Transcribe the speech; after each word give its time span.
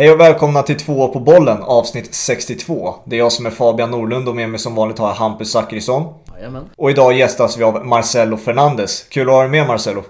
Hej 0.00 0.12
och 0.12 0.20
välkomna 0.20 0.62
till 0.62 0.76
två 0.76 1.08
på 1.08 1.20
bollen 1.20 1.62
avsnitt 1.62 2.14
62. 2.14 2.94
Det 3.04 3.16
är 3.16 3.18
jag 3.18 3.32
som 3.32 3.46
är 3.46 3.50
Fabian 3.50 3.90
Norlund 3.90 4.28
och 4.28 4.36
med 4.36 4.48
mig 4.48 4.58
som 4.58 4.74
vanligt 4.74 4.98
har 4.98 5.08
jag 5.08 5.14
Hampus 5.14 5.50
Zackrisson. 5.50 6.14
Jajamän. 6.36 6.64
Och 6.76 6.90
idag 6.90 7.12
gästas 7.18 7.58
vi 7.58 7.64
av 7.64 7.86
Marcelo 7.86 8.36
Fernandes. 8.36 9.06
Kul 9.08 9.28
att 9.28 9.34
ha 9.34 9.40
dig 9.40 9.50
med 9.50 9.66
Marcelo. 9.66 10.02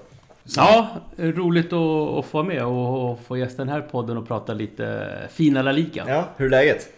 Ja, 0.56 0.88
roligt 1.16 1.72
att, 1.72 2.18
att 2.18 2.26
få 2.26 2.38
vara 2.38 2.44
med 2.44 2.64
och, 2.64 3.10
och 3.10 3.18
få 3.26 3.36
gästa 3.36 3.64
den 3.64 3.68
här 3.68 3.80
podden 3.80 4.16
och 4.16 4.28
prata 4.28 4.54
lite 4.54 5.08
fina 5.32 5.62
La 5.62 5.72
Liga. 5.72 6.04
Ja, 6.08 6.24
hur 6.36 6.46
är 6.46 6.50
läget? 6.50 6.88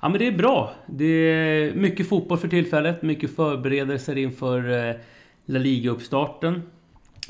Ja 0.00 0.08
men 0.08 0.18
det 0.18 0.26
är 0.26 0.32
bra. 0.32 0.72
Det 0.86 1.04
är 1.04 1.74
mycket 1.74 2.08
fotboll 2.08 2.38
för 2.38 2.48
tillfället, 2.48 3.02
mycket 3.02 3.36
förberedelser 3.36 4.18
inför 4.18 4.88
eh, 4.88 4.94
La 5.46 5.58
Liga-uppstarten. 5.58 6.62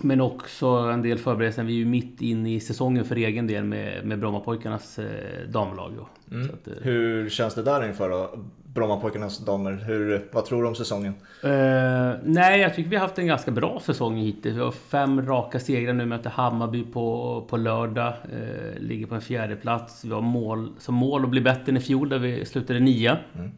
Men 0.02 0.20
också 0.20 0.66
en 0.66 1.02
del 1.02 1.18
förberedelser. 1.18 1.62
Vi 1.62 1.72
är 1.72 1.78
ju 1.78 1.84
mitt 1.84 2.22
inne 2.22 2.54
i 2.54 2.60
säsongen 2.60 3.04
för 3.04 3.16
egen 3.16 3.46
del 3.46 3.64
med, 3.64 4.06
med 4.06 4.18
Brommapojkarnas 4.18 4.98
eh, 4.98 5.48
damlag. 5.48 5.92
Mm. 6.30 6.50
Att, 6.54 6.68
eh, 6.68 6.74
Hur 6.82 7.28
känns 7.28 7.54
det 7.54 7.62
där 7.62 7.86
inför 7.86 8.10
då? 8.10 8.30
Brommapojkarnas 8.64 9.38
damer. 9.38 9.72
Hur, 9.72 10.28
vad 10.32 10.44
tror 10.44 10.62
du 10.62 10.68
om 10.68 10.74
säsongen? 10.74 11.14
Eh, 11.42 12.12
nej, 12.22 12.60
jag 12.60 12.74
tycker 12.74 12.90
vi 12.90 12.96
har 12.96 13.02
haft 13.02 13.18
en 13.18 13.26
ganska 13.26 13.50
bra 13.50 13.80
säsong 13.84 14.16
hittills. 14.16 14.56
Vi 14.56 14.60
har 14.60 14.70
fem 14.70 15.26
raka 15.26 15.60
segrar 15.60 15.92
nu. 15.92 16.06
Möter 16.06 16.30
Hammarby 16.30 16.84
på, 16.84 17.46
på 17.50 17.56
lördag. 17.56 18.12
Eh, 18.32 18.80
ligger 18.80 19.06
på 19.06 19.14
en 19.14 19.20
fjärde 19.20 19.56
plats. 19.56 20.04
Vi 20.04 20.12
har 20.12 20.20
mål, 20.20 20.72
som 20.78 20.94
mål 20.94 21.24
att 21.24 21.30
bli 21.30 21.40
bättre 21.40 21.70
än 21.70 21.76
i 21.76 21.80
fjol 21.80 22.08
där 22.08 22.18
vi 22.18 22.44
slutade 22.44 22.80
nia. 22.80 23.18
Mm. 23.34 23.50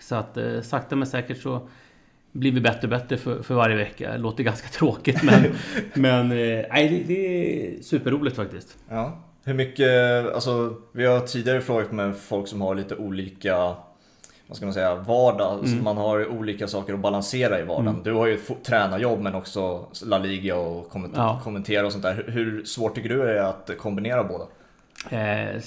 Så 0.00 0.14
att 0.14 0.38
sakta 0.62 0.96
men 0.96 1.06
säkert 1.06 1.42
så 1.42 1.68
blir 2.38 2.52
vi 2.52 2.60
bättre 2.60 2.80
och 2.82 2.88
bättre 2.88 3.16
för, 3.16 3.42
för 3.42 3.54
varje 3.54 3.76
vecka. 3.76 4.12
Det 4.12 4.18
låter 4.18 4.44
ganska 4.44 4.68
tråkigt 4.78 5.22
men, 5.22 5.44
men 5.94 6.30
eh, 6.32 6.64
nej, 6.70 6.88
det, 6.88 7.14
det 7.14 7.76
är 7.78 7.82
superroligt 7.82 8.36
faktiskt. 8.36 8.78
Ja. 8.88 9.18
Hur 9.44 9.54
mycket, 9.54 9.90
alltså 10.34 10.74
vi 10.92 11.06
har 11.06 11.20
tidigare 11.20 11.60
frågat 11.60 11.92
med 11.92 12.16
folk 12.16 12.48
som 12.48 12.60
har 12.60 12.74
lite 12.74 12.96
olika 12.96 13.74
vad 14.48 14.56
ska 14.56 14.66
man 14.66 14.74
säga, 14.74 14.94
vardag. 14.94 15.58
Så 15.64 15.72
Mm. 15.72 15.84
man 15.84 15.96
har 15.96 16.26
olika 16.28 16.68
saker 16.68 16.94
att 16.94 17.00
balansera 17.00 17.58
i 17.60 17.62
vardagen. 17.62 17.88
Mm. 17.88 18.02
Du 18.02 18.12
har 18.12 18.26
ju 18.26 18.34
ett 18.34 18.64
tränarjobb 18.64 19.20
men 19.20 19.34
också 19.34 19.86
La 20.04 20.18
Liga 20.18 20.56
och 20.56 20.90
komment- 20.90 21.12
Ja. 21.16 21.40
kommentera 21.44 21.86
och 21.86 21.92
sånt 21.92 22.04
där. 22.04 22.24
Hur- 22.28 22.64
svårt 22.64 22.94
tycker 22.94 23.08
du 23.08 23.22
är 23.22 23.36
att 23.42 23.70
kombinera 23.78 24.24
båda? 24.24 24.44
Eh, 25.10 25.60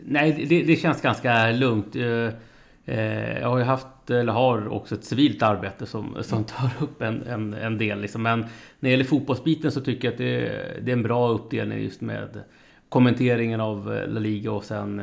nej, 0.00 0.46
det, 0.48 0.62
det 0.62 0.76
känns 0.76 1.00
ganska 1.02 1.50
lugnt. 1.50 1.96
Eh, 1.96 2.28
eh, 2.96 3.38
jag 3.40 3.48
har 3.48 3.58
ju 3.58 3.64
haft, 3.64 3.86
eller 4.10 4.32
har 4.32 4.68
också 4.68 4.94
ett 4.94 5.04
civilt 5.04 5.42
arbete 5.42 5.86
som, 5.86 6.16
som 6.20 6.44
tar 6.44 6.70
upp 6.80 7.02
en, 7.02 7.22
en, 7.22 7.54
en 7.54 7.78
del. 7.78 8.00
Liksom. 8.00 8.22
Men 8.22 8.40
när 8.40 8.46
det 8.80 8.90
gäller 8.90 9.04
fotbollsbiten 9.04 9.72
så 9.72 9.80
tycker 9.80 10.08
jag 10.08 10.12
att 10.12 10.18
det, 10.18 10.40
det 10.82 10.90
är 10.90 10.96
en 10.96 11.02
bra 11.02 11.28
uppdelning 11.28 11.78
just 11.82 12.00
med 12.00 12.40
kommenteringen 12.88 13.60
av 13.60 13.94
eh, 13.94 14.08
La 14.08 14.20
Liga 14.20 14.52
och 14.52 14.64
sen 14.64 15.00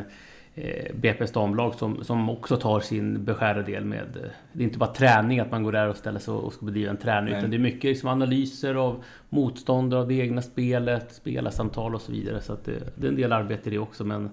eh, 0.56 0.95
BP's 0.95 1.33
damlag 1.33 1.75
som, 1.75 2.03
som 2.03 2.30
också 2.30 2.58
tar 2.58 2.80
sin 2.80 3.25
beskärda 3.25 3.61
del 3.61 3.86
med... 3.86 4.00
eh, 4.16 4.30
Det 4.53 4.64
är 4.64 4.67
inte 4.67 4.78
bara 4.80 4.94
träning, 4.94 5.39
att 5.39 5.52
man 5.52 5.63
går 5.63 5.72
där 5.72 5.88
och 5.89 5.97
ställer 5.97 6.19
sig 6.19 6.34
och 6.34 6.53
ska 6.53 6.66
bedriva 6.66 6.91
en 6.91 6.97
träning. 6.97 7.30
Nej. 7.31 7.39
Utan 7.39 7.50
det 7.52 7.58
är 7.58 7.59
mycket 7.59 7.84
liksom 7.84 8.09
analyser 8.09 8.75
av 8.75 9.03
motståndare, 9.30 10.02
av 10.02 10.08
det 10.08 10.13
egna 10.13 10.41
spelet, 10.41 11.13
spelarsamtal 11.13 11.95
och 11.95 12.02
så 12.02 12.11
vidare. 12.11 12.41
Så 12.41 12.53
att 12.53 12.66
det, 12.66 12.80
det 12.95 13.08
är 13.08 13.09
en 13.09 13.16
del 13.16 13.31
arbete 13.31 13.69
i 13.69 13.72
det 13.72 13.80
också. 13.80 14.03
Men 14.03 14.30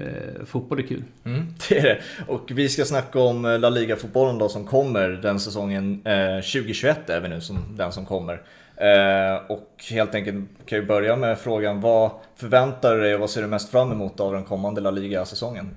eh, 0.00 0.44
fotboll 0.46 0.78
är 0.78 0.82
kul. 0.82 1.02
Mm, 1.24 1.46
det 1.68 1.78
är 1.78 1.82
det. 1.82 1.98
Och 2.26 2.50
vi 2.54 2.68
ska 2.68 2.84
snacka 2.84 3.20
om 3.20 3.44
eh, 3.44 3.58
La 3.58 3.70
Liga-fotbollen 3.70 4.38
då 4.38 4.48
som 4.48 4.66
kommer 4.66 5.08
den 5.08 5.40
säsongen. 5.40 6.02
Eh, 6.04 6.36
2021 6.36 7.10
är 7.10 7.20
vi 7.20 7.28
nu 7.28 7.40
som 7.40 7.76
den 7.76 7.92
som 7.92 8.06
kommer. 8.06 8.42
Eh, 8.76 9.42
och 9.48 9.84
helt 9.90 10.14
enkelt 10.14 10.48
kan 10.66 10.80
vi 10.80 10.86
börja 10.86 11.16
med 11.16 11.38
frågan 11.38 11.80
vad 11.80 12.10
förväntar 12.36 12.94
du 12.94 13.02
dig 13.02 13.14
och 13.14 13.20
vad 13.20 13.30
ser 13.30 13.42
du 13.42 13.48
mest 13.48 13.70
fram 13.70 13.92
emot 13.92 14.20
av 14.20 14.32
den 14.32 14.44
kommande 14.44 14.80
La 14.80 14.90
Liga-säsongen? 14.90 15.70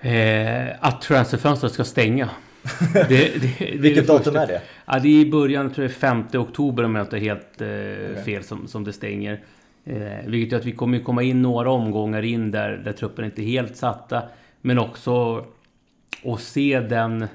Eh, 0.00 0.66
att 0.80 1.02
transferfönstret 1.02 1.72
ska 1.72 1.84
stänga. 1.84 2.28
Det, 2.92 3.08
det, 3.08 3.72
är 3.72 3.78
Vilket 3.78 4.06
det 4.06 4.12
datum 4.12 4.36
är 4.36 4.46
det? 4.46 4.60
Ja, 4.86 4.98
det 4.98 5.08
är 5.08 5.26
i 5.26 5.30
början, 5.30 5.74
tror 5.74 5.84
jag 5.84 5.92
5 5.92 6.24
oktober 6.34 6.84
om 6.84 6.94
jag 6.94 7.04
inte 7.04 7.16
har 7.16 7.20
helt 7.20 7.60
eh, 7.60 8.24
fel 8.24 8.44
som, 8.44 8.68
som 8.68 8.84
det 8.84 8.92
stänger. 8.92 9.40
Eh, 9.88 10.26
vilket 10.26 10.52
gör 10.52 10.58
att 10.58 10.66
vi 10.66 10.72
kommer 10.72 10.98
komma 10.98 11.22
in 11.22 11.42
några 11.42 11.70
omgångar 11.70 12.22
in 12.22 12.50
där, 12.50 12.76
där 12.84 12.92
truppen 12.92 13.24
inte 13.24 13.42
är 13.42 13.46
helt 13.46 13.76
satta. 13.76 14.22
Men 14.60 14.78
också 14.78 15.44
att 16.24 16.40
se 16.40 16.80
den... 16.80 17.26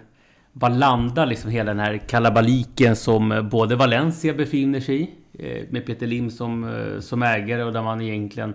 Vad 0.56 0.78
landar 0.78 1.26
liksom 1.26 1.52
hela 1.52 1.72
den 1.72 1.80
här 1.80 1.98
kalabaliken 1.98 2.96
som 2.96 3.50
både 3.52 3.76
Valencia 3.76 4.34
befinner 4.34 4.80
sig 4.80 5.02
i. 5.02 5.10
Eh, 5.40 5.64
med 5.70 5.86
Peter 5.86 6.08
Lim 6.08 6.30
som, 6.32 6.64
eh, 6.64 7.00
som 7.00 7.24
ägare 7.24 7.64
och 7.64 7.74
där 7.74 7.82
man 7.82 8.02
egentligen 8.02 8.54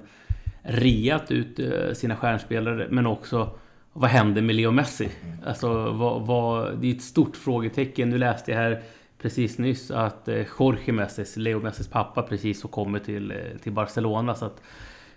reat 0.63 1.31
ut 1.31 1.59
eh, 1.59 1.93
sina 1.95 2.17
stjärnspelare. 2.17 2.87
Men 2.91 3.07
också 3.07 3.51
vad 3.93 4.11
händer 4.11 4.43
med 4.43 4.55
Leo 4.55 4.71
Messi? 4.71 5.09
Alltså, 5.47 5.91
vad, 5.91 6.27
vad, 6.27 6.79
det 6.79 6.91
är 6.91 6.95
ett 6.95 7.03
stort 7.03 7.37
frågetecken. 7.37 8.11
Nu 8.11 8.19
läste 8.19 8.51
jag 8.51 8.59
här 8.59 8.83
precis 9.23 9.59
nyss 9.59 9.91
att 9.91 10.29
eh, 10.29 10.47
Jorge 10.59 10.93
Messis, 10.93 11.37
Leo 11.37 11.61
Messis 11.61 11.89
pappa, 11.89 12.23
precis 12.23 12.63
har 12.63 12.71
kommit 12.71 13.05
till, 13.05 13.31
eh, 13.31 13.37
till 13.63 13.73
Barcelona. 13.73 14.35
Så 14.35 14.45
att 14.45 14.63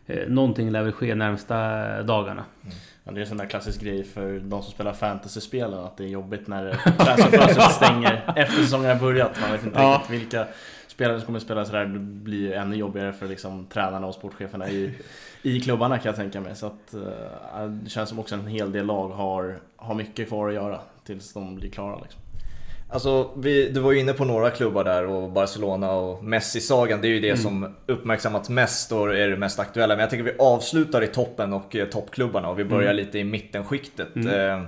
eh, 0.06 0.28
någonting 0.28 0.72
lär 0.72 0.84
väl 0.84 0.92
ske 0.92 1.16
närmsta 1.16 1.58
dagarna. 2.04 2.44
Ja, 3.04 3.12
det 3.12 3.18
är 3.20 3.22
en 3.22 3.28
sån 3.28 3.38
där 3.38 3.46
klassisk 3.46 3.82
grej 3.82 4.04
för 4.04 4.40
de 4.40 4.62
som 4.64 4.72
spelar 4.72 4.94
fantasyspel 4.94 5.74
att 5.74 5.98
det 5.98 6.04
är 6.04 6.08
jobbigt 6.08 6.48
när 6.48 6.72
transferfönstret 6.98 7.72
stänger 7.72 8.34
efter 8.36 8.56
säsongen 8.64 8.90
har 8.90 8.96
börjat. 9.00 9.42
Man 9.42 9.52
vet 9.52 9.64
inte 9.66 9.80
Ja. 9.80 9.94
riktigt 10.10 10.22
vilka 10.22 10.48
spelare 10.88 11.18
som 11.20 11.26
kommer 11.26 11.40
spela 11.40 11.66
sådär. 11.66 11.86
Det 11.86 12.00
blir 12.00 12.38
ju 12.40 12.54
ännu 12.54 12.76
jobbigare 12.76 13.14
för 13.14 13.28
liksom, 13.28 13.66
tränarna 13.66 14.08
och 14.08 14.14
sportcheferna 14.14 14.70
i, 14.70 14.96
i 15.42 15.60
klubbarna 15.62 15.98
kan 15.98 16.10
jag 16.10 16.16
tänka 16.16 16.42
mig. 16.42 16.56
Så 16.56 16.66
att, 16.66 16.94
eh, 16.94 17.66
det 17.68 17.90
känns 17.90 18.10
som 18.10 18.20
också 18.20 18.36
en 18.36 18.48
hel 18.48 18.72
del 18.72 18.86
lag 18.86 19.10
har, 19.10 19.60
har 19.76 19.96
mycket 19.96 20.28
kvar 20.28 20.48
att 20.50 20.54
göra 20.56 20.80
tills 21.04 21.34
de 21.34 21.56
blir 21.56 21.70
klara. 21.70 22.00
Liksom. 22.02 22.21
Alltså, 22.94 23.32
vi, 23.38 23.70
du 23.70 23.80
var 23.80 23.92
ju 23.92 24.00
inne 24.00 24.14
på 24.14 24.26
några 24.26 24.50
klubbar 24.50 24.84
där 24.84 25.06
och 25.06 25.32
Barcelona 25.32 25.92
och 25.92 26.24
Messi-sagan. 26.24 27.02
Det 27.02 27.08
är 27.08 27.10
ju 27.10 27.20
det 27.20 27.30
Mm. 27.30 27.42
som 27.42 27.76
uppmärksammats 27.86 28.50
mest 28.50 28.92
och 28.92 29.16
är 29.18 29.30
det 29.30 29.38
mest 29.38 29.60
aktuella. 29.60 29.96
Men 29.96 30.00
jag 30.02 30.10
tänker 30.10 30.24
vi 30.24 30.36
avslutar 30.40 31.02
i 31.04 31.08
toppen 31.08 31.54
och 31.54 31.76
eh, 31.76 31.88
toppklubbarna 31.88 32.50
och 32.50 32.60
vi 32.60 32.64
börjar 32.66 32.92
Mm. 32.92 32.96
lite 33.06 33.20
i 33.20 33.24
mittenskiktet. 33.24 34.16
Mm. 34.16 34.28
Eh, 34.60 34.64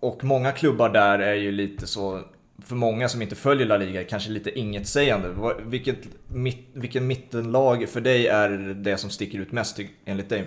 och 0.00 0.24
många 0.24 0.52
klubbar 0.52 0.88
där 0.88 1.18
är 1.18 1.34
ju 1.34 1.52
lite 1.52 1.86
så, 1.86 2.20
för 2.64 2.74
många 2.74 3.08
som 3.08 3.22
inte 3.22 3.34
följer 3.36 3.66
La 3.66 3.76
Liga, 3.76 4.04
kanske 4.04 4.30
lite 4.30 4.58
ingetsägande. 4.58 5.28
Vad- 5.28 5.60
Vilket, 5.66 5.98
mitt, 6.28 6.68
vilken 6.72 7.06
mittenlag 7.06 7.88
för 7.88 8.00
dig 8.00 8.26
är 8.26 8.48
det 8.74 8.96
som 8.96 9.10
sticker 9.10 9.38
ut 9.38 9.52
mest 9.52 9.80
enligt 10.04 10.28
dig? 10.28 10.44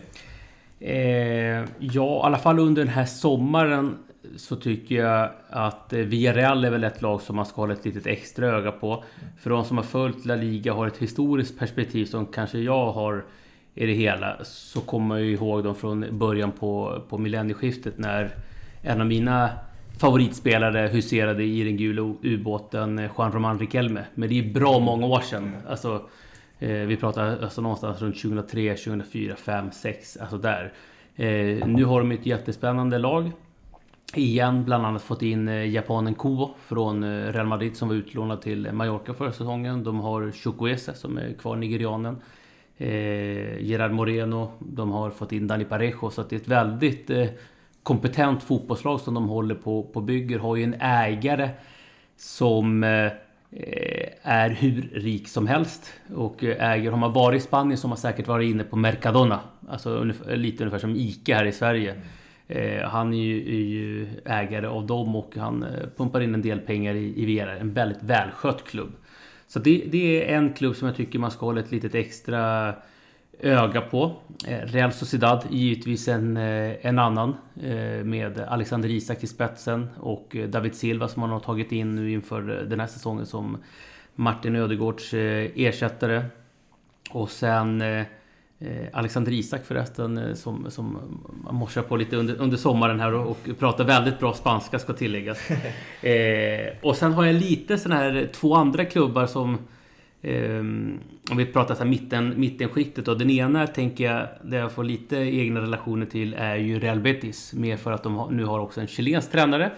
Eh, 0.79 1.66
ja, 1.79 2.19
i 2.19 2.25
alla 2.25 2.38
fall 2.38 2.59
under 2.59 2.81
den 2.85 2.94
här 2.94 3.06
sommaren 3.06 3.97
så 4.38 4.55
tycker 4.55 4.95
jag 4.95 5.29
att 5.49 5.94
eh, 5.94 5.99
Villarreal 5.99 6.66
är 6.66 6.69
väl 6.69 6.83
ett 6.83 7.01
lag 7.01 7.21
som 7.21 7.35
man 7.35 7.45
ska 7.45 7.61
hålla 7.61 7.73
ett 7.73 7.85
litet 7.85 8.07
extra 8.07 8.47
öga 8.47 8.71
på. 8.71 9.03
För 9.39 9.49
de 9.49 9.66
som 9.66 9.77
har 9.77 9.83
följt 9.83 10.25
La 10.25 10.35
Liga 10.35 10.73
har 10.73 10.88
ett 10.88 10.97
historiskt 10.97 11.59
perspektiv 11.59 12.05
som 12.05 12.25
kanske 12.25 12.59
jag 12.59 12.91
har 12.91 13.25
i 13.75 13.85
det 13.85 13.94
hela. 13.94 14.38
Så 14.44 14.81
kommer 14.81 15.07
man 15.07 15.21
ju 15.21 15.33
ihåg 15.33 15.63
dem 15.63 15.75
från 15.75 16.05
början 16.11 16.51
på, 16.51 17.01
på 17.09 17.17
millennieskiftet 17.17 17.97
när 17.97 18.35
en 18.81 19.01
av 19.01 19.07
mina 19.07 19.49
favoritspelare 19.97 20.88
huserade 20.88 21.44
i 21.44 21.63
den 21.63 21.77
gula 21.77 22.01
ubåten 22.23 23.00
eh, 23.00 23.11
Juan 23.17 23.31
Román 23.31 23.59
Riquelme. 23.59 24.05
Men 24.13 24.29
det 24.29 24.39
är 24.39 24.53
bra 24.53 24.79
många 24.79 25.05
år 25.05 25.19
sedan. 25.19 25.55
Alltså, 25.67 26.01
eh, 26.59 26.69
vi 26.69 26.97
pratar 26.97 27.44
alltså 27.44 27.61
någonstans 27.61 28.01
runt 28.01 28.21
2003, 28.21 28.75
2004, 28.75 29.35
5, 29.35 29.71
6, 29.71 30.17
alltså 30.17 30.38
där. 30.38 30.73
Eh, 31.15 31.67
nu 31.67 31.85
har 31.85 32.00
de 32.00 32.11
ett 32.11 32.25
jättespännande 32.25 32.97
lag. 32.97 33.31
Igen, 34.16 34.63
bland 34.63 34.85
annat 34.85 35.01
fått 35.01 35.22
in 35.22 35.47
eh, 35.47 35.69
japanen 35.69 36.16
Kuo 36.16 36.56
från 36.66 37.03
eh, 37.03 37.34
Real 37.34 37.47
Madrid 37.47 37.78
som 37.78 37.88
var 37.88 37.96
utlånad 37.96 38.41
till 38.41 38.72
Mallorca 38.72 39.13
förra 39.13 39.31
säsongen. 39.31 39.84
De 39.84 40.00
har 40.00 40.31
Chukwese 40.31 40.94
som 40.94 41.18
är 41.18 41.34
kvar, 41.34 41.56
nigerianen. 41.56 42.18
Eh, 42.78 43.63
Gerard 43.63 43.91
Moreno. 43.91 44.51
De 44.59 44.91
har 44.91 45.09
fått 45.09 45.31
in 45.31 45.47
Dani 45.47 45.66
Parejo. 45.66 46.09
Så 46.09 46.22
att 46.22 46.29
det 46.29 46.35
är 46.35 46.40
ett 46.40 46.47
väldigt 46.47 47.09
eh, 47.09 47.28
kompetent 47.83 48.44
fotbollslag 48.44 49.01
som 49.01 49.13
de 49.13 49.30
håller 49.30 49.56
på, 49.56 49.83
på 49.83 50.01
bygger. 50.01 50.39
Har 50.39 50.56
ju 50.56 50.63
en 50.63 50.75
ägare 50.81 51.50
som 52.18 52.83
eh, 52.83 53.12
är 54.21 54.50
hur 54.50 54.81
rik 54.94 55.27
som 55.27 55.48
helst. 55.48 55.94
Och 56.16 56.44
eh, 56.44 56.71
äger, 56.71 56.92
har 56.92 56.98
man 56.98 57.13
varit 57.13 57.42
i 57.42 57.45
Spanien 57.45 57.77
så 57.77 57.88
har 57.88 57.89
man 57.89 57.98
säkert 57.98 58.27
varit 58.27 58.50
inne 58.50 58.63
på 58.63 58.75
Mercadona. 58.75 59.39
Alltså 59.69 59.89
ungefär, 59.89 60.36
lite 60.36 60.63
ungefär 60.63 60.80
som 60.80 60.95
ICA 60.95 61.36
här 61.36 61.45
i 61.45 61.51
Sverige. 61.51 61.95
Eh, 62.48 62.84
han 62.84 63.13
är 63.13 63.18
ju, 63.18 63.38
är 63.40 63.63
ju 63.63 64.07
ägare 64.25 64.68
av 64.68 64.88
dem 64.88 65.16
och 65.16 65.36
han 65.38 65.63
eh, 65.63 65.69
pumpar 65.98 66.22
in 66.22 66.34
en 66.34 66.42
del 66.42 66.60
pengar 66.60 66.94
i, 66.94 67.24
i 67.24 67.25
VR. 67.25 67.48
En 67.48 67.74
väldigt 67.74 68.04
välskött 68.04 68.63
klubb. 68.63 68.92
Så 69.48 69.60
det, 69.60 69.84
det 69.92 70.31
är 70.31 70.38
en 70.38 70.54
klubb 70.54 70.75
som 70.75 70.88
jag 70.88 70.98
tycker 70.98 71.19
man 71.19 71.31
ska 71.31 71.45
hålla 71.45 71.60
ett 71.60 71.72
litet 71.72 71.95
extra 71.95 72.74
öga 73.40 73.81
på. 73.81 74.16
Eh, 74.48 74.60
Real 74.66 74.92
Sociedad 74.92 75.44
givetvis 75.50 76.07
en, 76.07 76.38
eh, 76.38 76.86
en 76.86 77.00
annan 77.00 77.36
med 78.04 78.40
Alexander 78.40 78.90
Isak 78.90 79.24
i 79.24 79.28
spetsen 79.28 79.90
och 80.00 80.38
David 80.50 80.75
Silva 80.75 81.07
som 81.07 81.19
man 81.19 81.30
har 81.30 81.40
tagit 81.40 81.72
in 81.72 81.95
nu 81.95 82.12
inför 82.12 82.42
den 82.42 82.80
här 82.80 82.88
säsongen 82.88 83.25
som 83.25 83.57
Martin 84.16 84.56
Ödegårds 84.56 85.13
ersättare. 85.13 86.25
Och 87.10 87.30
sen 87.30 87.81
Eh, 87.81 88.06
Alexander 88.94 89.31
Isak 89.31 89.65
förresten 89.65 90.17
eh, 90.17 90.33
som, 90.33 90.71
som 90.71 90.97
morsar 91.51 91.81
på 91.81 91.95
lite 91.95 92.15
under, 92.15 92.35
under 92.35 92.57
sommaren 92.57 93.00
här 93.00 93.13
och, 93.13 93.29
och 93.31 93.59
pratar 93.59 93.83
väldigt 93.83 94.19
bra 94.19 94.33
spanska 94.33 94.79
ska 94.79 94.94
tilläggas. 94.94 95.50
eh, 96.01 96.73
och 96.81 96.95
sen 96.95 97.13
har 97.13 97.25
jag 97.25 97.35
lite 97.35 97.77
sådana 97.77 98.01
här 98.01 98.29
två 98.33 98.55
andra 98.55 98.85
klubbar 98.85 99.25
som 99.25 99.57
eh, 100.21 100.59
om 101.31 101.38
vi 101.38 101.45
pratar 101.45 101.75
så 101.75 101.83
här 101.83 101.89
mitten, 101.89 102.33
mittenskiktet 102.38 103.07
och 103.07 103.17
den 103.17 103.29
ena 103.29 103.67
tänker 103.67 104.03
jag 104.03 104.27
där 104.44 104.57
jag 104.57 104.71
får 104.71 104.83
lite 104.83 105.17
egna 105.17 105.61
relationer 105.61 106.06
till 106.06 106.33
är 106.33 106.56
ju 106.56 106.79
Real 106.79 106.99
Betis. 106.99 107.53
Mer 107.53 107.77
för 107.77 107.91
att 107.91 108.03
de 108.03 108.15
har, 108.15 108.31
nu 108.31 108.45
har 108.45 108.59
också 108.59 108.81
en 108.81 108.88
chilensk 108.88 109.31
tränare. 109.31 109.71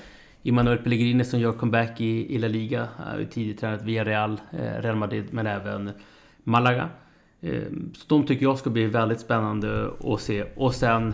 Immanuel 0.44 0.78
Pellegrini 0.78 1.25
som 1.25 1.39
gör 1.39 1.51
comeback 1.51 2.01
i, 2.01 2.36
i 2.36 2.38
La 2.38 2.48
Liga. 2.48 2.88
Tidigt 3.31 3.60
tränat 3.60 3.81
via 3.81 4.04
Real, 4.04 4.42
eh, 4.51 4.81
Real 4.81 4.95
Madrid 4.95 5.25
men 5.31 5.48
även 5.48 5.92
Malaga. 6.44 6.89
Ehm, 7.45 7.94
så 7.95 8.06
de 8.07 8.25
tycker 8.25 8.44
jag 8.44 8.57
ska 8.57 8.69
bli 8.69 8.86
väldigt 8.86 9.19
spännande 9.19 9.89
att 10.03 10.21
se. 10.21 10.45
Och 10.56 10.75
sen 10.75 11.13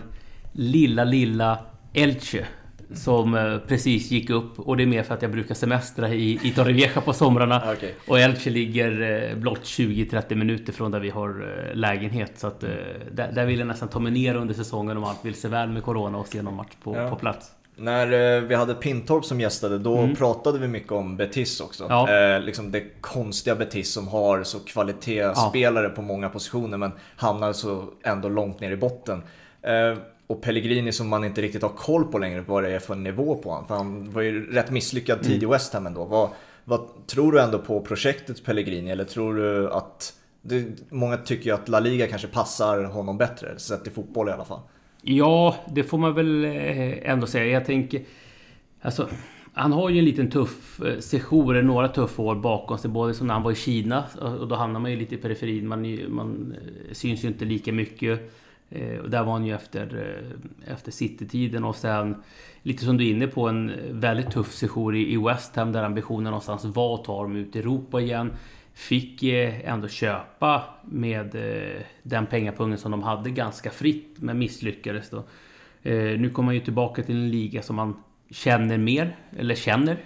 lilla, 0.52 1.04
lilla 1.04 1.58
Elche. 1.92 2.46
Som 2.94 3.34
eh, 3.34 3.58
precis 3.58 4.10
gick 4.10 4.30
upp 4.30 4.58
och 4.58 4.76
det 4.76 4.82
är 4.82 4.86
mer 4.86 5.02
för 5.02 5.14
att 5.14 5.22
jag 5.22 5.30
brukar 5.30 5.54
semestra 5.54 6.08
i, 6.08 6.40
i 6.42 6.50
Torrevieja 6.50 7.00
på 7.00 7.12
somrarna. 7.12 7.62
Okay. 7.72 7.90
Och 8.08 8.20
Elche 8.20 8.50
ligger 8.50 9.00
eh, 9.30 9.36
blott 9.36 9.62
20-30 9.62 10.34
minuter 10.34 10.72
från 10.72 10.90
där 10.90 11.00
vi 11.00 11.10
har 11.10 11.28
eh, 11.28 11.74
lägenhet. 11.74 12.32
Så 12.36 12.46
att 12.46 12.60
där, 12.60 13.32
där 13.32 13.46
vill 13.46 13.58
jag 13.58 13.68
nästan 13.68 13.88
ta 13.88 13.98
mig 13.98 14.12
ner 14.12 14.34
under 14.34 14.54
säsongen 14.54 14.96
om 14.96 15.04
allt 15.04 15.24
vill 15.24 15.34
se 15.34 15.48
väl 15.48 15.68
med 15.68 15.82
Corona 15.82 16.18
och 16.18 16.28
se 16.28 16.42
någon 16.42 16.54
match 16.54 16.72
på, 16.82 16.96
ja. 16.96 17.10
på 17.10 17.16
plats. 17.16 17.50
När 17.76 18.36
eh, 18.36 18.42
vi 18.42 18.54
hade 18.54 18.74
Pintorp 18.74 19.24
som 19.24 19.40
gästade, 19.40 19.78
då 19.78 19.98
mm. 19.98 20.16
pratade 20.16 20.58
vi 20.58 20.68
mycket 20.68 20.92
om 20.92 21.16
Betis 21.16 21.60
också. 21.60 21.86
Ja. 21.88 22.10
Eh, 22.10 22.40
liksom 22.40 22.72
det 22.72 22.82
konstiga 23.00 23.56
Betis 23.56 23.92
som 23.92 24.08
har 24.08 24.42
så 24.42 24.58
kvalitetsspelare 24.58 25.86
ja. 25.86 25.90
på 25.90 26.02
många 26.02 26.28
positioner 26.28 26.78
men 26.78 26.92
hamnar 27.16 27.52
så 27.52 27.84
ändå 28.02 28.28
långt 28.28 28.60
ner 28.60 28.70
i 28.70 28.76
botten. 28.76 29.22
Eh, 29.62 29.98
och 30.26 30.42
Pellegrini 30.42 30.92
som 30.92 31.08
man 31.08 31.24
inte 31.24 31.42
riktigt 31.42 31.62
har 31.62 31.68
koll 31.68 32.04
på 32.04 32.18
längre 32.18 32.44
vad 32.46 32.62
det 32.62 32.70
är 32.70 32.78
för 32.78 32.94
nivå 32.94 33.34
på 33.34 33.50
honom. 33.50 33.66
För 33.66 33.74
han 33.74 34.12
var 34.12 34.22
ju 34.22 34.52
rätt 34.52 34.70
misslyckad 34.70 35.22
tid 35.22 35.32
mm. 35.32 35.42
i 35.42 35.46
West 35.46 35.72
Ham 35.72 35.86
ändå. 35.86 36.04
Vad, 36.04 36.28
vad 36.64 37.06
tror 37.06 37.32
du 37.32 37.40
ändå 37.40 37.58
på 37.58 37.80
projektet 37.80 38.44
Pellegrini? 38.44 38.90
Eller 38.90 39.04
tror 39.04 39.34
du 39.34 39.70
att... 39.70 40.14
Det, 40.44 40.66
många 40.90 41.16
tycker 41.16 41.44
ju 41.44 41.54
att 41.54 41.68
La 41.68 41.80
Liga 41.80 42.06
kanske 42.06 42.28
passar 42.28 42.84
honom 42.84 43.18
bättre, 43.18 43.58
sett 43.58 43.86
i 43.86 43.90
fotboll 43.90 44.28
i 44.28 44.32
alla 44.32 44.44
fall. 44.44 44.60
Ja, 45.02 45.56
det 45.74 45.84
får 45.84 45.98
man 45.98 46.14
väl 46.14 46.44
eh, 46.44 47.10
ändå 47.10 47.26
säga. 47.26 47.46
Jag 47.46 47.64
tänker... 47.64 48.02
Alltså, 48.80 49.08
han 49.52 49.72
har 49.72 49.90
ju 49.90 49.98
en 49.98 50.04
liten 50.04 50.30
tuff 50.30 50.80
eh, 50.80 50.98
sejour, 50.98 51.62
några 51.62 51.88
tuffa 51.88 52.22
år 52.22 52.34
bakom 52.34 52.78
sig. 52.78 52.90
Både 52.90 53.14
som 53.14 53.26
när 53.26 53.34
han 53.34 53.42
var 53.42 53.52
i 53.52 53.54
Kina, 53.54 54.04
och 54.40 54.48
då 54.48 54.54
hamnar 54.54 54.80
man 54.80 54.90
ju 54.90 54.96
lite 54.96 55.14
i 55.14 55.18
periferin. 55.18 55.68
Man, 55.68 55.98
man 56.08 56.54
eh, 56.58 56.92
syns 56.92 57.24
ju 57.24 57.28
inte 57.28 57.44
lika 57.44 57.72
mycket. 57.72 58.32
Och 59.02 59.10
där 59.10 59.24
var 59.24 59.32
han 59.32 59.46
ju 59.46 59.54
efter, 59.54 60.16
efter 60.66 60.92
City-tiden 60.92 61.64
och 61.64 61.76
sen 61.76 62.14
lite 62.62 62.84
som 62.84 62.96
du 62.96 63.06
är 63.06 63.10
inne 63.10 63.26
på 63.26 63.48
en 63.48 63.72
väldigt 63.90 64.30
tuff 64.30 64.52
sejour 64.52 64.96
i 64.96 65.16
West 65.16 65.56
Ham 65.56 65.72
där 65.72 65.82
ambitionen 65.82 66.24
någonstans 66.24 66.64
var 66.64 66.94
att 66.94 67.04
ta 67.04 67.22
dem 67.22 67.36
ut 67.36 67.56
i 67.56 67.58
Europa 67.58 68.00
igen. 68.00 68.30
Fick 68.74 69.22
eh, 69.22 69.70
ändå 69.70 69.88
köpa 69.88 70.64
med 70.84 71.34
eh, 71.34 71.82
den 72.02 72.26
pengapungen 72.26 72.78
som 72.78 72.90
de 72.90 73.02
hade 73.02 73.30
ganska 73.30 73.70
fritt 73.70 74.14
men 74.16 74.38
misslyckades 74.38 75.10
då. 75.10 75.24
Eh, 75.82 76.20
nu 76.20 76.30
kommer 76.30 76.46
man 76.46 76.54
ju 76.54 76.60
tillbaka 76.60 77.02
till 77.02 77.16
en 77.16 77.30
liga 77.30 77.62
som 77.62 77.76
man 77.76 78.02
känner 78.30 78.78
mer, 78.78 79.16
eller 79.38 79.54
känner, 79.54 79.96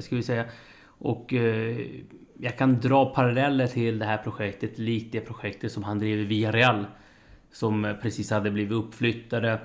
ska 0.00 0.16
vi 0.16 0.22
säga. 0.22 0.44
Och 0.84 1.32
jag 2.38 2.58
kan 2.58 2.80
dra 2.80 3.06
paralleller 3.06 3.66
till 3.66 3.98
det 3.98 4.04
här 4.04 4.16
projektet, 4.16 4.78
likt 4.78 5.12
det 5.12 5.20
projektet 5.20 5.72
som 5.72 5.82
han 5.82 5.98
drev 5.98 6.18
i 6.18 6.24
Villarreal. 6.24 6.86
Som 7.52 7.96
precis 8.02 8.30
hade 8.30 8.50
blivit 8.50 8.72
uppflyttade. 8.72 9.58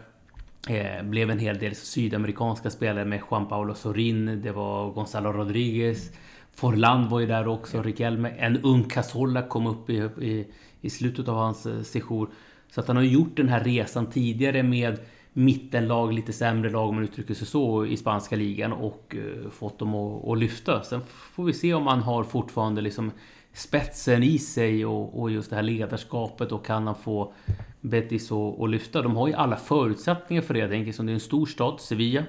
blev 1.03 1.29
en 1.29 1.39
hel 1.39 1.57
del 1.57 1.75
sydamerikanska 1.75 2.69
spelare 2.69 3.05
med 3.05 3.21
Juan 3.31 3.47
Paulo 3.47 3.73
Sorin, 3.73 4.41
det 4.41 4.51
var 4.51 4.91
Gonzalo 4.91 5.31
Rodriguez. 5.31 6.11
Forlan 6.55 7.09
var 7.09 7.19
ju 7.19 7.25
där 7.25 7.47
också, 7.47 7.81
Riquelme. 7.81 8.29
En 8.29 8.61
ung 8.61 8.83
Casola 8.83 9.41
kom 9.41 9.67
upp 9.67 9.89
i, 9.89 9.95
i, 10.21 10.47
i 10.81 10.89
slutet 10.89 11.27
av 11.27 11.35
hans 11.35 11.65
eh, 11.65 11.81
sejour. 11.81 12.29
Så 12.71 12.79
att 12.79 12.87
han 12.87 12.95
har 12.95 13.03
gjort 13.03 13.37
den 13.37 13.49
här 13.49 13.63
resan 13.63 14.05
tidigare 14.05 14.63
med 14.63 14.99
mittenlag, 15.33 16.13
lite 16.13 16.33
sämre 16.33 16.69
lag 16.69 16.89
om 16.89 16.95
man 16.95 17.03
uttrycker 17.03 17.33
sig 17.33 17.47
så, 17.47 17.85
i 17.85 17.97
spanska 17.97 18.35
ligan 18.35 18.73
och 18.73 19.15
uh, 19.17 19.49
fått 19.49 19.79
dem 19.79 19.95
att, 19.95 20.29
att, 20.29 20.37
lyfta. 20.37 20.83
Sen 20.83 21.01
får 21.07 21.43
vi 21.43 21.53
se 21.53 21.73
om 21.73 21.87
han 21.87 22.01
har 22.01 22.23
fortfarande 22.23 22.81
liksom 22.81 23.11
spetsen 23.53 24.23
i 24.23 24.39
sig 24.39 24.85
och, 24.85 25.21
och 25.21 25.31
just 25.31 25.49
det 25.49 25.55
här 25.55 25.63
ledarskapet 25.63 26.51
och 26.51 26.65
kan 26.65 26.87
han 26.87 26.95
få 26.95 27.33
Betis 27.81 28.31
att, 28.31 28.61
att 28.61 28.69
lyfta. 28.69 29.01
De 29.01 29.15
har 29.15 29.27
ju 29.27 29.33
alla 29.33 29.55
förutsättningar 29.55 30.41
för 30.41 30.53
det. 30.53 30.59
Jag 30.59 30.69
tänker 30.69 30.91
som 30.91 31.05
det 31.05 31.11
är 31.11 31.13
en 31.13 31.19
stor 31.19 31.45
stad, 31.45 31.81
Sevilla. 31.81 32.23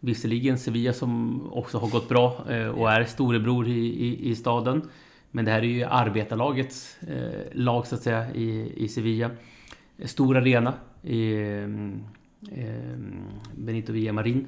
Visserligen 0.00 0.58
Sevilla 0.58 0.92
som 0.92 1.42
också 1.52 1.78
har 1.78 1.88
gått 1.88 2.08
bra 2.08 2.44
eh, 2.50 2.68
och 2.68 2.90
är 2.90 3.04
storebror 3.04 3.68
i, 3.68 3.86
i, 3.86 4.30
i 4.30 4.34
staden. 4.34 4.82
Men 5.30 5.44
det 5.44 5.50
här 5.50 5.62
är 5.62 5.66
ju 5.66 5.84
arbetarlagets 5.84 6.98
eh, 7.02 7.40
lag 7.52 7.86
så 7.86 7.94
att 7.94 8.02
säga 8.02 8.34
i, 8.34 8.72
i 8.76 8.88
Sevilla. 8.88 9.30
Stor 10.04 10.36
arena 10.36 10.74
i 11.02 11.32
eh, 11.32 11.64
eh 12.64 12.98
Benito 13.56 13.92
Villamarin. 13.92 14.46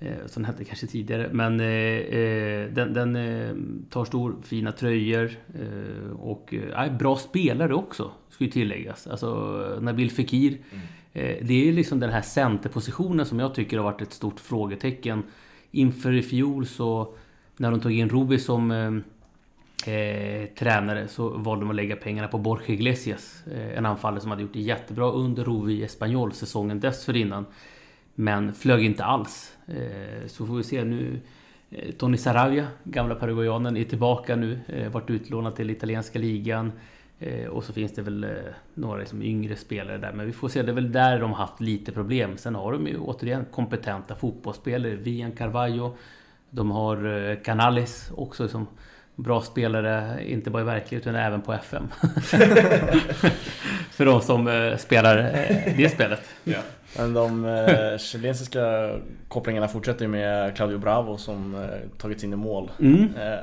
Eh, 0.00 0.26
som 0.26 0.42
den 0.42 0.52
hette 0.52 0.64
kanske 0.64 0.86
tidigare. 0.86 1.28
Men 1.32 1.60
eh, 1.60 1.66
eh, 1.66 2.70
den, 2.72 2.92
den 2.94 3.16
eh, 3.16 3.54
tar 3.90 4.04
stor 4.04 4.36
fina 4.42 4.72
tröjor. 4.72 5.30
Eh, 5.54 6.10
och 6.10 6.54
eh, 6.54 6.96
bra 6.96 7.16
spelare 7.16 7.74
också, 7.74 8.12
ska 8.28 8.44
ju 8.44 8.50
tilläggas. 8.50 9.06
Alltså 9.06 9.78
Nabil 9.80 10.10
Fekir. 10.10 10.58
Mm 10.72 10.82
Eh, 11.12 11.36
det 11.42 11.68
är 11.68 11.72
liksom 11.72 12.00
den 12.00 12.10
här 12.10 12.22
centerpositionen 12.22 13.26
som 13.26 13.38
jag 13.38 13.54
tycker 13.54 13.76
har 13.76 13.84
varit 13.84 14.02
ett 14.02 14.12
stort 14.12 14.40
frågetecken. 14.40 15.22
Inför 15.70 16.12
i 16.12 16.22
fjol 16.22 16.66
så 16.66 17.14
när 17.56 17.70
de 17.70 17.80
tog 17.80 17.92
in 17.92 18.08
Rubi 18.08 18.38
som 18.38 18.70
eh, 18.70 19.94
eh, 19.94 20.46
tränare 20.46 21.08
så 21.08 21.28
valde 21.28 21.64
de 21.64 21.70
att 21.70 21.76
lägga 21.76 21.96
pengarna 21.96 22.28
på 22.28 22.38
Borja 22.38 22.74
Iglesias. 22.74 23.42
Eh, 23.46 23.78
en 23.78 23.86
anfallare 23.86 24.20
som 24.20 24.30
hade 24.30 24.42
gjort 24.42 24.52
det 24.52 24.60
jättebra 24.60 25.12
under 25.12 25.44
Rubi 25.44 25.72
i 25.72 25.84
Espanyol 25.84 26.32
säsongen 26.32 26.80
dessförinnan. 26.80 27.46
Men 28.14 28.52
flög 28.52 28.84
inte 28.84 29.04
alls. 29.04 29.56
Eh, 29.66 30.26
så 30.26 30.46
får 30.46 30.56
vi 30.56 30.64
se 30.64 30.84
nu. 30.84 31.20
Eh, 31.70 31.92
Tony 31.92 32.16
Saravia, 32.16 32.66
gamla 32.84 33.14
paraguayanen, 33.14 33.76
är 33.76 33.84
tillbaka 33.84 34.36
nu. 34.36 34.60
Varit 34.92 35.10
utlånad 35.10 35.56
till 35.56 35.70
italienska 35.70 36.18
ligan. 36.18 36.72
Eh, 37.20 37.46
och 37.46 37.64
så 37.64 37.72
finns 37.72 37.94
det 37.94 38.02
väl 38.02 38.24
eh, 38.24 38.30
några 38.74 38.98
liksom 38.98 39.22
yngre 39.22 39.56
spelare 39.56 39.98
där. 39.98 40.12
Men 40.12 40.26
vi 40.26 40.32
får 40.32 40.48
se, 40.48 40.62
det 40.62 40.72
är 40.72 40.74
väl 40.74 40.92
där 40.92 41.20
de 41.20 41.30
har 41.30 41.38
haft 41.38 41.60
lite 41.60 41.92
problem. 41.92 42.36
Sen 42.36 42.54
har 42.54 42.72
de 42.72 42.86
ju 42.86 42.98
återigen 42.98 43.44
kompetenta 43.50 44.14
fotbollsspelare. 44.14 44.96
Vian 44.96 45.32
Carvalho. 45.32 45.96
De 46.50 46.70
har 46.70 47.28
eh, 47.30 47.36
Canales 47.36 48.10
också 48.16 48.48
som 48.48 48.66
bra 49.14 49.40
spelare, 49.40 50.24
inte 50.26 50.50
bara 50.50 50.62
i 50.62 50.66
verkligheten 50.66 51.14
utan 51.14 51.24
även 51.24 51.42
på 51.42 51.52
FM. 51.52 51.88
För 53.90 54.04
de 54.04 54.20
som 54.20 54.48
eh, 54.48 54.76
spelar 54.76 55.18
eh, 55.18 55.76
det 55.76 55.88
spelet. 55.88 56.22
Yeah. 56.44 56.62
Men 56.96 57.14
de 57.14 57.44
eh, 57.44 57.98
chilensiska 57.98 58.94
kopplingarna 59.28 59.68
fortsätter 59.68 60.04
ju 60.04 60.08
med 60.08 60.56
Claudio 60.56 60.78
Bravo 60.78 61.16
som 61.16 61.54
eh, 61.54 61.98
tagits 61.98 62.24
in 62.24 62.32
i 62.32 62.36
mål. 62.36 62.70
Mm. 62.80 63.14
Eh, 63.16 63.38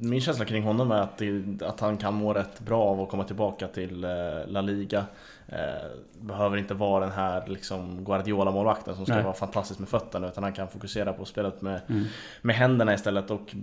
min 0.00 0.20
känsla 0.20 0.44
kring 0.44 0.62
honom 0.62 0.90
är 0.90 1.00
att, 1.00 1.18
det, 1.18 1.62
att 1.62 1.80
han 1.80 1.96
kan 1.96 2.14
må 2.14 2.34
rätt 2.34 2.60
bra 2.60 2.82
av 2.82 3.00
att 3.00 3.08
komma 3.08 3.24
tillbaka 3.24 3.68
till 3.68 4.04
eh, 4.04 4.10
La 4.46 4.60
Liga. 4.60 5.04
Eh, 5.48 5.90
behöver 6.20 6.56
inte 6.56 6.74
vara 6.74 7.04
den 7.04 7.14
här 7.14 7.46
liksom, 7.46 8.04
Guardiola-målvakten 8.04 8.96
som 8.96 9.06
ska 9.06 9.14
Nej. 9.14 9.24
vara 9.24 9.34
fantastisk 9.34 9.80
med 9.80 9.88
fötterna 9.88 10.28
utan 10.28 10.44
han 10.44 10.52
kan 10.52 10.68
fokusera 10.68 11.12
på 11.12 11.24
spelet 11.24 11.62
med, 11.62 11.80
mm. 11.88 12.04
med 12.42 12.56
händerna 12.56 12.94
istället 12.94 13.30
och 13.30 13.54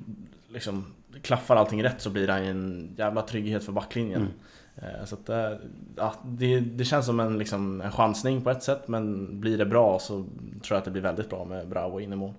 liksom, 0.48 0.86
klaffar 1.22 1.55
allting 1.55 1.84
rätt 1.84 2.01
så 2.01 2.10
blir 2.10 2.27
han 2.27 2.44
en 2.44 2.96
jävla 2.98 3.22
trygghet 3.22 3.65
för 3.65 3.72
backlinjen. 3.72 4.22
Mm. 4.22 4.34
Eh, 4.77 5.05
så 5.05 5.15
att, 5.15 5.60
ja, 5.96 6.13
det, 6.25 6.60
det 6.60 6.86
känns 6.86 7.05
som 7.05 7.20
en, 7.20 7.38
liksom, 7.38 7.82
en 7.82 7.91
chansning 7.91 8.41
på 8.41 8.50
ett 8.50 8.63
sätt 8.63 8.88
men 8.88 9.27
blir 9.39 9.58
det 9.58 9.65
bra 9.65 10.00
så 10.00 10.13
tror 10.13 10.27
jag 10.70 10.77
att 10.77 10.86
det 10.86 10.91
blir 10.91 11.01
väldigt 11.01 11.29
bra 11.29 11.46
med 11.46 11.67
Bravo 11.67 12.00
in 12.00 12.13
i 12.13 12.15
mål. 12.15 12.34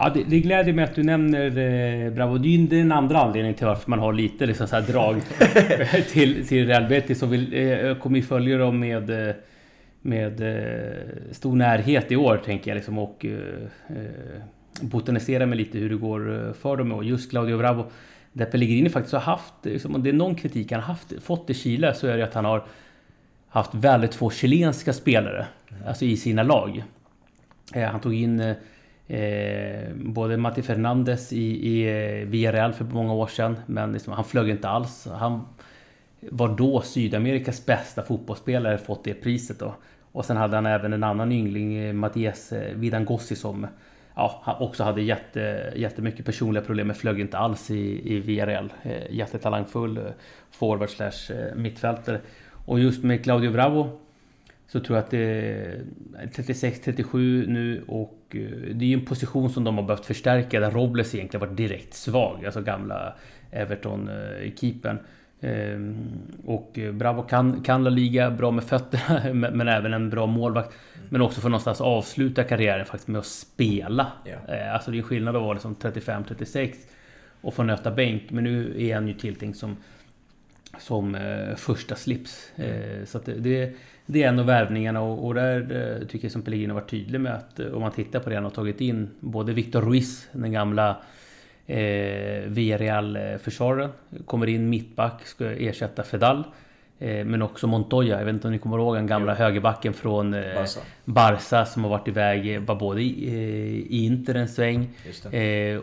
Ja, 0.00 0.10
det, 0.14 0.24
det 0.24 0.40
gläder 0.40 0.72
mig 0.72 0.84
att 0.84 0.94
du 0.94 1.02
nämner 1.02 1.46
eh, 1.46 2.12
Bravo. 2.12 2.38
Det 2.38 2.48
är 2.48 2.58
den 2.58 2.92
andra 2.92 3.18
anledningen 3.18 3.54
till 3.54 3.66
varför 3.66 3.90
man 3.90 3.98
har 3.98 4.12
lite 4.12 4.46
liksom, 4.46 4.66
så 4.66 4.80
drag 4.80 5.16
till, 6.12 6.48
till 6.48 6.66
Real 6.66 6.88
Betis. 6.88 7.22
Och 7.22 7.32
vill, 7.32 7.54
eh, 7.54 7.94
kommer 7.94 8.22
följa 8.22 8.58
dem 8.58 8.80
med, 8.80 9.28
eh, 9.28 9.34
med 10.00 10.40
eh, 10.40 11.32
stor 11.32 11.56
närhet 11.56 12.12
i 12.12 12.16
år, 12.16 12.36
tänker 12.44 12.70
jag. 12.70 12.76
Liksom, 12.76 12.98
och 12.98 13.26
eh, 13.26 13.96
eh 13.96 14.40
botanisera 14.80 15.46
med 15.46 15.58
lite 15.58 15.78
hur 15.78 15.90
det 15.90 15.96
går 15.96 16.52
för 16.60 16.76
dem. 16.76 16.92
Och 16.92 17.04
just 17.04 17.30
Claudio 17.30 17.58
Bravo, 17.58 17.84
där 18.32 18.46
Pellegrini 18.46 18.90
faktiskt 18.90 19.12
har 19.12 19.20
haft, 19.20 19.54
liksom, 19.62 19.94
om 19.94 20.02
det 20.02 20.10
är 20.10 20.12
någon 20.12 20.34
kritik 20.34 20.72
han 20.72 20.80
haft, 20.80 21.12
fått 21.22 21.50
i 21.50 21.54
Chile 21.54 21.94
så 21.94 22.06
är 22.06 22.16
det 22.16 22.24
att 22.24 22.34
han 22.34 22.44
har 22.44 22.64
haft 23.48 23.74
väldigt 23.74 24.14
få 24.14 24.30
chilenska 24.30 24.92
spelare 24.92 25.46
mm. 25.70 25.88
alltså 25.88 26.04
i 26.04 26.16
sina 26.16 26.42
lag. 26.42 26.84
han 27.74 28.00
tog 28.00 28.14
in 28.14 28.54
Eh, 29.08 29.94
både 29.94 30.36
Matti 30.36 30.62
Fernandes 30.62 31.32
i, 31.32 31.68
i 31.68 31.88
eh, 31.88 32.28
Villarreal 32.28 32.72
för 32.72 32.84
många 32.84 33.12
år 33.12 33.26
sedan, 33.26 33.56
men 33.66 33.92
liksom, 33.92 34.12
han 34.12 34.24
flög 34.24 34.48
inte 34.48 34.68
alls. 34.68 35.08
Han 35.14 35.46
var 36.20 36.48
då 36.48 36.80
Sydamerikas 36.80 37.66
bästa 37.66 38.02
fotbollsspelare 38.02 38.78
fått 38.78 39.04
det 39.04 39.14
priset 39.14 39.58
då. 39.58 39.74
Och 40.12 40.24
sen 40.24 40.36
hade 40.36 40.56
han 40.56 40.66
även 40.66 40.92
en 40.92 41.04
annan 41.04 41.32
yngling, 41.32 41.76
eh, 41.76 41.92
Mattias 41.92 42.52
eh, 42.52 42.74
Vidangossi 42.74 43.36
som 43.36 43.66
ja, 44.18 44.40
han 44.44 44.62
också 44.62 44.84
hade 44.84 45.02
jätte, 45.02 45.72
jättemycket 45.76 46.26
personliga 46.26 46.64
problem, 46.64 46.86
men 46.86 46.96
flög 46.96 47.20
inte 47.20 47.38
alls 47.38 47.70
i, 47.70 48.14
i 48.14 48.20
VRL. 48.20 48.68
Eh, 48.82 49.10
jättetalangfull 49.10 49.96
eh, 49.96 50.04
forward 50.50 50.90
slash 50.90 51.34
eh, 51.36 51.54
mittfältare. 51.54 52.20
Och 52.66 52.80
just 52.80 53.04
med 53.04 53.24
Claudio 53.24 53.50
Bravo 53.50 53.98
så 54.66 54.80
tror 54.80 54.96
jag 54.98 55.04
att 55.04 55.10
det 55.10 55.18
är 55.18 55.84
36-37 56.26 57.46
nu 57.46 57.84
och 57.86 58.18
det 58.30 58.84
är 58.84 58.88
ju 58.88 58.94
en 58.94 59.04
position 59.04 59.50
som 59.50 59.64
de 59.64 59.78
har 59.78 59.84
behövt 59.84 60.06
förstärka 60.06 60.60
där 60.60 60.70
Robles 60.70 61.14
egentligen 61.14 61.46
varit 61.46 61.56
direkt 61.56 61.94
svag, 61.94 62.44
alltså 62.44 62.60
gamla 62.60 63.14
Everton-keepern. 63.50 64.98
Ehm, 65.40 66.08
och 66.46 66.78
Bravo 66.92 67.22
kan, 67.22 67.62
kan 67.62 67.84
La 67.84 67.90
Liga 67.90 68.30
bra 68.30 68.50
med 68.50 68.64
fötterna 68.64 69.32
men 69.50 69.68
även 69.68 69.92
en 69.92 70.10
bra 70.10 70.26
målvakt. 70.26 70.74
Men 71.08 71.22
också 71.22 71.40
för 71.40 71.48
någonstans 71.48 71.80
avsluta 71.80 72.44
karriären 72.44 72.86
faktiskt 72.86 73.08
med 73.08 73.18
att 73.18 73.26
spela. 73.26 74.06
Yeah. 74.26 74.74
Alltså 74.74 74.90
det 74.90 74.98
är 74.98 75.02
skillnad 75.02 75.36
att 75.36 75.42
vara 75.42 75.52
liksom 75.52 75.76
35-36 75.76 76.74
och 77.40 77.54
få 77.54 77.62
nöta 77.62 77.90
bänk. 77.90 78.30
Men 78.30 78.44
nu 78.44 78.74
är 78.78 78.94
han 78.94 79.08
ju 79.08 79.14
tilltänkt 79.14 79.58
som, 79.58 79.76
som 80.78 81.14
eh, 81.14 81.54
första 81.56 81.94
slips. 81.94 82.52
Mm. 82.56 83.06
Så 83.06 83.18
det, 83.18 83.72
det 84.06 84.22
är 84.22 84.28
en 84.28 84.38
av 84.38 84.46
värvningarna 84.46 85.00
och, 85.00 85.26
och 85.26 85.34
där 85.34 85.60
eh, 85.60 86.06
tycker 86.06 86.24
jag 86.24 86.32
som 86.32 86.42
Pellegrino 86.42 86.74
varit 86.74 86.90
tydlig 86.90 87.20
med 87.20 87.34
att 87.34 87.60
om 87.60 87.80
man 87.80 87.92
tittar 87.92 88.20
på 88.20 88.30
det 88.30 88.34
han 88.34 88.44
har 88.44 88.50
tagit 88.50 88.80
in 88.80 89.10
både 89.20 89.52
Victor 89.52 89.82
Ruiz, 89.82 90.28
den 90.32 90.52
gamla 90.52 90.96
eh, 91.68 92.48
Villarreal-försvararen. 92.48 93.90
Kommer 94.26 94.46
in 94.46 94.68
mittback, 94.68 95.26
ska 95.26 95.44
ersätta 95.44 96.02
Fedal. 96.02 96.44
Eh, 97.00 97.24
men 97.24 97.42
också 97.42 97.66
Montoya, 97.66 98.18
jag 98.18 98.24
vet 98.24 98.34
inte 98.34 98.46
om 98.46 98.52
ni 98.52 98.58
kommer 98.58 98.78
ihåg 98.78 98.94
den 98.94 99.06
gamla 99.06 99.32
jo. 99.32 99.38
högerbacken 99.38 99.92
från 99.92 100.34
eh, 100.34 100.54
Barca. 100.54 100.80
Barca 101.04 101.64
som 101.64 101.84
har 101.84 101.90
varit 101.90 102.08
iväg, 102.08 102.60
var 102.60 102.74
både 102.74 103.02
i, 103.02 103.28
eh, 103.28 103.34
i 103.94 104.04
Inter 104.04 104.34
en 104.34 104.48
sväng 104.48 104.88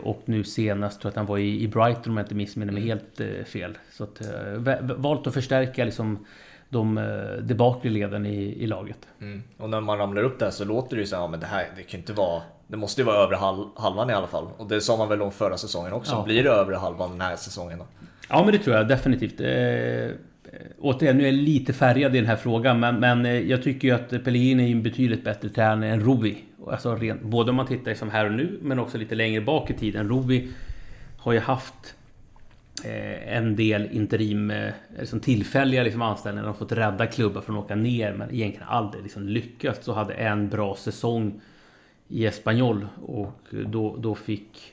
och 0.02 0.22
nu 0.24 0.44
senast 0.44 1.00
tror 1.00 1.08
jag 1.08 1.12
att 1.12 1.16
han 1.16 1.26
var 1.26 1.38
i, 1.38 1.62
i 1.62 1.68
Brighton 1.68 2.10
om 2.10 2.16
jag 2.16 2.24
inte 2.24 2.34
missminner 2.34 2.72
mig 2.72 2.82
mm. 2.82 2.98
helt 2.98 3.48
fel. 3.48 3.78
Så 3.92 4.04
att, 4.04 4.22
valt 4.82 5.26
att 5.26 5.34
förstärka 5.34 5.84
liksom 5.84 6.26
de, 6.68 6.94
de 7.42 7.54
bakre 7.54 7.90
leden 7.90 8.26
i, 8.26 8.62
i 8.62 8.66
laget. 8.66 8.98
Mm. 9.20 9.42
Och 9.56 9.70
när 9.70 9.80
man 9.80 9.98
ramlar 9.98 10.22
upp 10.22 10.38
där 10.38 10.50
så 10.50 10.64
låter 10.64 10.96
det 10.96 11.00
ju 11.00 11.06
så 11.06 11.16
här, 11.16 11.28
men 11.28 11.40
det 11.40 11.46
här 11.46 11.66
det 11.76 11.82
kan 11.82 12.00
inte 12.00 12.12
vara 12.12 12.42
det 12.66 12.76
måste 12.76 13.00
ju 13.00 13.04
vara 13.04 13.16
övre 13.16 13.36
halvan 13.76 14.10
i 14.10 14.12
alla 14.12 14.26
fall. 14.26 14.46
Och 14.56 14.66
det 14.66 14.80
sa 14.80 14.96
man 14.96 15.08
väl 15.08 15.22
om 15.22 15.32
förra 15.32 15.56
säsongen 15.56 15.92
också. 15.92 16.12
Ja. 16.12 16.22
Blir 16.22 16.44
det 16.44 16.50
övre 16.50 16.76
halvan 16.76 17.10
den 17.10 17.20
här 17.20 17.36
säsongen 17.36 17.78
då? 17.78 17.84
Ja 18.28 18.44
men 18.44 18.52
det 18.52 18.58
tror 18.58 18.76
jag 18.76 18.88
definitivt. 18.88 19.40
Eh, 19.40 20.16
återigen, 20.78 21.16
nu 21.16 21.22
är 21.22 21.26
jag 21.26 21.34
lite 21.34 21.72
färgad 21.72 22.16
i 22.16 22.18
den 22.18 22.28
här 22.28 22.36
frågan. 22.36 22.80
Men, 22.80 23.00
men 23.00 23.26
eh, 23.26 23.38
jag 23.38 23.62
tycker 23.62 23.88
ju 23.88 23.94
att 23.94 24.10
Pellegrini 24.10 24.66
är 24.66 24.72
en 24.72 24.82
betydligt 24.82 25.24
bättre 25.24 25.48
tränare 25.48 25.90
än 25.90 26.00
Rovi. 26.00 26.44
Alltså 26.70 26.94
rent, 26.94 27.22
både 27.22 27.50
om 27.50 27.56
man 27.56 27.66
tittar 27.66 27.90
liksom 27.90 28.10
här 28.10 28.26
och 28.26 28.32
nu, 28.32 28.58
men 28.62 28.78
också 28.78 28.98
lite 28.98 29.14
längre 29.14 29.40
bak 29.40 29.70
i 29.70 29.74
tiden. 29.74 30.08
Rovi 30.08 30.48
har 31.18 31.32
ju 31.32 31.38
haft 31.38 31.94
eh, 32.84 33.36
en 33.36 33.56
del 33.56 33.88
interim, 33.92 34.50
eh, 34.50 34.72
liksom 34.98 35.20
tillfälliga 35.20 35.82
liksom 35.82 36.02
anställningar. 36.02 36.42
De 36.42 36.48
har 36.48 36.58
fått 36.58 36.72
rädda 36.72 37.06
klubbar 37.06 37.40
från 37.40 37.58
att 37.58 37.64
åka 37.64 37.74
ner, 37.74 38.12
men 38.12 38.34
egentligen 38.34 38.68
aldrig 38.68 39.02
liksom 39.02 39.28
lyckats. 39.28 39.84
Så 39.84 39.92
hade 39.92 40.14
en 40.14 40.48
bra 40.48 40.76
säsong 40.76 41.40
i 42.08 42.26
Espanyol 42.26 42.86
och 43.02 43.40
då, 43.50 43.96
då 43.96 44.14
fick 44.14 44.72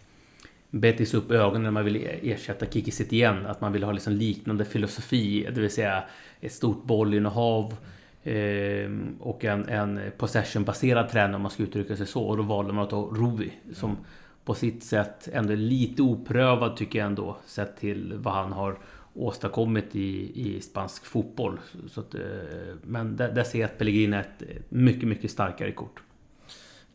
Betis 0.69 1.13
upp 1.13 1.31
ögonen 1.31 1.63
när 1.63 1.71
man 1.71 1.85
ville 1.85 1.99
ersätta 1.99 2.65
Kiki 2.65 2.91
Setien. 2.91 3.45
Att 3.45 3.61
man 3.61 3.73
ville 3.73 3.85
ha 3.85 3.93
liksom 3.93 4.13
liknande 4.13 4.65
filosofi, 4.65 5.47
det 5.55 5.61
vill 5.61 5.71
säga 5.71 6.03
ett 6.41 6.51
stort 6.51 6.83
bollinnehav 6.83 7.75
eh, 8.23 8.91
och 9.19 9.45
en, 9.45 9.69
en 9.69 9.99
possession-baserad 10.17 11.09
tränare 11.09 11.35
om 11.35 11.41
man 11.41 11.51
ska 11.51 11.63
uttrycka 11.63 11.95
sig 11.95 12.07
så. 12.07 12.23
Och 12.23 12.37
då 12.37 12.43
valde 12.43 12.73
man 12.73 12.83
att 12.83 12.89
ta 12.89 13.01
Ruvi 13.01 13.53
som 13.73 13.97
på 14.45 14.53
sitt 14.53 14.83
sätt 14.83 15.29
ändå 15.33 15.53
är 15.53 15.57
lite 15.57 16.01
oprövad 16.01 16.77
tycker 16.77 16.99
jag 16.99 17.05
ändå 17.05 17.37
sett 17.45 17.77
till 17.77 18.13
vad 18.17 18.33
han 18.33 18.53
har 18.53 18.77
åstadkommit 19.13 19.95
i, 19.95 20.31
i 20.41 20.61
spansk 20.61 21.05
fotboll. 21.05 21.59
Så 21.87 21.99
att, 21.99 22.15
eh, 22.15 22.21
men 22.81 23.17
där, 23.17 23.31
där 23.31 23.43
ser 23.43 23.59
jag 23.59 23.65
att 23.69 23.77
Pellegrini 23.77 24.15
är 24.15 24.21
ett 24.21 24.43
mycket, 24.69 25.07
mycket 25.07 25.31
starkare 25.31 25.71
kort 25.71 26.03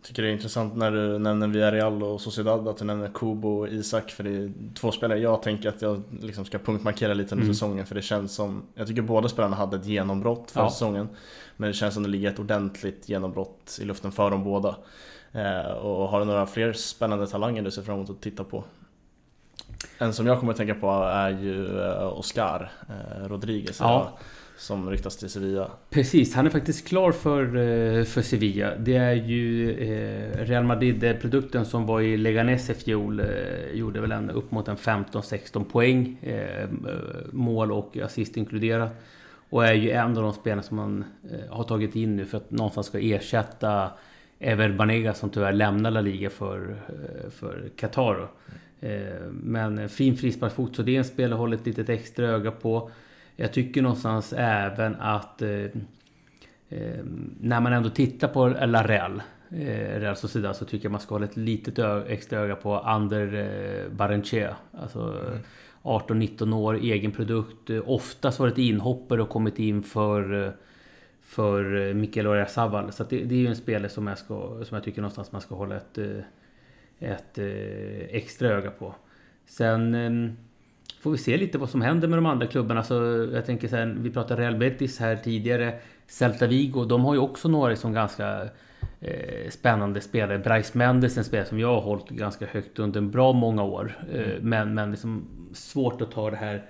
tycker 0.03 0.23
det 0.23 0.29
är 0.29 0.33
intressant 0.33 0.77
när 0.77 0.91
du 0.91 1.19
nämner 1.19 1.49
Villarreal 1.49 2.03
och 2.03 2.21
Sociedad 2.21 2.69
att 2.69 2.77
du 2.77 2.85
nämner 2.85 3.11
Kubo 3.15 3.49
och 3.49 3.69
Isak 3.69 4.11
för 4.11 4.25
det 4.25 4.31
är 4.31 4.53
två 4.75 4.93
spelare 4.93 5.19
jag 5.19 5.43
tänker 5.43 5.69
att 5.69 5.83
jag 5.83 6.03
liksom 6.21 6.45
ska 6.45 6.59
punktmarkera 6.59 7.15
lite 7.15 7.35
under 7.35 7.45
mm. 7.45 7.55
säsongen 7.55 7.87
för 7.87 7.95
det 7.95 8.03
känns 8.03 8.35
som 8.35 8.63
Jag 8.75 8.87
tycker 8.87 9.03
båda 9.03 9.29
spelarna 9.29 9.57
hade 9.57 9.77
ett 9.77 9.87
genombrott 9.87 10.51
för 10.51 10.61
ja. 10.61 10.71
säsongen 10.71 11.09
Men 11.57 11.69
det 11.69 11.75
känns 11.75 11.95
som 11.95 12.03
det 12.03 12.09
ligger 12.09 12.31
ett 12.31 12.39
ordentligt 12.39 13.09
genombrott 13.09 13.79
i 13.81 13.85
luften 13.85 14.13
för 14.13 14.31
dem 14.31 14.45
båda 14.45 14.77
eh, 15.33 15.73
Och 15.73 16.09
har 16.09 16.21
du 16.21 16.27
några 16.27 16.47
fler 16.47 16.73
spännande 16.73 17.27
talanger 17.27 17.63
du 17.63 17.71
ser 17.71 17.83
fram 17.83 17.95
emot 17.95 18.11
att 18.11 18.21
titta 18.21 18.45
på? 18.45 18.65
En 19.99 20.13
som 20.13 20.27
jag 20.27 20.39
kommer 20.39 20.53
att 20.53 20.59
tänka 20.59 20.75
på 20.75 20.91
är 21.05 21.31
ju 21.31 21.81
eh, 21.81 22.19
Oscar 22.19 22.73
eh, 22.89 23.29
Rodriguez 23.29 23.81
ja 23.81 24.19
som 24.59 24.91
ryktas 24.91 25.17
till 25.17 25.29
Sevilla. 25.29 25.71
Precis, 25.91 26.35
han 26.35 26.47
är 26.47 26.51
faktiskt 26.51 26.89
klar 26.89 27.13
för, 27.13 27.43
eh, 27.43 28.05
för 28.05 28.23
Sevilla. 28.23 28.77
Det 28.77 28.97
är 28.97 29.15
ju 29.15 29.71
eh, 29.71 30.45
Real 30.45 30.65
Madrid-produkten 30.65 31.65
som 31.65 31.87
var 31.87 32.01
i 32.01 32.17
Leganes 32.17 32.71
i 32.71 32.75
fjol. 32.75 33.21
Eh, 33.21 33.27
gjorde 33.73 34.01
väl 34.01 34.13
en, 34.13 34.31
upp 34.31 34.51
mot 34.51 34.69
en 34.69 34.77
15-16 34.77 35.65
poäng. 35.65 36.19
Mål 37.31 37.73
och 37.73 37.97
assist 37.97 38.37
inkluderat. 38.37 38.93
Och 39.51 39.67
är 39.67 39.75
ju 39.75 39.91
en 39.91 40.17
av 40.17 40.23
de 40.23 40.33
spelarna 40.33 40.63
som 40.63 40.77
man 40.77 41.05
har 41.51 41.65
tagit 41.65 41.97
in 41.97 42.17
nu 42.17 42.25
för 42.25 42.37
att 42.37 42.51
någonstans 42.51 42.87
ska 42.87 42.99
ersätta 42.99 43.91
Ever 44.39 44.69
Banega 44.69 45.15
som 45.15 45.31
tyvärr 45.31 45.53
lämnar 45.53 45.91
La 45.91 46.01
Liga 46.01 46.31
för, 46.31 46.77
för 47.31 47.71
Qatar. 47.77 48.29
Men 49.31 49.89
fin 49.89 50.17
frisparksfot, 50.17 50.77
så 50.77 50.83
det 50.83 50.95
är 50.95 50.99
en 50.99 51.05
spelare 51.05 51.35
att 51.35 51.41
hålla 51.41 51.55
ett 51.55 51.67
litet 51.67 51.89
extra 51.89 52.27
öga 52.27 52.51
på. 52.51 52.91
Jag 53.41 53.53
tycker 53.53 53.83
någonstans 53.83 54.35
även 54.37 54.97
att 54.97 55.43
eh, 55.43 55.65
eh, 56.69 57.05
när 57.41 57.61
man 57.61 57.73
ändå 57.73 57.91
tittar 57.91 58.29
på 58.29 58.49
La 58.49 58.83
Real, 58.83 59.23
eh, 59.51 60.01
Real 60.01 60.17
Sociedad, 60.17 60.57
så 60.57 60.65
tycker 60.65 60.85
jag 60.85 60.93
man 60.93 61.01
ska 61.01 61.15
hålla 61.15 61.27
ett 61.27 61.37
litet 61.37 61.79
extra 62.09 62.39
öga 62.39 62.57
på 62.57 62.79
Ander 62.79 63.35
eh, 63.35 63.93
Barrenchea. 63.93 64.57
Alltså 64.73 65.01
mm. 65.27 65.39
18-19 65.83 66.55
år, 66.55 66.75
egen 66.75 67.13
produkt. 67.13 67.71
Oftast 67.87 68.39
varit 68.39 68.59
inhoppare 68.59 69.23
och 69.23 69.29
kommit 69.29 69.59
in 69.59 69.83
för 69.83 70.45
eh, 70.45 70.53
för 71.23 71.95
Mikael 71.95 72.27
Oyarzabal. 72.27 72.93
Så 72.93 73.05
det, 73.05 73.25
det, 73.25 73.35
är 73.35 73.39
ju 73.39 73.47
en 73.47 73.57
spelare 73.57 73.89
som 73.89 74.07
jag, 74.07 74.19
ska, 74.19 74.65
som 74.65 74.75
jag 74.75 74.85
tycker 74.85 75.01
någonstans 75.01 75.33
man 75.33 75.41
ska 75.41 75.55
hålla 75.55 75.77
ett, 75.77 75.99
eh, 75.99 76.21
ett 76.99 77.39
extra 78.09 78.49
öga 78.49 78.71
på. 78.71 78.95
Sen 79.47 79.95
får 81.01 81.11
vi 81.11 81.19
se 81.19 81.37
lite 81.37 81.59
vad 81.59 81.71
som 81.71 81.83
händer 81.83 82.09
med 82.09 82.19
de 82.19 82.27
andra 82.27 82.47
klubbarna. 82.47 82.83
Så 82.83 82.95
jag 83.33 83.47
tänker 83.47 83.69
så 83.69 83.77
här, 83.77 83.97
vi 83.99 84.11
pratade 84.11 84.43
Real 84.43 84.57
Betis 84.57 84.99
här 84.99 85.17
tidigare. 85.17 85.79
Celta 86.07 86.47
Vigo, 86.47 86.85
de 86.85 87.05
har 87.05 87.15
ju 87.15 87.21
också 87.21 87.49
några 87.49 87.71
liksom 87.71 87.93
ganska 87.93 88.49
eh, 89.01 89.51
spännande 89.51 90.01
spelare. 90.01 90.39
Bryce 90.39 90.79
Mendes, 90.79 91.19
en 91.19 91.25
spelare 91.25 91.47
som 91.47 91.59
jag 91.59 91.75
har 91.75 91.81
hållit 91.81 92.09
ganska 92.09 92.47
högt 92.47 92.79
under 92.79 93.01
en 93.01 93.11
bra 93.11 93.33
många 93.33 93.63
år. 93.63 93.99
Eh, 94.13 94.31
mm. 94.31 94.49
Men, 94.49 94.75
men 94.75 94.91
liksom 94.91 95.25
svårt 95.53 96.01
att 96.01 96.11
ta 96.11 96.31
det 96.31 96.37
här, 96.37 96.63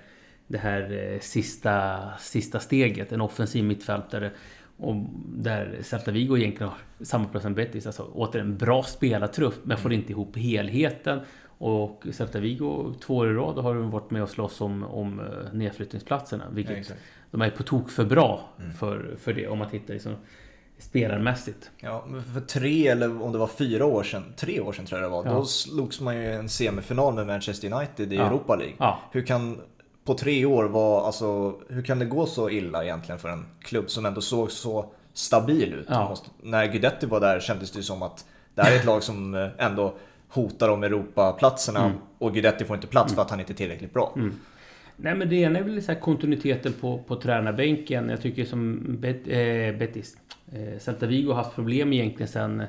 det 0.47 0.57
här 0.57 1.11
eh, 1.13 1.19
sista, 1.19 1.99
sista 2.19 2.59
steget. 2.59 3.11
En 3.11 3.21
offensiv 3.21 3.63
mittfältare. 3.63 4.31
Och 4.77 4.95
där 5.25 5.77
Celta 5.81 6.11
Vigo 6.11 6.37
egentligen 6.37 6.69
har 6.69 7.05
samma 7.05 7.25
plats 7.25 7.43
som 7.43 7.53
Betis. 7.53 7.85
Alltså 7.85 8.09
återigen, 8.13 8.57
bra 8.57 8.83
spelartrupp 8.83 9.55
men 9.63 9.77
får 9.77 9.89
mm. 9.89 9.99
inte 9.99 10.11
ihop 10.11 10.37
helheten. 10.37 11.19
Och 11.59 12.07
Celta 12.11 12.39
Vigo 12.39 12.93
två 13.01 13.15
år 13.15 13.31
i 13.31 13.33
rad 13.33 13.57
har 13.57 13.75
de 13.75 13.91
varit 13.91 14.11
med 14.11 14.23
och 14.23 14.29
slåss 14.29 14.61
om, 14.61 14.83
om 14.83 15.19
eh, 15.19 15.53
nedflyttningsplatserna. 15.53 16.43
Vilket 16.51 16.89
ja, 16.89 16.95
de 17.31 17.41
är 17.41 17.49
på 17.49 17.63
tok 17.63 17.89
för 17.89 18.05
bra 18.05 18.41
mm. 18.59 18.73
för, 18.73 19.15
för 19.21 19.33
det 19.33 19.47
om 19.47 19.57
man 19.57 19.69
tittar 19.69 19.93
liksom 19.93 20.15
spelarmässigt. 20.77 21.71
Ja, 21.77 22.05
för 22.33 22.41
tre 22.41 22.87
eller 22.87 23.21
om 23.21 23.31
det 23.31 23.37
var 23.37 23.47
fyra 23.47 23.85
år 23.85 24.03
sedan, 24.03 24.33
tre 24.37 24.59
år 24.59 24.73
sedan 24.73 24.85
tror 24.85 25.01
jag 25.01 25.11
det 25.11 25.15
var, 25.15 25.25
ja. 25.25 25.31
då 25.31 25.45
slogs 25.45 26.01
man 26.01 26.15
ju 26.15 26.33
en 26.33 26.49
semifinal 26.49 27.13
med 27.13 27.27
Manchester 27.27 27.73
United 27.73 28.13
i 28.13 28.15
ja. 28.15 28.27
Europa 28.27 28.55
League. 28.55 28.75
Ja. 28.79 28.99
Hur 29.11 29.21
kan 29.21 29.61
på 30.03 30.13
tre 30.13 30.45
år 30.45 30.63
vara, 30.63 31.05
alltså, 31.05 31.59
hur 31.69 31.81
kan 31.81 31.99
det 31.99 32.05
gå 32.05 32.25
så 32.25 32.49
illa 32.49 32.83
egentligen 32.83 33.19
för 33.19 33.29
en 33.29 33.45
klubb 33.61 33.89
som 33.89 34.05
ändå 34.05 34.21
såg 34.21 34.51
så 34.51 34.91
stabil 35.13 35.73
ut? 35.73 35.89
Måste, 35.89 36.29
när 36.41 36.65
Guidetti 36.65 37.05
var 37.05 37.19
där 37.19 37.39
kändes 37.39 37.71
det 37.71 37.83
som 37.83 38.03
att 38.03 38.25
det 38.55 38.61
här 38.61 38.71
är 38.71 38.75
ett 38.75 38.85
lag 38.85 39.03
som 39.03 39.35
eh, 39.35 39.49
ändå 39.57 39.95
hotar 40.29 40.69
om 40.69 40.83
Europaplatserna 40.83 41.85
mm. 41.85 41.97
och 42.17 42.33
Guidetti 42.33 42.65
får 42.65 42.75
inte 42.75 42.87
plats 42.87 43.13
för 43.13 43.21
att 43.21 43.29
han 43.29 43.39
inte 43.39 43.53
är 43.53 43.55
tillräckligt 43.55 43.93
bra. 43.93 44.13
Mm. 44.15 44.33
Nej 44.95 45.15
men 45.15 45.29
det 45.29 45.35
ena 45.35 45.59
är 45.59 45.63
väl 45.63 45.83
så 45.83 45.95
kontinuiteten 45.95 46.73
på, 46.73 46.97
på 46.97 47.15
tränarbänken. 47.15 48.09
Jag 48.09 48.21
tycker 48.21 48.45
som 48.45 48.85
Bet, 48.99 49.27
eh, 49.27 49.79
Betis, 49.79 50.17
eh, 50.51 50.79
Celta 50.79 51.05
Vigo 51.05 51.29
har 51.29 51.35
haft 51.35 51.55
problem 51.55 51.93
egentligen 51.93 52.27
sen 52.27 52.63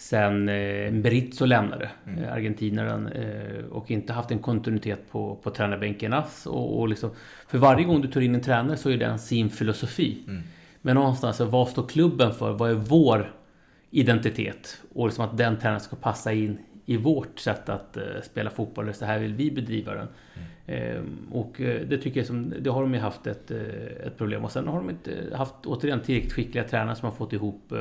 sen 0.00 0.48
eh, 0.48 0.92
Berizzo 0.92 1.44
lämnade, 1.44 1.90
mm. 2.06 2.24
Eh, 2.24 2.32
argentinaren, 2.32 3.06
eh, 3.06 3.64
och 3.64 3.90
inte 3.90 4.12
haft 4.12 4.30
en 4.30 4.38
kontinuitet 4.38 5.10
på, 5.10 5.34
på 5.42 5.50
tränarbänken 5.50 6.12
alls. 6.12 6.46
Och, 6.46 6.80
och 6.80 6.88
liksom, 6.88 7.10
för 7.48 7.58
varje 7.58 7.84
gång 7.84 8.00
du 8.00 8.08
tar 8.08 8.20
in 8.20 8.34
en 8.34 8.40
tränare 8.40 8.76
så 8.76 8.90
är 8.90 8.96
det 8.96 9.18
sin 9.18 9.50
filosofi. 9.50 10.18
Mm. 10.28 10.42
Men 10.82 10.94
någonstans, 10.94 11.40
vad 11.40 11.68
står 11.68 11.88
klubben 11.88 12.34
för? 12.34 12.52
Vad 12.52 12.70
är 12.70 12.74
vår 12.74 13.32
identitet? 13.90 14.80
Och 14.94 15.06
liksom 15.06 15.24
att 15.24 15.38
den 15.38 15.58
tränaren 15.58 15.80
ska 15.80 15.96
passa 15.96 16.32
in 16.32 16.58
i 16.90 16.96
vårt 16.96 17.38
sätt 17.38 17.68
att 17.68 17.96
uh, 17.96 18.22
spela 18.22 18.50
fotboll. 18.50 18.94
Så 18.94 19.04
här 19.04 19.18
vill 19.18 19.34
vi 19.34 19.50
bedriva 19.50 19.94
den. 19.94 20.08
Mm. 20.66 20.96
Uh, 20.96 21.02
och 21.32 21.60
uh, 21.60 21.80
det 21.80 21.98
tycker 21.98 22.20
jag 22.20 22.26
som, 22.26 22.54
det 22.60 22.70
har 22.70 22.82
de 22.82 22.94
ju 22.94 23.00
haft 23.00 23.26
ett, 23.26 23.50
ett 23.50 24.18
problem. 24.18 24.44
Och 24.44 24.52
sen 24.52 24.68
har 24.68 24.76
de 24.76 24.90
inte 24.90 25.36
haft 25.36 25.66
återigen 25.66 26.00
tillräckligt 26.00 26.32
skickliga 26.32 26.64
tränare 26.64 26.96
som 26.96 27.08
har 27.08 27.16
fått 27.16 27.32
ihop 27.32 27.72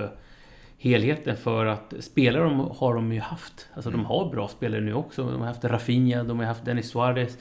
helheten 0.78 1.38
för 1.38 1.66
att 1.66 1.94
spelare 2.00 2.44
de, 2.44 2.60
har 2.60 2.96
de 2.96 3.13
ju 3.13 3.20
haft. 3.20 3.68
Alltså 3.74 3.89
mm. 3.89 4.01
de 4.01 4.08
har 4.08 4.30
bra 4.32 4.48
spelare 4.48 4.82
nu 4.82 4.94
också. 4.94 5.24
De 5.24 5.39
har 5.39 5.48
haft 5.48 5.63
Rafinha, 5.63 6.24
de 6.24 6.39
har 6.39 6.46
haft 6.46 6.66
Dennis 6.66 6.89
Suarez. 6.89 7.38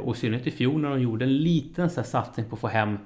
och 0.00 0.16
i 0.16 0.18
synnerhet 0.18 0.46
i 0.46 0.50
fjol 0.50 0.80
när 0.80 0.90
de 0.90 1.00
gjorde 1.00 1.24
en 1.24 1.36
liten 1.36 1.90
så 1.90 2.00
här, 2.00 2.06
satsning 2.06 2.46
på 2.46 2.54
att 2.54 2.60
få 2.60 2.68
hem 2.68 2.98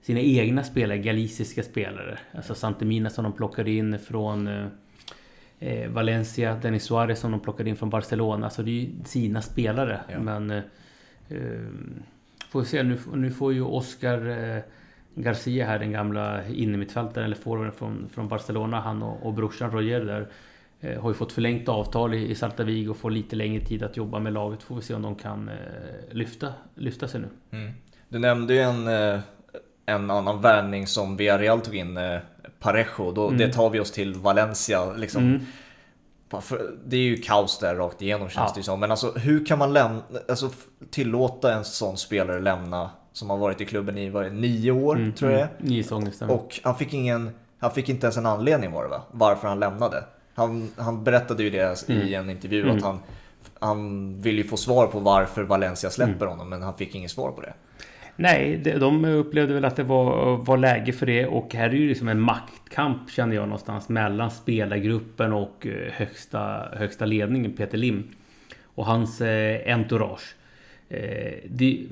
sina 0.00 0.20
egna 0.20 0.62
spelare, 0.62 0.98
galiciska 0.98 1.62
spelare. 1.62 2.18
Alltså 2.32 2.54
Santemina 2.54 3.10
som 3.10 3.24
de 3.24 3.32
plockade 3.32 3.70
in 3.70 3.98
från 3.98 4.48
eh, 5.58 5.90
Valencia, 5.90 6.54
Denis 6.62 6.84
Suarez 6.84 7.20
som 7.20 7.30
de 7.30 7.40
plockade 7.40 7.70
in 7.70 7.76
från 7.76 7.90
Barcelona. 7.90 8.46
Alltså 8.46 8.62
det 8.62 8.70
är 8.70 8.80
ju 8.80 8.90
sina 9.04 9.42
spelare. 9.42 10.00
Ja. 10.08 10.18
Men... 10.18 10.50
Eh, 10.50 10.62
eh 11.28 11.38
får 12.50 12.60
vi 12.60 12.66
se, 12.66 12.82
nu, 12.82 12.98
nu 13.14 13.30
får 13.30 13.52
ju 13.52 13.62
Oscar 13.62 14.28
eh, 14.28 14.62
Garcia 15.14 15.66
här, 15.66 15.78
den 15.78 15.92
gamla 15.92 16.46
innermittfältaren 16.46 17.24
eller 17.24 17.36
forwarden 17.36 17.72
från, 17.72 18.08
från 18.14 18.28
Barcelona, 18.28 18.80
han 18.80 19.02
och, 19.02 19.26
och 19.26 19.34
brorsan 19.34 19.70
Roger 19.70 20.00
där. 20.00 20.28
Eh, 20.80 21.00
har 21.00 21.10
ju 21.10 21.14
fått 21.14 21.32
förlängt 21.32 21.68
avtal 21.68 22.14
i, 22.14 22.30
i 22.30 22.34
Salta 22.34 22.64
Vigo 22.64 22.90
och 22.90 22.96
får 22.96 23.10
lite 23.10 23.36
längre 23.36 23.64
tid 23.64 23.82
att 23.82 23.96
jobba 23.96 24.18
med 24.18 24.32
laget. 24.32 24.62
Får 24.62 24.76
vi 24.76 24.82
se 24.82 24.94
om 24.94 25.02
de 25.02 25.14
kan 25.14 25.48
eh, 25.48 25.54
lyfta, 26.10 26.52
lyfta 26.74 27.08
sig 27.08 27.20
nu. 27.20 27.28
Mm. 27.58 27.72
Du 28.08 28.18
nämnde 28.18 28.54
ju 28.54 28.60
en, 28.60 28.88
en 29.86 30.10
annan 30.10 30.40
värvning 30.40 30.86
som 30.86 31.16
Villarreal 31.16 31.60
tog 31.60 31.74
in 31.74 31.98
Parejo, 32.60 33.12
då, 33.12 33.26
mm. 33.26 33.38
det 33.38 33.52
tar 33.52 33.70
vi 33.70 33.80
oss 33.80 33.92
till 33.92 34.14
Valencia. 34.14 34.92
Liksom. 34.92 35.22
Mm. 35.22 35.40
Det 36.84 36.96
är 36.96 37.00
ju 37.00 37.16
kaos 37.16 37.58
där 37.58 37.74
rakt 37.74 38.02
igenom 38.02 38.28
känns 38.28 38.50
ja. 38.50 38.52
det 38.56 38.62
som. 38.62 38.80
Men 38.80 38.90
alltså 38.90 39.12
hur 39.12 39.46
kan 39.46 39.58
man 39.58 39.72
lämna, 39.72 40.02
alltså, 40.28 40.50
tillåta 40.90 41.54
en 41.54 41.64
sån 41.64 41.96
spelare 41.96 42.40
lämna 42.40 42.90
som 43.12 43.30
har 43.30 43.36
varit 43.36 43.60
i 43.60 43.64
klubben 43.64 43.98
i 43.98 44.10
vad 44.10 44.32
nio 44.32 44.70
år 44.70 44.96
mm, 44.96 45.12
tror 45.12 45.30
jag 45.30 45.40
mm. 45.40 45.52
Nio 45.58 45.82
säsonger 45.82 46.30
Och 46.30 46.60
han 46.62 46.76
fick 46.76 46.94
ingen, 46.94 47.30
han 47.58 47.70
fick 47.70 47.88
inte 47.88 48.06
ens 48.06 48.16
en 48.16 48.26
anledning 48.26 48.72
var 48.72 48.82
det 48.82 48.88
va? 48.88 49.02
Varför 49.10 49.48
han 49.48 49.60
lämnade. 49.60 50.04
Han, 50.34 50.70
han 50.76 51.04
berättade 51.04 51.42
ju 51.42 51.50
det 51.50 51.88
mm. 51.88 52.08
i 52.08 52.14
en 52.14 52.30
intervju 52.30 52.62
att 52.62 52.70
mm. 52.70 52.82
han, 52.82 53.00
han 53.60 54.14
vill 54.20 54.38
ju 54.38 54.44
få 54.44 54.56
svar 54.56 54.86
på 54.86 55.00
varför 55.00 55.42
Valencia 55.42 55.90
släpper 55.90 56.26
mm. 56.26 56.28
honom 56.28 56.48
men 56.48 56.62
han 56.62 56.74
fick 56.74 56.94
inget 56.94 57.10
svar 57.10 57.32
på 57.32 57.40
det. 57.40 57.54
Nej, 58.20 58.56
de 58.56 59.04
upplevde 59.04 59.54
väl 59.54 59.64
att 59.64 59.76
det 59.76 59.82
var, 59.82 60.36
var 60.36 60.56
läge 60.56 60.92
för 60.92 61.06
det 61.06 61.26
och 61.26 61.54
här 61.54 61.68
är 61.68 61.74
ju 61.74 61.88
liksom 61.88 62.08
en 62.08 62.20
maktkamp 62.20 63.10
känner 63.10 63.36
jag 63.36 63.42
någonstans 63.42 63.88
mellan 63.88 64.30
spelargruppen 64.30 65.32
och 65.32 65.66
eh, 65.66 65.92
högsta, 65.92 66.68
högsta 66.72 67.06
ledningen 67.06 67.52
Peter 67.52 67.78
Lim 67.78 68.08
och 68.64 68.86
hans 68.86 69.20
eh, 69.20 69.74
entourage. 69.74 70.36
Eh, 70.88 71.34
det, 71.48 71.86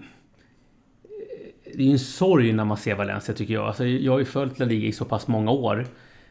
det 1.75 1.83
är 1.83 1.90
en 1.90 1.99
sorg 1.99 2.52
när 2.52 2.64
man 2.64 2.76
ser 2.76 2.95
Valencia 2.95 3.35
tycker 3.35 3.54
jag. 3.54 3.66
Alltså, 3.66 3.85
jag 3.85 4.12
har 4.12 4.18
ju 4.18 4.25
följt 4.25 4.59
La 4.59 4.66
Liga 4.66 4.88
i 4.88 4.92
så 4.92 5.04
pass 5.04 5.28
många 5.28 5.50
år 5.50 5.87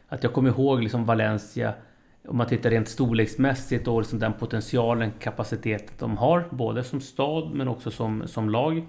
att 0.08 0.22
jag 0.22 0.32
kommer 0.32 0.50
ihåg 0.50 0.82
liksom 0.82 1.04
Valencia 1.04 1.74
om 2.28 2.36
man 2.36 2.46
tittar 2.46 2.70
rent 2.70 2.88
storleksmässigt 2.88 3.88
och 3.88 4.00
liksom 4.00 4.18
den 4.18 4.32
potentialen, 4.32 5.12
kapaciteten 5.20 5.94
de 5.98 6.16
har, 6.16 6.48
både 6.50 6.84
som 6.84 7.00
stad 7.00 7.50
men 7.54 7.68
också 7.68 7.90
som, 7.90 8.28
som 8.28 8.50
lag 8.50 8.84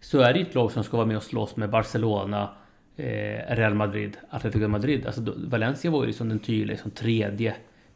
så 0.00 0.20
är 0.20 0.34
det 0.34 0.40
ett 0.40 0.54
lag 0.54 0.72
som 0.72 0.84
ska 0.84 0.96
vara 0.96 1.06
med 1.06 1.16
och 1.16 1.22
slåss 1.22 1.56
med 1.56 1.70
Barcelona, 1.70 2.50
eh, 2.96 3.54
Real 3.56 3.74
Madrid, 3.74 4.16
Atletico 4.30 4.68
Madrid. 4.68 5.06
Alltså 5.06 5.34
Valencia 5.36 5.90
var 5.90 6.00
ju 6.00 6.06
liksom 6.06 6.28
den 6.28 6.38
tydliga 6.38 6.66
liksom, 6.66 6.90
tredje, 6.90 7.54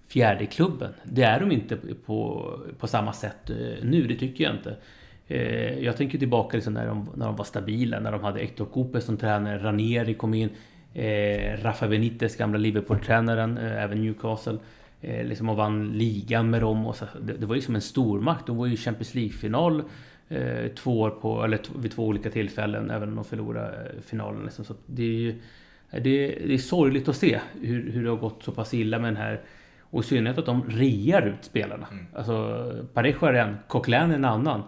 fjärde 0.08 0.46
klubben. 0.46 0.92
Det 1.04 1.22
är 1.22 1.40
de 1.40 1.52
inte 1.52 1.76
på, 2.06 2.50
på 2.78 2.86
samma 2.86 3.12
sätt 3.12 3.50
eh, 3.50 3.56
nu, 3.82 4.06
det 4.06 4.14
tycker 4.14 4.44
jag 4.44 4.54
inte. 4.54 4.76
Eh, 5.26 5.78
jag 5.78 5.96
tänker 5.96 6.18
tillbaka 6.18 6.56
liksom 6.56 6.74
när, 6.74 6.86
de, 6.86 7.08
när 7.14 7.26
de 7.26 7.36
var 7.36 7.44
stabila, 7.44 8.00
när 8.00 8.12
de 8.12 8.24
hade 8.24 8.40
Hector 8.40 8.64
Cooper 8.64 9.00
som 9.00 9.16
tränare, 9.16 9.58
Ranieri 9.58 10.14
kom 10.14 10.34
in, 10.34 10.50
eh, 10.94 11.62
Rafa 11.62 11.88
Benitez, 11.88 12.36
gamla 12.36 12.58
Liverpool-tränaren, 12.58 13.58
eh, 13.58 13.82
även 13.82 14.02
Newcastle. 14.02 14.58
Eh, 15.06 15.24
liksom 15.24 15.48
och 15.48 15.56
vann 15.56 15.92
ligan 15.92 16.50
med 16.50 16.60
dem. 16.60 16.86
Och 16.86 16.96
så, 16.96 17.04
det, 17.22 17.32
det 17.32 17.46
var 17.46 17.54
ju 17.54 17.60
som 17.60 17.74
en 17.74 17.80
stormakt. 17.80 18.46
De 18.46 18.56
var 18.56 18.66
ju 18.66 18.76
Champions 18.76 19.14
League-final 19.14 19.80
eh, 19.80 19.84
två 20.74 21.00
år 21.00 21.10
på, 21.10 21.44
eller 21.44 21.60
vid 21.78 21.92
två 21.92 22.06
olika 22.06 22.30
tillfällen, 22.30 22.90
även 22.90 23.08
om 23.08 23.14
de 23.14 23.24
förlorade 23.24 23.76
eh, 23.76 24.00
finalen. 24.00 24.44
Liksom. 24.44 24.64
Så 24.64 24.74
det, 24.86 25.02
är 25.02 25.06
ju, 25.06 25.40
det, 25.90 25.98
är, 25.98 26.46
det 26.46 26.54
är 26.54 26.58
sorgligt 26.58 27.08
att 27.08 27.16
se 27.16 27.40
hur, 27.60 27.90
hur 27.90 28.04
det 28.04 28.10
har 28.10 28.16
gått 28.16 28.42
så 28.42 28.52
pass 28.52 28.74
illa 28.74 28.98
med 28.98 29.08
den 29.08 29.16
här 29.16 29.40
och 29.80 30.04
i 30.04 30.06
synnerhet 30.06 30.38
att 30.38 30.46
de 30.46 30.70
rear 30.70 31.22
ut 31.22 31.44
spelarna. 31.44 31.86
Mm. 31.90 32.06
Alltså 32.14 32.86
Parejo 32.94 33.26
är 33.26 33.34
en, 33.34 33.56
Coquelin 33.68 34.10
är 34.10 34.14
en 34.14 34.24
annan. 34.24 34.62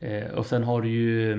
Eh, 0.00 0.30
och 0.30 0.46
sen 0.46 0.64
har 0.64 0.82
du 0.82 0.88
ju 0.88 1.32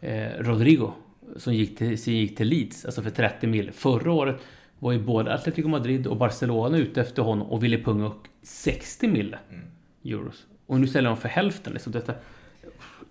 eh, 0.00 0.28
Rodrigo 0.38 0.92
som 1.36 1.54
gick 1.54 1.78
till, 1.78 2.02
som 2.02 2.12
gick 2.12 2.36
till 2.36 2.48
Leeds, 2.48 2.84
alltså 2.84 3.02
för 3.02 3.10
30 3.10 3.46
mil. 3.46 3.72
Förra 3.72 4.12
året 4.12 4.36
var 4.78 4.92
ju 4.92 4.98
både 4.98 5.34
Atletico 5.34 5.68
Madrid 5.68 6.06
och 6.06 6.16
Barcelona 6.16 6.78
ute 6.78 7.00
efter 7.00 7.22
honom 7.22 7.50
och 7.50 7.64
ville 7.64 7.78
punga 7.78 8.06
upp 8.06 8.22
60 8.42 9.08
mil 9.08 9.36
mm. 9.50 9.64
euros. 10.04 10.46
Och 10.66 10.80
nu 10.80 10.86
säljer 10.86 11.10
de 11.10 11.16
för 11.16 11.28
hälften. 11.28 11.72
Liksom 11.72 11.92
detta, 11.92 12.14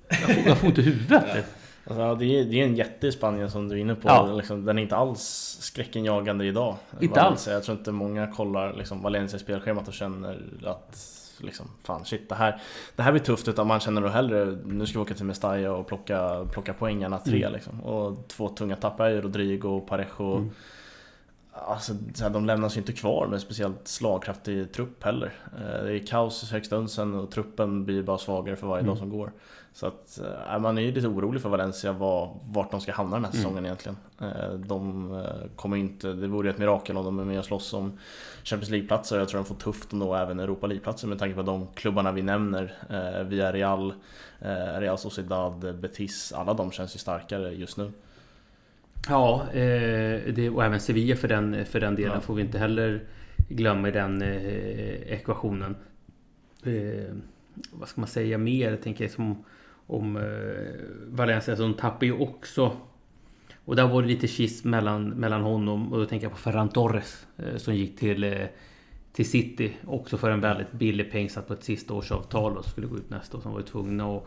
jag 0.10 0.20
får, 0.20 0.48
jag 0.48 0.58
får 0.58 0.70
inte 0.70 0.82
huvudet. 0.82 1.24
Ja. 1.36 1.42
Alltså, 1.86 2.16
det, 2.16 2.26
är, 2.26 2.46
det 2.46 2.62
är 2.62 2.66
en 2.66 2.76
jätte 2.76 3.08
i 3.08 3.12
Spanien 3.12 3.52
som 3.52 3.70
du 3.70 3.76
är 3.76 3.80
inne 3.80 3.96
på. 3.96 4.08
Ja. 4.08 4.34
Liksom, 4.34 4.66
den 4.66 4.78
är 4.78 4.82
inte 4.82 4.96
alls 4.96 5.58
skräckenjagande 5.62 6.46
idag. 6.46 6.76
Inte 7.00 7.22
alls. 7.22 7.48
Jag 7.48 7.64
tror 7.64 7.78
inte 7.78 7.92
många 7.92 8.28
kollar 8.28 8.74
liksom, 8.74 9.02
Valencia 9.02 9.40
spelschemat 9.40 9.88
och 9.88 9.94
känner 9.94 10.38
att 10.66 10.98
liksom, 11.38 11.66
fan 11.84 12.06
shit 12.06 12.30
det 12.30 12.36
här, 12.36 12.62
det 12.96 13.04
här 13.04 13.12
blir 13.12 13.22
tufft. 13.22 13.48
Utan 13.48 13.68
man 13.68 13.80
känner 13.80 14.02
då 14.02 14.08
hellre, 14.08 14.58
nu 14.66 14.86
ska 14.86 15.00
vi 15.00 15.04
åka 15.04 15.14
till 15.14 15.26
Mestalla 15.26 15.72
och 15.72 15.88
plocka, 15.88 16.46
plocka 16.52 16.74
poäng 16.74 17.04
än 17.04 17.20
tre. 17.26 17.42
Mm. 17.42 17.54
Liksom. 17.54 17.82
Och 17.82 18.28
två 18.28 18.50
tunga 18.50 18.76
tappar 18.76 19.10
är 19.10 19.22
Rodrigo 19.22 19.68
och 19.68 19.88
Parejo. 19.88 20.38
Mm. 20.38 20.52
Alltså, 21.54 21.94
de 22.32 22.46
lämnas 22.46 22.78
ju 22.78 22.80
inte 22.80 22.94
kvar 22.94 23.28
med 23.28 23.42
speciellt 23.42 23.88
slagkraftig 23.88 24.72
trupp 24.72 25.04
heller. 25.04 25.34
Eh, 25.58 25.84
det 25.84 25.94
är 25.94 26.08
kaos 26.08 26.44
i 26.44 26.54
högsta 26.54 26.76
unsen 26.76 27.16
och 27.16 27.32
truppen 27.32 27.86
blir 27.86 28.04
bara 28.04 28.18
svagare 28.18 28.56
för 28.56 28.68
varje 28.68 28.80
mm. 28.80 28.90
dag 28.90 28.98
som 28.98 29.10
går. 29.10 29.32
Så 29.74 29.88
att 29.88 30.20
äh, 30.50 30.60
man 30.60 30.78
är 30.78 30.82
ju 30.82 30.92
lite 30.92 31.08
orolig 31.08 31.42
för 31.42 31.50
Valencia 31.50 31.92
var, 31.92 32.36
vart 32.44 32.72
de 32.72 32.82
ska 32.82 32.94
hamna 32.94 33.16
den 33.16 33.26
här 33.26 33.32
mm. 33.32 33.42
säsongen 33.42 33.58
mm. 33.58 33.66
egentligen. 33.66 33.98
Eh, 34.22 34.54
de 34.54 35.26
kommer 35.56 35.78
inte, 35.78 36.14
det 36.14 36.28
vore 36.28 36.50
ett 36.50 36.58
mirakel 36.58 36.98
om 36.98 37.06
de 37.06 37.20
är 37.20 37.26
med 37.26 37.40
och 37.40 37.46
slåss 37.46 37.74
om 37.74 37.98
Champions 38.44 38.70
League-platser. 38.70 39.20
Jag 39.20 39.30
tror 39.30 39.40
de 39.40 39.46
får 39.46 39.56
tufft 39.56 39.86
att 39.86 39.92
nå 40.00 40.16
även 40.16 40.40
Europa 40.40 40.68
League-platser 40.68 41.08
med 41.08 41.20
tanke 41.20 41.36
på 41.36 41.42
de 41.42 41.68
klubbarna 41.74 42.12
vi 42.12 42.22
nämner. 42.22 42.74
Via 43.24 43.52
Real, 43.52 43.94
Real 44.78 44.98
Sociedad, 44.98 45.80
Betis, 45.80 46.34
alla 46.34 46.54
de 46.54 46.72
känns 46.72 46.96
ju 46.96 47.00
starkare 47.00 47.52
just 47.52 47.78
nu. 47.78 47.92
Ja, 49.08 49.48
eh, 49.54 50.34
det, 50.34 50.50
och 50.50 50.64
även 50.64 50.80
Sevilla 50.80 51.16
för 51.16 51.28
den, 51.28 51.66
för 51.66 51.80
den 51.80 51.96
delen 51.96 52.14
ja. 52.14 52.22
får 52.22 52.36
vi 52.36 52.42
inte 52.42 52.60
heller 52.60 53.04
glömma 53.50 53.88
i 53.88 53.92
den 53.92 54.22
eh, 54.22 55.14
ekvationen. 55.14 55.76
Eh, 56.64 57.16
vad 57.72 57.90
ska 57.90 58.02
man 58.02 58.08
säga 58.08 58.38
mer? 58.38 58.70
Jag 58.70 58.82
tänker 58.82 59.08
som 59.08 59.44
om 59.88 60.20
Valencia. 61.08 61.56
De 61.56 61.74
tappar 61.74 62.06
ju 62.06 62.14
också 62.14 62.78
och 63.66 63.76
där 63.76 63.88
var 63.88 64.02
det 64.02 64.08
lite 64.08 64.28
schism 64.28 64.70
mellan, 64.70 65.10
mellan 65.10 65.42
honom 65.42 65.94
och 65.94 66.00
då 66.00 66.06
tänker 66.06 66.26
jag 66.26 66.32
på 66.32 66.38
Ferran 66.38 66.70
Torres 66.70 67.28
som 67.58 67.76
gick 67.76 68.00
till, 68.00 68.48
till 69.14 69.30
City 69.30 69.74
också 69.88 70.18
för 70.18 70.32
en 70.32 70.42
väldigt 70.42 70.72
billig 70.72 71.12
peng 71.12 71.30
satt 71.30 71.48
på 71.48 71.54
ett 71.54 71.64
sista 71.64 71.94
årsavtal 71.94 72.58
och 72.58 72.66
skulle 72.66 72.88
gå 72.88 72.98
ut 72.98 73.10
nästa 73.10 73.38
år. 73.38 73.42
De 73.44 73.54
var 73.54 73.62
tvungna 73.62 74.18
att, 74.18 74.24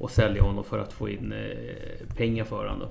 att 0.00 0.12
sälja 0.12 0.42
honom 0.42 0.64
för 0.64 0.78
att 0.78 0.92
få 0.92 1.08
in 1.08 1.34
pengar 2.16 2.44
för 2.44 2.68
honom. 2.68 2.78
Då. 2.78 2.88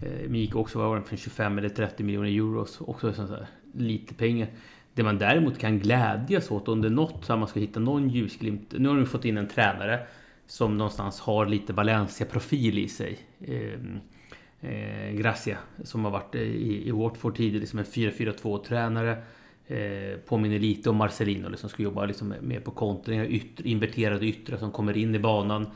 Eh, 0.00 0.32
gick 0.34 0.56
också 0.56 0.78
var 0.78 1.00
från 1.00 1.18
25 1.18 1.58
eller 1.58 1.68
30 1.68 2.02
miljoner 2.02 2.28
euro. 2.28 2.66
Också 2.80 3.12
sånt 3.12 3.30
där, 3.30 3.46
lite 3.72 4.14
pengar. 4.14 4.48
Det 4.94 5.02
man 5.02 5.18
däremot 5.18 5.58
kan 5.58 5.78
glädjas 5.78 6.50
åt 6.50 6.68
om 6.68 6.82
det 6.82 6.88
är 6.88 6.90
något 6.90 7.24
så 7.24 7.36
man 7.36 7.48
ska 7.48 7.60
hitta 7.60 7.80
någon 7.80 8.08
ljusglimt. 8.08 8.74
Nu 8.78 8.88
har 8.88 8.96
de 8.96 9.06
fått 9.06 9.24
in 9.24 9.38
en 9.38 9.48
tränare 9.48 10.06
som 10.46 10.78
någonstans 10.78 11.20
har 11.20 11.46
lite 11.46 11.72
Valencia-profil 11.72 12.78
i 12.78 12.88
sig. 12.88 13.18
Eh, 13.40 14.70
eh, 14.70 15.12
Gracia 15.12 15.58
som 15.84 16.04
har 16.04 16.10
varit 16.10 16.34
eh, 16.34 16.40
i, 16.40 16.88
i 16.88 16.90
Watford 16.90 17.36
tidigare 17.36 17.66
som 17.66 17.78
liksom 17.78 18.02
en 18.02 18.10
4-4-2 18.12 18.64
tränare. 18.64 19.22
Eh, 19.66 20.18
påminner 20.26 20.58
lite 20.58 20.90
om 20.90 20.96
Marcelino 20.96 21.48
liksom 21.48 21.68
ska 21.70 21.82
jobba 21.82 22.06
liksom 22.06 22.34
mer 22.40 22.60
på 22.60 22.70
kontringar, 22.70 23.24
yttre, 23.24 23.68
inverterade 23.68 24.26
yttre 24.26 24.58
som 24.58 24.72
kommer 24.72 24.96
in 24.96 25.14
i 25.14 25.18
banan. 25.18 25.66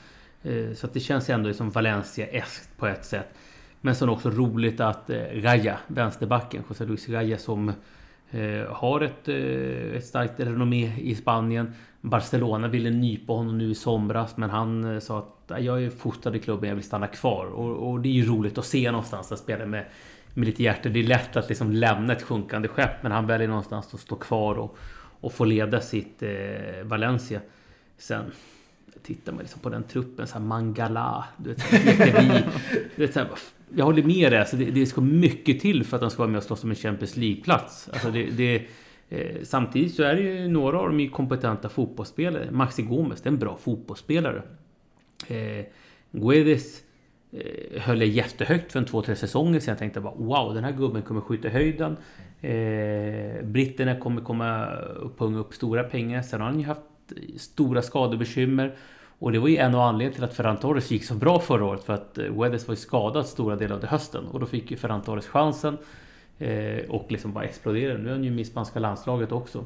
Eh, 0.42 0.72
så 0.74 0.86
att 0.86 0.94
det 0.94 1.00
känns 1.00 1.30
ändå 1.30 1.54
som 1.54 1.70
Valencia-eskt 1.70 2.76
på 2.76 2.86
ett 2.86 3.04
sätt. 3.04 3.28
Men 3.84 3.94
sen 3.94 4.08
också 4.08 4.30
roligt 4.30 4.80
att 4.80 5.10
eh, 5.10 5.32
Gaia, 5.34 5.78
vänsterbacken, 5.86 6.62
José 6.68 6.84
Luis 6.84 7.06
Gaia 7.06 7.38
som 7.38 7.72
Eh, 8.34 8.72
har 8.72 9.00
ett, 9.00 9.28
eh, 9.28 9.96
ett 9.96 10.06
starkt 10.06 10.40
renommé 10.40 10.92
i 10.98 11.14
Spanien. 11.14 11.74
Barcelona 12.00 12.68
ville 12.68 12.90
nypa 12.90 13.32
honom 13.32 13.58
nu 13.58 13.70
i 13.70 13.74
somras 13.74 14.36
men 14.36 14.50
han 14.50 15.00
sa 15.00 15.18
att 15.18 15.62
jag 15.62 15.84
är 15.84 15.90
fostrad 15.90 16.36
i 16.36 16.38
klubben, 16.38 16.68
jag 16.68 16.76
vill 16.76 16.84
stanna 16.84 17.06
kvar. 17.06 17.46
Och, 17.46 17.90
och 17.90 18.00
det 18.00 18.08
är 18.08 18.12
ju 18.12 18.26
roligt 18.26 18.58
att 18.58 18.64
se 18.64 18.90
någonstans 18.90 19.32
att 19.32 19.38
spela 19.38 19.66
med, 19.66 19.84
med 20.34 20.46
lite 20.46 20.62
hjärta. 20.62 20.88
Det 20.88 21.00
är 21.00 21.04
lätt 21.04 21.36
att 21.36 21.48
liksom 21.48 21.72
lämna 21.72 22.12
ett 22.12 22.22
sjunkande 22.22 22.68
skepp 22.68 23.02
men 23.02 23.12
han 23.12 23.26
väljer 23.26 23.48
någonstans 23.48 23.94
att 23.94 24.00
stå 24.00 24.16
kvar 24.16 24.54
och, 24.54 24.78
och 25.20 25.32
få 25.32 25.44
leda 25.44 25.80
sitt 25.80 26.22
eh, 26.22 26.84
Valencia. 26.84 27.40
Sen 27.98 28.24
tittar 29.02 29.32
man 29.32 29.40
liksom 29.42 29.60
på 29.60 29.68
den 29.68 29.82
truppen, 29.82 30.26
så 30.26 30.32
här 30.38 30.44
Mangala, 30.44 31.24
du 31.36 31.48
vet, 31.48 31.72
vi, 31.72 32.44
du 32.96 33.06
vet, 33.06 33.12
så 33.12 33.20
här, 33.20 33.28
jag 33.76 33.84
håller 33.84 34.02
med 34.02 34.32
dig, 34.32 34.40
alltså 34.40 34.56
det, 34.56 34.64
det 34.64 34.86
ska 34.86 35.00
mycket 35.00 35.60
till 35.60 35.84
för 35.84 35.96
att 35.96 36.00
de 36.00 36.10
ska 36.10 36.22
vara 36.22 36.30
med 36.30 36.38
och 36.38 36.44
slåss 36.44 36.64
om 36.64 36.70
en 36.70 36.76
Champions 36.76 37.16
League-plats. 37.16 37.88
Alltså 37.92 38.10
det, 38.10 38.24
det 38.24 38.66
eh, 39.08 39.42
samtidigt 39.42 39.94
så 39.94 40.02
är 40.02 40.14
det 40.14 40.20
ju 40.20 40.48
några 40.48 40.78
av 40.78 40.86
dem 40.86 41.00
ju 41.00 41.10
kompetenta 41.10 41.68
fotbollsspelare. 41.68 42.50
Maxi 42.50 42.82
Gomes, 42.82 43.22
det 43.22 43.28
är 43.28 43.32
en 43.32 43.38
bra 43.38 43.56
fotbollsspelare. 43.56 44.42
Eh, 45.28 45.64
Guedes 46.10 46.82
eh, 47.32 47.80
höll 47.82 48.00
jag 48.00 48.08
jättehögt 48.08 48.72
för 48.72 48.78
en 48.78 48.86
två, 48.86 49.02
tre 49.02 49.16
säsonger 49.16 49.60
sedan. 49.60 49.72
Jag 49.72 49.78
tänkte 49.78 50.00
bara 50.00 50.14
wow, 50.14 50.54
den 50.54 50.64
här 50.64 50.72
gubben 50.72 51.02
kommer 51.02 51.20
skjuta 51.20 51.48
höjden. 51.48 51.96
Eh, 52.40 53.44
britterna 53.44 53.96
kommer 54.00 54.22
komma 54.22 54.66
och 55.02 55.18
punga 55.18 55.38
upp 55.38 55.54
stora 55.54 55.84
pengar. 55.84 56.22
Sen 56.22 56.40
har 56.40 56.48
han 56.48 56.60
ju 56.60 56.66
haft 56.66 56.80
stora 57.36 57.82
skadebekymmer. 57.82 58.76
Och 59.22 59.32
det 59.32 59.38
var 59.38 59.48
ju 59.48 59.56
en 59.56 59.74
av 59.74 59.80
anledningarna 59.80 60.14
till 60.14 60.24
att 60.24 60.34
Ferran 60.34 60.56
Torres 60.56 60.90
gick 60.90 61.04
så 61.04 61.14
bra 61.14 61.40
förra 61.40 61.64
året. 61.64 61.84
För 61.84 61.92
att 61.92 62.18
eh, 62.18 62.24
Weathers 62.24 62.68
var 62.68 62.72
ju 62.72 62.80
skadad 62.80 63.26
stora 63.26 63.56
delar 63.56 63.76
av 63.76 63.84
hösten. 63.84 64.26
Och 64.26 64.40
då 64.40 64.46
fick 64.46 64.70
ju 64.70 64.76
Ferran 64.76 65.02
Torres 65.02 65.26
chansen. 65.26 65.78
Eh, 66.38 66.90
och 66.90 67.12
liksom 67.12 67.32
bara 67.32 67.44
exploderade. 67.44 67.98
Nu 67.98 68.08
är 68.08 68.12
han 68.12 68.24
ju 68.24 68.30
med 68.30 68.40
i 68.40 68.44
spanska 68.44 68.78
landslaget 68.78 69.32
också. 69.32 69.64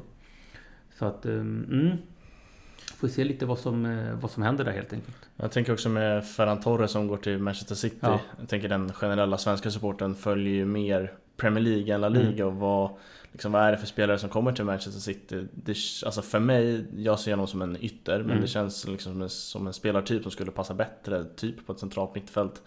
Så 0.99 1.05
att... 1.05 1.25
Eh, 1.25 1.33
mm. 1.33 1.97
Får 2.97 3.07
se 3.07 3.23
lite 3.23 3.45
vad 3.45 3.59
som, 3.59 3.85
eh, 3.85 4.13
vad 4.13 4.31
som 4.31 4.43
händer 4.43 4.63
där 4.63 4.71
helt 4.71 4.93
enkelt. 4.93 5.17
Jag 5.35 5.51
tänker 5.51 5.73
också 5.73 5.89
med 5.89 6.27
Ferran 6.27 6.59
Torres 6.59 6.91
som 6.91 7.07
går 7.07 7.17
till 7.17 7.37
Manchester 7.37 7.75
City. 7.75 7.97
Ja. 8.01 8.19
Jag 8.39 8.49
tänker 8.49 8.69
den 8.69 8.93
generella 8.93 9.37
svenska 9.37 9.71
supporten 9.71 10.15
följer 10.15 10.53
ju 10.53 10.65
mer 10.65 11.13
Premier 11.37 11.63
League 11.63 11.93
än 11.93 12.01
La 12.01 12.09
Liga. 12.09 12.43
Mm. 12.43 12.47
Och 12.47 12.55
vad, 12.55 12.89
liksom, 13.37 13.51
vad 13.51 13.63
är 13.63 13.71
det 13.71 13.77
för 13.77 13.87
spelare 13.87 14.17
som 14.17 14.29
kommer 14.29 14.51
till 14.51 14.65
Manchester 14.65 15.01
City? 15.01 15.47
Det, 15.53 15.77
alltså 16.05 16.21
för 16.21 16.39
mig, 16.39 16.85
jag 16.97 17.19
ser 17.19 17.31
honom 17.31 17.47
som 17.47 17.61
en 17.61 17.77
ytter. 17.81 18.17
Men 18.19 18.29
mm. 18.29 18.41
det 18.41 18.47
känns 18.47 18.87
liksom 18.87 19.13
som 19.13 19.21
en, 19.21 19.29
som 19.29 19.67
en 19.67 19.73
spelartyp 19.73 20.21
som 20.21 20.31
skulle 20.31 20.51
passa 20.51 20.73
bättre 20.73 21.23
typ 21.23 21.65
på 21.65 21.73
ett 21.73 21.79
centralt 21.79 22.15
mittfält. 22.15 22.61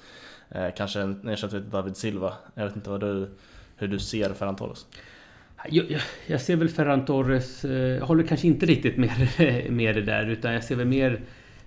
Eh, 0.50 0.68
kanske 0.76 1.00
en 1.00 1.28
ersättare 1.28 1.60
till 1.60 1.70
David 1.70 1.96
Silva. 1.96 2.34
Jag 2.54 2.64
vet 2.64 2.76
inte 2.76 2.90
vad 2.90 3.00
du, 3.00 3.30
hur 3.76 3.88
du 3.88 3.98
ser 3.98 4.32
Ferran 4.34 4.56
Torres. 4.56 4.86
Jag, 5.68 5.90
jag, 5.90 6.00
jag, 6.26 6.40
ser 6.40 6.56
väl 6.56 6.68
Ferran 6.68 7.04
Torres, 7.04 7.64
eh, 7.64 8.04
håller 8.06 8.24
kanske 8.24 8.46
inte 8.46 8.66
riktigt 8.66 8.96
med, 8.96 9.10
med 9.70 9.94
det 9.94 10.02
där 10.02 10.26
utan 10.26 10.52
jag 10.52 10.64
ser 10.64 10.76
väl 10.76 10.86
mer 10.86 11.20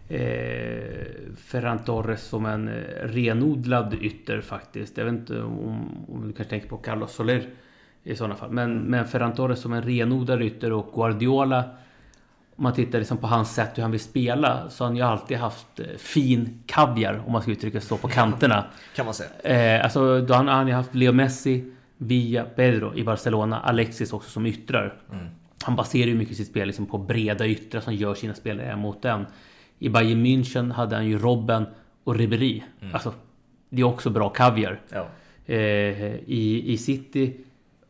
eh, 0.09 1.05
Ferran 1.37 1.83
Torres 1.83 2.21
som 2.23 2.45
en 2.45 2.67
eh, 2.67 2.73
renodlad 3.03 3.97
ytter 4.01 4.41
faktiskt. 4.41 4.97
Jag 4.97 5.05
vet 5.05 5.13
inte 5.13 5.41
om, 5.41 6.05
om 6.07 6.27
du 6.27 6.33
kanske 6.33 6.49
tänker 6.49 6.67
på 6.67 6.77
Carlos 6.77 7.13
Soler 7.13 7.49
i 8.03 8.15
sådana 8.15 8.35
fall. 8.35 8.51
Men, 8.51 8.77
men 8.77 9.07
Ferran 9.07 9.33
Torres 9.33 9.59
som 9.59 9.73
en 9.73 9.81
renodlad 9.81 10.41
ytter 10.41 10.71
och 10.71 10.91
Guardiola 10.93 11.63
om 12.55 12.63
man 12.63 12.73
tittar 12.73 12.99
liksom 12.99 13.17
på 13.17 13.27
hans 13.27 13.55
sätt 13.55 13.77
hur 13.77 13.81
han 13.81 13.91
vill 13.91 13.99
spela 13.99 14.69
så 14.69 14.83
har 14.83 14.89
han 14.89 14.97
ju 14.97 15.03
alltid 15.03 15.37
haft 15.37 15.79
eh, 15.79 15.85
fin 15.97 16.63
kaviar 16.65 17.23
om 17.25 17.31
man 17.31 17.41
ska 17.41 17.51
uttrycka 17.51 17.81
så 17.81 17.97
på 17.97 18.07
kanterna. 18.19 18.65
kan 18.95 19.05
man 19.05 19.13
säga. 19.13 19.29
Eh, 19.43 19.83
alltså 19.83 20.21
då 20.21 20.33
har 20.33 20.43
han 20.43 20.67
ju 20.67 20.73
haft 20.73 20.95
Leo 20.95 21.11
Messi, 21.11 21.71
Villa, 21.97 22.43
Pedro 22.43 22.95
i 22.95 23.03
Barcelona, 23.03 23.59
Alexis 23.59 24.13
också 24.13 24.29
som 24.29 24.45
yttrar. 24.45 24.93
Mm. 25.11 25.27
Han 25.63 25.75
baserar 25.75 26.07
ju 26.07 26.15
mycket 26.15 26.37
sitt 26.37 26.47
spel 26.47 26.67
liksom 26.67 26.85
på 26.85 26.97
breda 26.97 27.47
yttrar 27.47 27.81
som 27.81 27.93
gör 27.93 28.13
sina 28.15 28.33
spelare 28.33 28.75
mot 28.75 29.01
den. 29.01 29.25
I 29.79 29.89
Bayern 29.89 30.25
München 30.25 30.73
hade 30.73 30.95
han 30.95 31.05
ju 31.05 31.17
Robben 31.17 31.65
och 32.03 32.15
Ribéry. 32.15 32.63
Mm. 32.81 32.93
Alltså, 32.93 33.13
det 33.69 33.81
är 33.81 33.85
också 33.85 34.09
bra 34.09 34.29
kaviar. 34.29 34.79
Ja. 34.89 35.07
Eh, 35.45 36.15
i, 36.15 36.63
I 36.65 36.77
City 36.77 37.33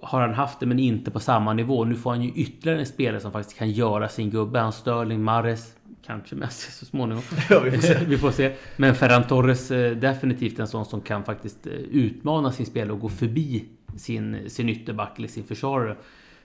har 0.04 0.22
han 0.22 0.34
haft 0.34 0.60
det 0.60 0.66
men 0.66 0.80
inte 0.80 1.12
på 1.12 1.20
samma 1.20 1.54
nivå. 1.54 1.86
Nu 1.86 1.96
får 1.96 2.10
han 2.10 2.22
ju 2.22 2.32
ytterligare 2.32 2.80
en 2.80 2.86
spelare 2.86 3.20
som 3.20 3.32
faktiskt 3.32 3.58
kan 3.58 3.72
göra 3.72 4.10
sin 4.10 4.30
gubbe. 4.30 4.60
Han 4.60 4.74
Sterling, 4.74 5.24
Mares, 5.24 5.76
kanske 6.06 6.36
Messi 6.36 6.72
så 6.80 6.86
småningom. 6.86 7.24
Ja, 7.50 7.60
vi, 7.60 7.72
får 7.72 8.06
vi 8.06 8.18
får 8.18 8.32
se. 8.32 8.54
Men 8.78 8.96
Ferran 8.96 9.24
Torres 9.24 9.68
definitivt 10.02 10.60
en 10.60 10.68
sån 10.68 10.86
som 10.86 11.02
kan 11.02 11.24
faktiskt 11.24 11.68
eh, 11.68 11.74
utmana 11.74 12.52
sin 12.52 12.66
spelare 12.66 12.94
och 12.94 13.00
gå 13.00 13.10
förbi 13.10 13.66
sin, 13.98 14.50
sin 14.50 14.70
ytterback 14.70 15.18
eller 15.18 15.28
sin 15.28 15.44
försvarare. 15.44 15.96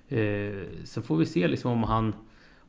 Eh, 0.08 0.52
sen 0.84 1.02
får 1.02 1.16
vi 1.16 1.26
se 1.26 1.48
liksom 1.48 1.72
om 1.72 1.82
han 1.82 2.14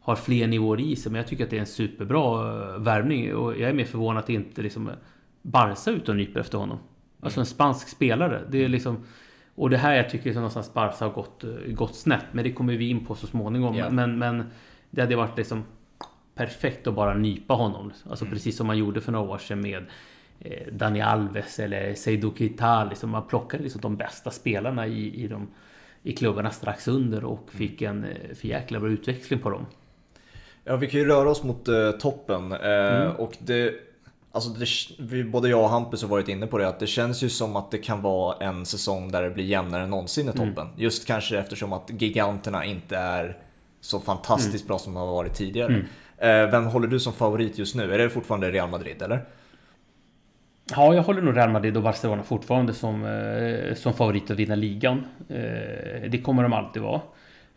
har 0.02 0.16
fler 0.16 0.48
nivåer 0.48 0.80
i 0.80 0.96
sig. 0.96 1.12
Men 1.12 1.20
jag 1.20 1.28
tycker 1.28 1.44
att 1.44 1.50
det 1.50 1.56
är 1.56 1.62
en 1.62 1.66
superbra 1.66 2.52
eh, 2.76 2.80
värvning. 2.80 3.36
Och 3.36 3.52
jag 3.52 3.70
är 3.70 3.74
mer 3.74 3.86
förvånad 3.86 4.24
att 4.24 4.30
inte 4.30 4.62
liksom 4.62 4.90
Barca 5.42 5.92
ut 5.92 6.10
och 6.10 6.16
nyper 6.16 6.40
efter 6.40 6.58
honom. 6.58 6.78
Alltså 7.22 7.40
en 7.40 7.46
spansk 7.46 7.88
spelare. 7.88 8.42
Det 8.52 8.64
är 8.64 8.70
liksom... 8.70 8.98
Och 9.60 9.70
det 9.70 9.78
här 9.78 9.96
jag 9.96 10.10
tycker 10.10 10.32
som 10.32 10.42
någonstans 10.42 10.74
Barca 10.74 11.06
har 11.06 11.12
gått, 11.12 11.44
eh, 11.44 11.50
gått 11.68 11.96
snett. 11.96 12.26
Men 12.32 12.44
det 12.44 12.52
kommer 12.52 12.74
vi 12.74 12.90
in 12.90 13.06
på 13.06 13.16
så 13.16 13.28
småningom. 13.28 13.76
Yeah. 13.76 13.92
Men, 13.92 14.20
men 14.20 14.44
det 14.90 15.02
hade 15.02 15.16
varit 15.16 15.38
liksom 15.38 15.64
perfekt 16.36 16.88
att 16.88 16.94
bara 16.94 17.14
nypa 17.14 17.54
honom. 17.54 17.92
Alltså 18.10 18.26
mm. 18.26 18.34
precis 18.34 18.58
som 18.58 18.68
man 18.68 18.78
gjorde 18.78 19.02
för 19.02 19.12
några 19.12 19.32
år 19.32 19.38
sedan 19.38 19.62
med 19.62 19.86
eh, 20.40 20.74
Dani 20.74 21.02
Alves 21.02 21.60
eller 21.60 21.94
Seydou 21.94 22.34
Keita. 22.38 22.84
Liksom 22.84 23.10
man 23.10 23.28
plockade 23.28 23.64
liksom 23.64 23.82
de 23.82 23.98
bästa 23.98 24.32
spelarna 24.32 24.88
i, 24.88 25.24
i, 25.24 25.28
de, 25.28 25.48
i 26.04 26.16
klubbarna 26.16 26.52
strax 26.52 26.88
under 26.88 27.26
och 27.26 27.50
mm. 27.54 27.58
fick 27.58 27.82
en 27.82 28.06
för 28.36 28.48
jäkla 28.48 28.80
bra 28.80 28.90
utväxling 28.90 29.40
på 29.40 29.50
dem. 29.50 29.66
Ja, 30.64 30.76
vi 30.76 30.88
kan 30.88 31.00
ju 31.00 31.06
röra 31.06 31.30
oss 31.30 31.44
mot 31.44 31.70
uh, 31.70 31.92
toppen. 31.92 32.52
Uh, 32.52 32.60
mm. 32.62 33.16
Och 33.16 33.38
det, 33.40 33.74
alltså 34.32 34.50
det, 34.50 34.66
vi, 35.00 35.24
både 35.24 35.50
jag 35.50 35.64
och 35.64 35.70
Hampus 35.70 36.02
har 36.02 36.10
varit 36.10 36.28
inne 36.28 36.48
på 36.48 36.58
det, 36.58 36.68
att 36.68 36.80
det 36.80 36.88
känns 36.88 37.24
ju 37.24 37.30
som 37.30 37.56
att 37.56 37.72
det 37.72 37.78
kan 37.78 38.02
vara 38.02 38.46
en 38.46 38.66
säsong 38.66 39.12
där 39.12 39.24
det 39.24 39.30
blir 39.30 39.46
jämnare 39.46 39.84
än 39.84 39.90
någonsin 39.90 40.28
i 40.28 40.32
mm. 40.32 40.48
toppen. 40.48 40.68
Mm. 40.68 40.82
Just 40.82 41.08
kanske 41.08 41.40
eftersom 41.40 41.74
att 41.74 41.90
giganterna 42.02 42.66
inte 42.66 42.98
är 42.98 43.38
så 43.82 44.00
fantastiskt 44.00 44.64
mm. 44.64 44.68
bra 44.68 44.80
som 44.80 44.94
de 44.94 45.00
har 45.00 45.14
varit 45.14 45.34
tidigare. 45.34 45.74
Uh, 45.74 46.52
vem 46.52 46.66
håller 46.66 46.88
du 46.88 47.00
som 47.00 47.14
favorit 47.14 47.58
just 47.58 47.76
nu? 47.76 47.94
Är 47.94 47.98
det 47.98 48.10
fortfarande 48.10 48.52
Real 48.52 48.70
Madrid 48.70 49.02
eller? 49.02 49.26
Ja, 50.76 50.96
jag 50.96 51.04
håller 51.04 51.22
nog 51.22 51.38
Real 51.38 51.50
Madrid 51.50 51.78
och 51.78 51.84
Barcelona 51.84 52.24
fortfarande 52.24 52.74
som, 52.74 53.06
eh, 53.06 53.76
som 53.76 53.94
favorit 53.94 54.32
att 54.32 54.38
vinna 54.38 54.56
ligan. 54.56 55.06
Eh, 55.30 56.10
det 56.10 56.22
kommer 56.24 56.44
de 56.44 56.54
alltid 56.54 56.82
vara. 56.82 57.02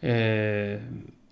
Eh, 0.01 0.81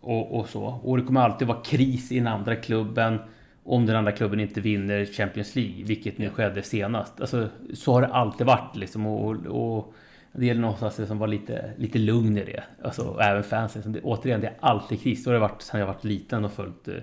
och, 0.00 0.38
och, 0.38 0.48
så. 0.48 0.64
Och 0.64 0.98
det 0.98 1.04
kommer 1.04 1.20
alltid 1.20 1.48
vara 1.48 1.60
kris 1.60 2.12
i 2.12 2.18
den 2.18 2.26
andra 2.26 2.56
klubben 2.56 3.18
om 3.64 3.86
den 3.86 3.96
andra 3.96 4.12
klubben 4.12 4.40
inte 4.40 4.60
vinner 4.60 5.04
Champions 5.04 5.56
League, 5.56 5.84
vilket 5.84 6.18
nu 6.18 6.30
skedde 6.30 6.62
senast. 6.62 7.20
Alltså, 7.20 7.48
så 7.74 7.92
har 7.92 8.00
det 8.00 8.08
alltid 8.08 8.46
varit 8.46 8.76
liksom. 8.76 9.06
Och, 9.06 9.46
och 9.46 9.94
det 10.32 10.46
gäller 10.46 10.60
någonstans 10.60 10.94
att 10.94 10.98
liksom 10.98 11.18
vara 11.18 11.30
lite, 11.30 11.70
lite 11.76 11.98
lugn 11.98 12.38
i 12.38 12.44
det. 12.44 12.62
Alltså, 12.82 13.02
och 13.02 13.22
även 13.22 13.42
fansen. 13.42 13.78
Liksom. 13.78 13.92
Det, 13.92 14.00
återigen, 14.00 14.40
det 14.40 14.46
är 14.46 14.56
alltid 14.60 15.02
kris. 15.02 15.24
Så 15.24 15.30
har 15.30 15.34
det 15.34 15.40
varit 15.40 15.62
sedan 15.62 15.80
jag 15.80 15.86
varit 15.86 16.04
liten 16.04 16.44
och 16.44 16.52
följt 16.52 16.88
eh, 16.88 16.94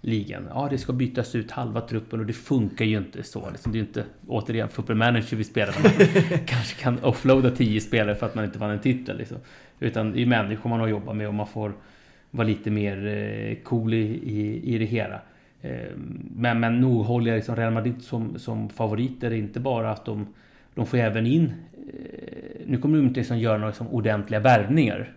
ligan. 0.00 0.48
Ja, 0.50 0.68
det 0.70 0.78
ska 0.78 0.92
bytas 0.92 1.34
ut 1.34 1.50
halva 1.50 1.80
truppen 1.80 2.20
och 2.20 2.26
det 2.26 2.32
funkar 2.32 2.84
ju 2.84 2.98
inte 2.98 3.22
så. 3.22 3.50
Liksom, 3.50 3.72
det 3.72 3.78
är 3.78 3.80
inte, 3.80 4.04
återigen, 4.26 4.68
football 4.68 4.96
manager 4.96 5.36
vi 5.36 5.44
spelar. 5.44 5.74
Man 5.82 5.92
kanske 6.46 6.82
kan 6.82 6.98
offloada 7.04 7.50
tio 7.50 7.80
spelare 7.80 8.16
för 8.16 8.26
att 8.26 8.34
man 8.34 8.44
inte 8.44 8.58
vann 8.58 8.70
en 8.70 8.78
titel. 8.78 9.18
Liksom. 9.18 9.36
Utan 9.80 10.12
det 10.12 10.22
är 10.22 10.26
människor 10.26 10.70
man 10.70 10.80
har 10.80 10.88
jobbat 10.88 11.16
med 11.16 11.28
och 11.28 11.34
man 11.34 11.46
får 11.46 11.72
vara 12.30 12.46
lite 12.46 12.70
mer 12.70 13.06
eh, 13.06 13.56
cool 13.62 13.94
i, 13.94 14.20
i, 14.22 14.74
i 14.74 14.78
det 14.78 14.84
hela. 14.84 15.20
Eh, 15.62 15.96
men, 16.34 16.60
men 16.60 16.80
nog 16.80 17.04
håller 17.06 17.30
jag 17.30 17.36
liksom 17.36 17.56
Real 17.56 17.72
Madrid 17.72 18.02
som, 18.02 18.38
som 18.38 18.68
favoriter. 18.68 19.32
Inte 19.32 19.60
bara 19.60 19.90
att 19.90 20.04
de, 20.04 20.26
de 20.74 20.86
får 20.86 20.98
även 20.98 21.26
in... 21.26 21.52
Eh, 21.74 22.66
nu 22.66 22.78
kommer 22.78 22.98
de 22.98 23.06
inte 23.06 23.20
liksom 23.20 23.38
göra 23.38 23.58
några 23.58 23.68
liksom 23.68 23.88
ordentliga 23.88 24.40
värvningar. 24.40 25.12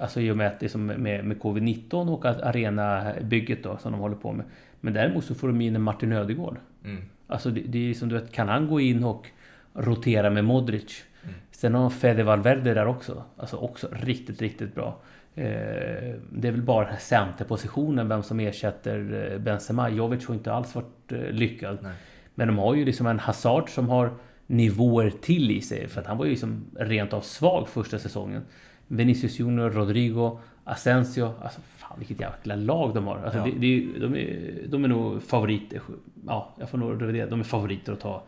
Alltså 0.00 0.20
i 0.20 0.30
och 0.30 0.36
med 0.36 0.46
att 0.46 0.60
det 0.60 0.66
är 0.66 0.70
som 0.70 0.86
med, 0.86 1.24
med 1.24 1.38
Covid-19 1.40 2.08
och 2.08 2.24
arenabygget 2.24 3.62
då 3.62 3.76
som 3.76 3.92
de 3.92 4.00
håller 4.00 4.16
på 4.16 4.32
med. 4.32 4.46
Men 4.80 4.92
däremot 4.94 5.24
så 5.24 5.34
får 5.34 5.48
de 5.48 5.60
in 5.60 5.76
en 5.76 5.82
Martin 5.82 6.12
Ödegård. 6.12 6.56
Mm. 6.84 7.02
Alltså 7.26 7.50
det, 7.50 7.60
det 7.60 7.90
är 7.90 7.94
som 7.94 8.08
du 8.08 8.14
vet, 8.14 8.32
kan 8.32 8.48
han 8.48 8.66
gå 8.68 8.80
in 8.80 9.04
och 9.04 9.26
rotera 9.72 10.30
med 10.30 10.44
Modric? 10.44 11.02
Mm. 11.22 11.34
Sen 11.50 11.74
har 11.74 11.80
de 11.80 11.90
Fede 11.90 12.22
Valverde 12.22 12.74
där 12.74 12.86
också. 12.86 13.24
Alltså 13.36 13.56
också 13.56 13.88
riktigt, 13.92 14.42
riktigt 14.42 14.74
bra. 14.74 15.00
Eh, 15.34 16.14
det 16.32 16.48
är 16.48 16.52
väl 16.52 16.62
bara 16.62 16.84
den 16.84 16.92
här 16.92 17.00
centerpositionen, 17.00 18.08
vem 18.08 18.22
som 18.22 18.40
ersätter 18.40 19.30
eh, 19.32 19.38
Benzema. 19.38 19.90
Jovic 19.90 20.26
har 20.26 20.34
inte 20.34 20.52
alls 20.52 20.74
varit 20.74 21.12
eh, 21.12 21.18
lyckad. 21.18 21.78
Nej. 21.82 21.92
Men 22.34 22.48
de 22.48 22.58
har 22.58 22.74
ju 22.74 22.84
liksom 22.84 23.06
en 23.06 23.18
Hazard 23.18 23.70
som 23.70 23.88
har 23.88 24.14
nivåer 24.46 25.10
till 25.10 25.50
i 25.50 25.60
sig. 25.60 25.88
För 25.88 26.00
att 26.00 26.06
han 26.06 26.18
var 26.18 26.24
ju 26.24 26.30
liksom 26.30 26.64
rent 26.76 27.12
av 27.12 27.20
svag 27.20 27.68
första 27.68 27.98
säsongen. 27.98 28.42
Vinicius 28.86 29.38
Junior, 29.38 29.70
Rodrigo, 29.70 30.38
Asensio. 30.64 31.32
Alltså 31.42 31.60
fan 31.60 31.98
vilket 31.98 32.20
jäkla 32.20 32.56
lag 32.56 32.94
de 32.94 33.06
har. 33.06 33.18
Alltså, 33.18 33.38
ja. 33.38 33.44
det, 33.44 33.50
det, 33.50 33.98
de, 33.98 34.14
är, 34.14 34.66
de 34.68 34.84
är 34.84 34.88
nog 34.88 35.22
favoriter. 35.22 35.80
Ja, 36.26 36.54
jag 36.58 36.70
får 36.70 36.78
nog 36.78 37.02
revidera. 37.02 37.26
De 37.26 37.40
är 37.40 37.44
favoriter 37.44 37.92
att 37.92 38.00
ta, 38.00 38.22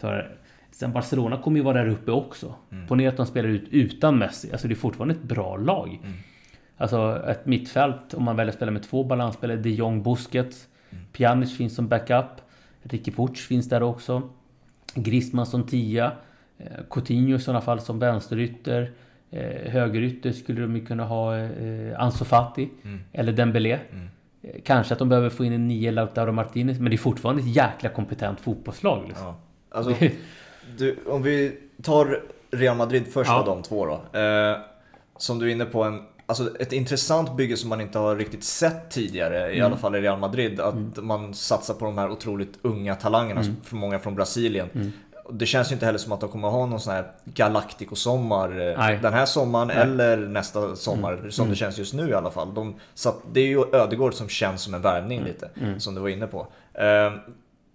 ta 0.00 0.22
Sen 0.70 0.92
Barcelona 0.92 1.42
kommer 1.42 1.56
ju 1.56 1.64
vara 1.64 1.84
där 1.84 1.88
uppe 1.88 2.10
också. 2.10 2.54
Mm. 2.72 2.86
Ponera 2.86 3.08
att 3.08 3.16
de 3.16 3.26
spelar 3.26 3.48
ut 3.48 3.68
utan 3.70 4.18
Messi. 4.18 4.52
Alltså 4.52 4.68
det 4.68 4.74
är 4.74 4.76
fortfarande 4.76 5.14
ett 5.14 5.22
bra 5.22 5.56
lag. 5.56 6.00
Mm. 6.02 6.16
Alltså 6.76 7.22
ett 7.28 7.46
mittfält, 7.46 8.14
om 8.14 8.24
man 8.24 8.36
väljer 8.36 8.48
att 8.48 8.56
spela 8.56 8.70
med 8.70 8.82
två 8.82 9.04
balansspelare, 9.04 9.56
de 9.56 9.70
Jong, 9.70 10.02
Busquets. 10.02 10.68
Mm. 10.90 11.04
Pjanic 11.12 11.56
finns 11.56 11.74
som 11.74 11.88
backup. 11.88 12.26
Ricky 12.82 13.12
Puch 13.12 13.38
finns 13.38 13.68
där 13.68 13.82
också. 13.82 14.22
Griezmann 14.94 15.46
som 15.46 15.66
tia. 15.66 16.12
Eh, 16.58 16.66
Coutinho 16.90 17.36
i 17.36 17.40
sådana 17.40 17.60
fall 17.60 17.80
som 17.80 17.98
vänsterytter. 17.98 18.92
Eh, 19.30 19.70
högerytter 19.70 20.32
skulle 20.32 20.60
de 20.60 20.76
ju 20.76 20.86
kunna 20.86 21.04
ha 21.04 21.36
eh, 21.36 22.00
Ansu 22.00 22.24
Fati. 22.24 22.70
Mm. 22.84 23.00
Eller 23.12 23.32
Dembélé. 23.32 23.78
Mm. 23.92 24.08
Kanske 24.64 24.92
att 24.92 24.98
de 24.98 25.08
behöver 25.08 25.30
få 25.30 25.44
in 25.44 25.52
en 25.52 25.68
nio 25.68 25.90
Lautaro 25.90 26.32
Martinez, 26.32 26.78
men 26.78 26.90
det 26.90 26.96
är 26.96 26.98
fortfarande 26.98 27.42
ett 27.42 27.56
jäkla 27.56 27.88
kompetent 27.88 28.40
fotbollslag. 28.40 29.04
Liksom. 29.08 29.26
Ja. 29.26 29.36
Alltså, 29.74 29.94
du, 30.78 30.98
om 31.06 31.22
vi 31.22 31.58
tar 31.82 32.22
Real 32.50 32.76
Madrid 32.76 33.06
först 33.12 33.30
ja. 33.30 33.40
av 33.40 33.46
de 33.46 33.62
två 33.62 33.86
då. 33.86 34.18
Eh, 34.18 34.56
som 35.16 35.38
du 35.38 35.46
är 35.46 35.52
inne 35.52 35.64
på, 35.64 35.84
en, 35.84 36.02
alltså 36.26 36.56
ett 36.58 36.72
intressant 36.72 37.36
bygge 37.36 37.56
som 37.56 37.68
man 37.68 37.80
inte 37.80 37.98
har 37.98 38.16
riktigt 38.16 38.44
sett 38.44 38.90
tidigare, 38.90 39.44
mm. 39.44 39.58
i 39.58 39.60
alla 39.60 39.76
fall 39.76 39.96
i 39.96 40.00
Real 40.00 40.18
Madrid. 40.18 40.60
Att 40.60 40.74
mm. 40.74 40.92
man 41.06 41.34
satsar 41.34 41.74
på 41.74 41.84
de 41.84 41.98
här 41.98 42.10
otroligt 42.10 42.58
unga 42.62 42.94
talangerna, 42.94 43.40
mm. 43.40 43.56
för 43.62 43.76
många 43.76 43.98
från 43.98 44.14
Brasilien. 44.14 44.68
Mm. 44.74 44.92
Det 45.32 45.46
känns 45.46 45.70
ju 45.70 45.74
inte 45.74 45.86
heller 45.86 45.98
som 45.98 46.12
att 46.12 46.20
de 46.20 46.28
kommer 46.28 46.48
ha 46.48 46.66
någon 46.66 46.80
sån 46.80 46.94
här 46.94 47.12
Galactico-sommar 47.24 48.48
eh, 48.48 49.00
den 49.00 49.12
här 49.12 49.26
sommaren 49.26 49.68
Nej. 49.68 49.76
eller 49.76 50.16
nästa 50.16 50.76
sommar, 50.76 51.12
mm. 51.12 51.30
som 51.30 51.44
det 51.44 51.48
mm. 51.48 51.56
känns 51.56 51.78
just 51.78 51.94
nu 51.94 52.08
i 52.08 52.14
alla 52.14 52.30
fall. 52.30 52.54
De, 52.54 52.74
så 52.94 53.14
det 53.32 53.40
är 53.40 53.46
ju 53.46 53.64
Ödegård 53.72 54.14
som 54.14 54.28
känns 54.28 54.62
som 54.62 54.74
en 54.74 54.82
värvning 54.82 55.18
mm. 55.18 55.32
lite, 55.32 55.50
mm. 55.60 55.80
som 55.80 55.94
du 55.94 56.00
var 56.00 56.08
inne 56.08 56.26
på. 56.26 56.46
Eh, 56.74 57.12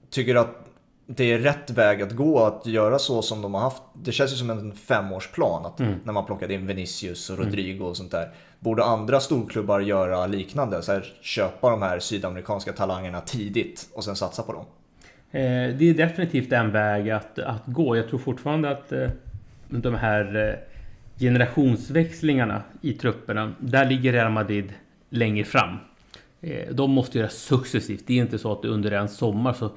tycker 0.09 0.33
du 0.33 0.39
att 0.39 0.68
det 1.11 1.31
är 1.33 1.39
rätt 1.39 1.71
väg 1.71 2.01
att 2.01 2.11
gå 2.11 2.45
att 2.45 2.65
göra 2.65 2.99
så 2.99 3.21
som 3.21 3.41
de 3.41 3.53
har 3.53 3.61
haft. 3.61 3.83
Det 3.93 4.11
känns 4.11 4.33
ju 4.33 4.35
som 4.35 4.49
en 4.49 4.71
femårsplan 4.73 5.65
att 5.65 5.79
mm. 5.79 5.93
när 6.03 6.13
man 6.13 6.25
plockade 6.25 6.53
in 6.53 6.67
Vinicius 6.67 7.29
och 7.29 7.35
mm. 7.35 7.47
Rodrigo 7.47 7.83
och 7.83 7.97
sånt 7.97 8.11
där. 8.11 8.29
Borde 8.59 8.83
andra 8.83 9.19
storklubbar 9.19 9.79
göra 9.79 10.27
liknande? 10.27 10.81
Så 10.81 10.91
här, 10.91 11.13
köpa 11.21 11.69
de 11.69 11.81
här 11.81 11.99
sydamerikanska 11.99 12.73
talangerna 12.73 13.21
tidigt 13.21 13.89
och 13.93 14.03
sen 14.03 14.15
satsa 14.15 14.43
på 14.43 14.53
dem? 14.53 14.65
Eh, 15.31 15.75
det 15.77 15.89
är 15.89 15.93
definitivt 15.93 16.51
en 16.51 16.71
väg 16.71 17.09
att, 17.09 17.39
att 17.39 17.65
gå. 17.65 17.97
Jag 17.97 18.07
tror 18.07 18.19
fortfarande 18.19 18.71
att 18.71 18.91
eh, 18.91 19.09
de 19.67 19.95
här 19.95 20.47
eh, 20.47 20.53
generationsväxlingarna 21.19 22.63
i 22.81 22.93
trupperna, 22.93 23.53
där 23.59 23.85
ligger 23.85 24.13
Real 24.13 24.31
Madrid 24.31 24.73
längre 25.09 25.45
fram. 25.45 25.77
De 26.71 26.91
måste 26.91 27.17
göra 27.17 27.29
successivt. 27.29 28.03
Det 28.07 28.13
är 28.13 28.21
inte 28.21 28.39
så 28.39 28.51
att 28.51 28.65
under 28.65 28.91
en 28.91 29.09
sommar 29.09 29.53
så 29.53 29.69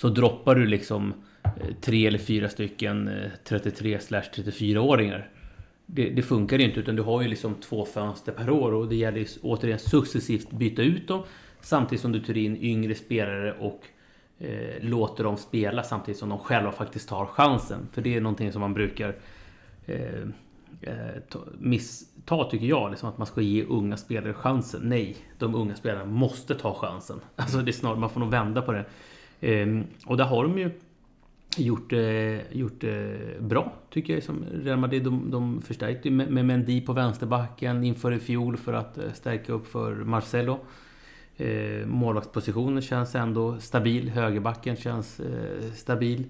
så 0.00 0.08
droppar 0.08 0.54
du 0.54 0.66
liksom 0.66 1.14
eh, 1.44 1.74
tre 1.80 2.06
eller 2.06 2.18
fyra 2.18 2.48
stycken 2.48 3.08
eh, 3.08 3.30
33 3.44 3.98
34-åringar. 3.98 5.28
Det, 5.86 6.10
det, 6.10 6.22
funkar 6.22 6.58
inte 6.58 6.80
utan 6.80 6.96
du 6.96 7.02
har 7.02 7.22
ju 7.22 7.28
liksom 7.28 7.54
två 7.54 7.84
fönster 7.84 8.32
per 8.32 8.50
år 8.50 8.72
och 8.72 8.88
det 8.88 8.96
gäller 8.96 9.18
ju 9.18 9.26
återigen 9.42 9.78
successivt 9.78 10.50
byta 10.50 10.82
ut 10.82 11.08
dem 11.08 11.22
samtidigt 11.60 12.02
som 12.02 12.12
du 12.12 12.20
tar 12.20 12.36
in 12.36 12.56
yngre 12.56 12.94
spelare 12.94 13.52
och 13.52 13.86
eh, 14.38 14.82
låter 14.84 15.24
dem 15.24 15.36
spela 15.36 15.82
samtidigt 15.82 16.18
som 16.18 16.28
de 16.28 16.38
själva 16.38 16.72
faktiskt 16.72 17.08
tar 17.08 17.26
chansen. 17.26 17.88
För 17.92 18.02
det 18.02 18.16
är 18.16 18.20
någonting 18.20 18.52
som 18.52 18.60
man 18.60 18.74
brukar 18.74 19.16
eh, 19.86 20.22
eh 20.80 21.22
missta 21.58 22.44
tycker 22.44 22.66
jag. 22.66 22.90
Liksom 22.90 23.08
att 23.08 23.18
man 23.18 23.26
ska 23.26 23.40
ge 23.40 23.64
unga 23.64 23.96
spelare 23.96 24.34
chansen. 24.34 24.80
Nej, 24.84 25.16
de 25.38 25.54
unga 25.54 25.74
spelarna 25.76 26.04
måste 26.04 26.54
ta 26.54 26.74
chansen. 26.74 27.20
Alltså 27.36 27.58
det 27.58 27.70
är 27.70 27.72
snarare, 27.72 27.98
man 27.98 28.10
får 28.10 28.20
nog 28.20 28.30
vända 28.30 28.62
på 28.62 28.72
det. 28.72 28.84
Ehm, 29.40 29.84
och 30.06 30.16
där 30.16 30.24
har 30.24 30.44
de 30.44 30.58
ju 30.58 30.70
gjort, 31.56 31.92
eh, 31.92 32.52
gjort 32.52 32.84
eh, 32.84 33.40
bra, 33.40 33.72
tycker 33.90 34.14
jag. 34.14 34.22
Som 34.22 34.44
Real 34.64 34.78
Madrid, 34.78 35.02
de, 35.02 35.30
de 35.30 35.62
förstärkte 35.62 36.10
med, 36.10 36.30
med 36.30 36.44
Mendy 36.44 36.80
på 36.80 36.92
vänsterbacken 36.92 37.84
inför 37.84 38.12
i 38.12 38.18
fjol 38.18 38.56
för 38.56 38.72
att 38.72 38.98
eh, 38.98 39.12
stärka 39.12 39.52
upp 39.52 39.66
för 39.66 39.94
Marcelo. 39.94 40.58
Eh, 41.36 41.86
målvaktspositionen 41.86 42.82
känns 42.82 43.14
ändå 43.14 43.58
stabil. 43.60 44.10
Högerbacken 44.10 44.76
känns 44.76 45.20
eh, 45.20 45.72
stabil. 45.74 46.24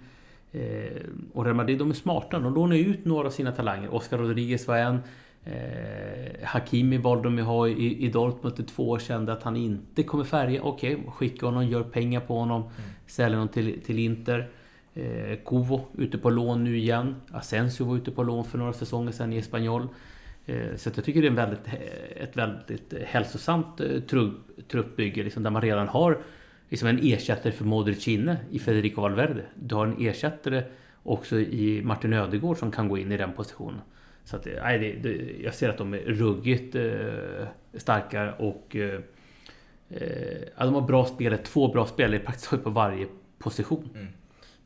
Eh, 0.52 1.02
och 1.32 1.44
Real 1.44 1.56
Madrid, 1.56 1.78
de 1.78 1.90
är 1.90 1.94
smarta. 1.94 2.38
De 2.38 2.54
lånar 2.54 2.76
ut 2.76 3.04
några 3.04 3.26
av 3.26 3.30
sina 3.30 3.52
talanger. 3.52 3.94
Oscar 3.94 4.18
Rodriguez 4.18 4.68
var 4.68 4.76
en. 4.76 4.98
Eh, 5.44 6.44
Hakimi 6.44 6.98
valde 6.98 7.22
de 7.22 7.38
ju 7.38 7.44
ha 7.44 7.68
i, 7.68 8.04
i 8.04 8.08
Dortmund 8.08 8.60
i 8.60 8.62
två 8.62 8.90
år 8.90 8.98
kände 8.98 9.32
att 9.32 9.42
han 9.42 9.56
inte 9.56 10.02
kommer 10.02 10.24
färga. 10.24 10.62
Okej, 10.62 10.96
okay, 10.96 11.10
skicka 11.10 11.46
honom, 11.46 11.66
gör 11.66 11.82
pengar 11.82 12.20
på 12.20 12.38
honom. 12.38 12.62
Mm. 12.62 12.72
Säljer 13.06 13.36
honom 13.36 13.48
till, 13.48 13.80
till 13.80 13.98
Inter. 13.98 14.48
Eh, 14.94 15.36
Kovo 15.44 15.86
ute 15.98 16.18
på 16.18 16.30
lån 16.30 16.64
nu 16.64 16.78
igen. 16.78 17.16
Asensio 17.30 17.84
var 17.84 17.96
ute 17.96 18.10
på 18.10 18.22
lån 18.22 18.44
för 18.44 18.58
några 18.58 18.72
säsonger 18.72 19.12
sedan 19.12 19.32
i 19.32 19.36
Espanyol. 19.36 19.88
Eh, 20.46 20.76
så 20.76 20.90
jag 20.94 21.04
tycker 21.04 21.20
det 21.20 21.26
är 21.26 21.30
en 21.30 21.36
väldigt, 21.36 21.66
ett 22.16 22.36
väldigt 22.36 22.94
hälsosamt 23.04 23.80
eh, 23.80 24.00
trupp, 24.00 24.34
truppbygge 24.68 25.22
liksom, 25.22 25.42
där 25.42 25.50
man 25.50 25.62
redan 25.62 25.88
har 25.88 26.18
liksom 26.68 26.88
en 26.88 26.98
ersättare 27.02 27.52
för 27.52 27.64
Modric 27.64 28.08
inne 28.08 28.36
i 28.50 28.58
Federico 28.58 29.00
Valverde. 29.00 29.42
Du 29.54 29.74
har 29.74 29.86
en 29.86 29.96
ersättare 30.06 30.64
också 31.02 31.38
i 31.38 31.82
Martin 31.84 32.12
Ödegård 32.12 32.58
som 32.58 32.70
kan 32.70 32.88
gå 32.88 32.98
in 32.98 33.12
i 33.12 33.16
den 33.16 33.32
positionen. 33.32 33.80
Så 34.24 34.36
att, 34.36 34.46
nej, 34.62 34.78
det, 34.78 35.08
det, 35.08 35.42
jag 35.42 35.54
ser 35.54 35.68
att 35.68 35.78
de 35.78 35.94
är 35.94 35.98
ruggigt 35.98 36.74
eh, 36.74 37.46
starka 37.74 38.32
och 38.32 38.76
eh, 38.76 39.00
eh 39.88 40.42
ja, 40.56 40.64
de 40.64 40.74
har 40.74 40.80
bra 40.80 41.06
spelare, 41.06 41.38
två 41.38 41.68
bra 41.68 41.86
spelare 41.86 42.18
praktiskt 42.18 42.50
taget 42.50 42.64
på 42.64 42.70
varje 42.70 43.06
position. 43.38 43.88
Mm. 43.94 44.06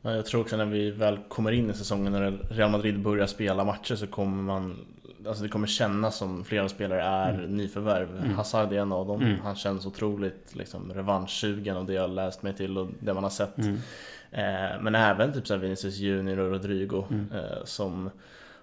Ja, 0.01 0.15
jag 0.15 0.25
tror 0.25 0.41
också 0.41 0.57
när 0.57 0.65
vi 0.65 0.91
väl 0.91 1.19
kommer 1.27 1.51
in 1.51 1.69
i 1.69 1.73
säsongen 1.73 2.11
när 2.11 2.31
Real 2.49 2.71
Madrid 2.71 2.99
börjar 2.99 3.27
spela 3.27 3.63
matcher 3.63 3.95
så 3.95 4.07
kommer 4.07 4.43
man 4.43 4.85
Alltså 5.27 5.43
det 5.43 5.49
kommer 5.49 5.67
kännas 5.67 6.17
som 6.17 6.43
flera 6.43 6.69
spelare 6.69 7.01
är 7.01 7.33
mm. 7.33 7.57
nyförvärv. 7.57 8.17
Mm. 8.17 8.35
Hazard 8.35 8.73
är 8.73 8.79
en 8.79 8.91
av 8.91 9.07
dem. 9.07 9.21
Mm. 9.21 9.39
Han 9.39 9.55
känns 9.55 9.85
otroligt 9.85 10.55
liksom, 10.55 10.93
revanschsugen 10.93 11.77
och 11.77 11.85
det 11.85 11.93
jag 11.93 12.09
läst 12.09 12.43
mig 12.43 12.53
till 12.53 12.77
och 12.77 12.87
det 12.99 13.13
man 13.13 13.23
har 13.23 13.29
sett. 13.29 13.57
Mm. 13.57 13.75
Eh, 14.31 14.81
men 14.81 14.95
även 14.95 15.33
typ 15.33 15.47
så 15.47 15.57
Vinicius 15.57 15.97
Junior 15.97 16.39
och 16.39 16.51
Rodrigo 16.51 17.03
mm. 17.09 17.31
eh, 17.31 17.63
som 17.63 18.09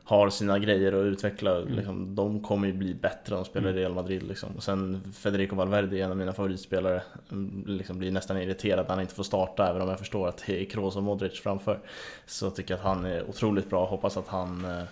har 0.05 0.31
sina 0.31 0.59
grejer 0.59 0.93
att 0.93 1.05
utveckla. 1.05 1.57
Mm. 1.57 1.75
Liksom, 1.75 2.15
de 2.15 2.41
kommer 2.41 2.67
ju 2.67 2.73
bli 2.73 2.95
bättre 2.95 3.35
om 3.35 3.43
de 3.43 3.49
spelar 3.49 3.69
i 3.69 3.71
mm. 3.71 3.81
Real 3.81 3.95
Madrid. 3.95 4.23
Liksom. 4.23 4.57
Och 4.57 4.63
sen 4.63 5.13
Federico 5.15 5.57
Valverde 5.57 6.01
en 6.01 6.11
av 6.11 6.17
mina 6.17 6.33
favoritspelare. 6.33 7.03
Mm, 7.33 7.65
liksom 7.67 7.99
blir 7.99 8.11
nästan 8.11 8.37
irriterad 8.37 8.81
att 8.81 8.89
han 8.89 9.01
inte 9.01 9.15
får 9.15 9.23
starta 9.23 9.69
även 9.69 9.83
om 9.83 9.89
jag 9.89 9.99
förstår 9.99 10.29
att 10.29 10.45
det 10.47 10.63
är 10.63 10.65
Kroos 10.65 10.97
och 10.97 11.03
Modric 11.03 11.41
framför. 11.41 11.79
Så 12.27 12.47
jag 12.47 12.55
tycker 12.55 12.75
att 12.75 12.81
han 12.81 13.05
är 13.05 13.29
otroligt 13.29 13.71
bra. 13.71 13.87
Hoppas 13.87 14.17
att 14.17 14.29
han 14.29 14.65
eh, 14.65 14.85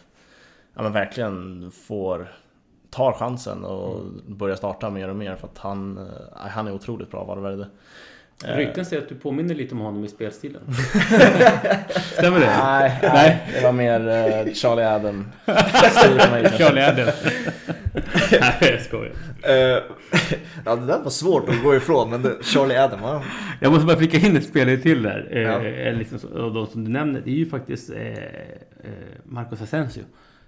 ja, 0.75 0.83
men 0.83 0.93
verkligen 0.93 1.71
får 1.71 2.29
tar 2.91 3.13
chansen 3.13 3.65
och 3.65 4.01
mm. 4.01 4.23
börjar 4.27 4.57
starta 4.57 4.91
mer 4.91 5.09
och 5.09 5.17
mer 5.17 5.37
för 5.37 5.47
att 5.47 5.59
han, 5.59 5.99
eh, 5.99 6.49
han 6.49 6.67
är 6.67 6.73
otroligt 6.73 7.11
bra 7.11 7.25
Valverde. 7.25 7.69
Eh. 8.45 8.57
Rykten 8.57 8.85
säger 8.85 9.03
att 9.03 9.09
du 9.09 9.15
påminner 9.15 9.55
lite 9.55 9.75
om 9.75 9.81
honom 9.81 10.05
i 10.05 10.09
spelstilen. 10.09 10.63
Stämmer 12.13 12.41
det? 12.41 12.47
Nej, 12.47 12.99
nej, 13.03 13.47
det 13.55 13.63
var 13.63 13.73
mer 13.73 14.01
uh, 14.01 14.53
Charlie 14.55 14.85
Adam. 14.85 15.27
Charlie 16.59 16.83
Adam. 16.83 17.07
nej, 18.41 18.57
jag 18.61 18.81
skojar. 18.81 19.13
Uh, 19.49 19.83
ja, 20.65 20.77
det 20.77 20.87
där 20.87 21.03
var 21.03 21.11
svårt 21.11 21.49
att 21.49 21.63
gå 21.63 21.77
ifrån, 21.77 22.11
men 22.11 22.23
det, 22.23 22.45
Charlie 22.45 22.77
Adam 22.77 23.01
va? 23.01 23.25
Jag 23.61 23.73
måste 23.73 23.87
bara 23.87 23.97
flika 23.97 24.19
in 24.19 24.37
ett 24.37 24.47
spelare 24.47 24.77
till 24.77 25.03
där. 25.03 25.29
Ja. 25.33 25.91
Uh, 25.91 25.99
liksom, 25.99 26.19
och 26.19 26.55
de 26.55 26.67
som 26.67 26.85
du 26.85 26.91
nämner, 26.91 27.21
det 27.25 27.31
är 27.31 27.35
ju 27.37 27.47
faktiskt 27.47 27.91
uh, 27.91 27.97
Marcos 29.25 29.63
Asensio. 29.63 30.03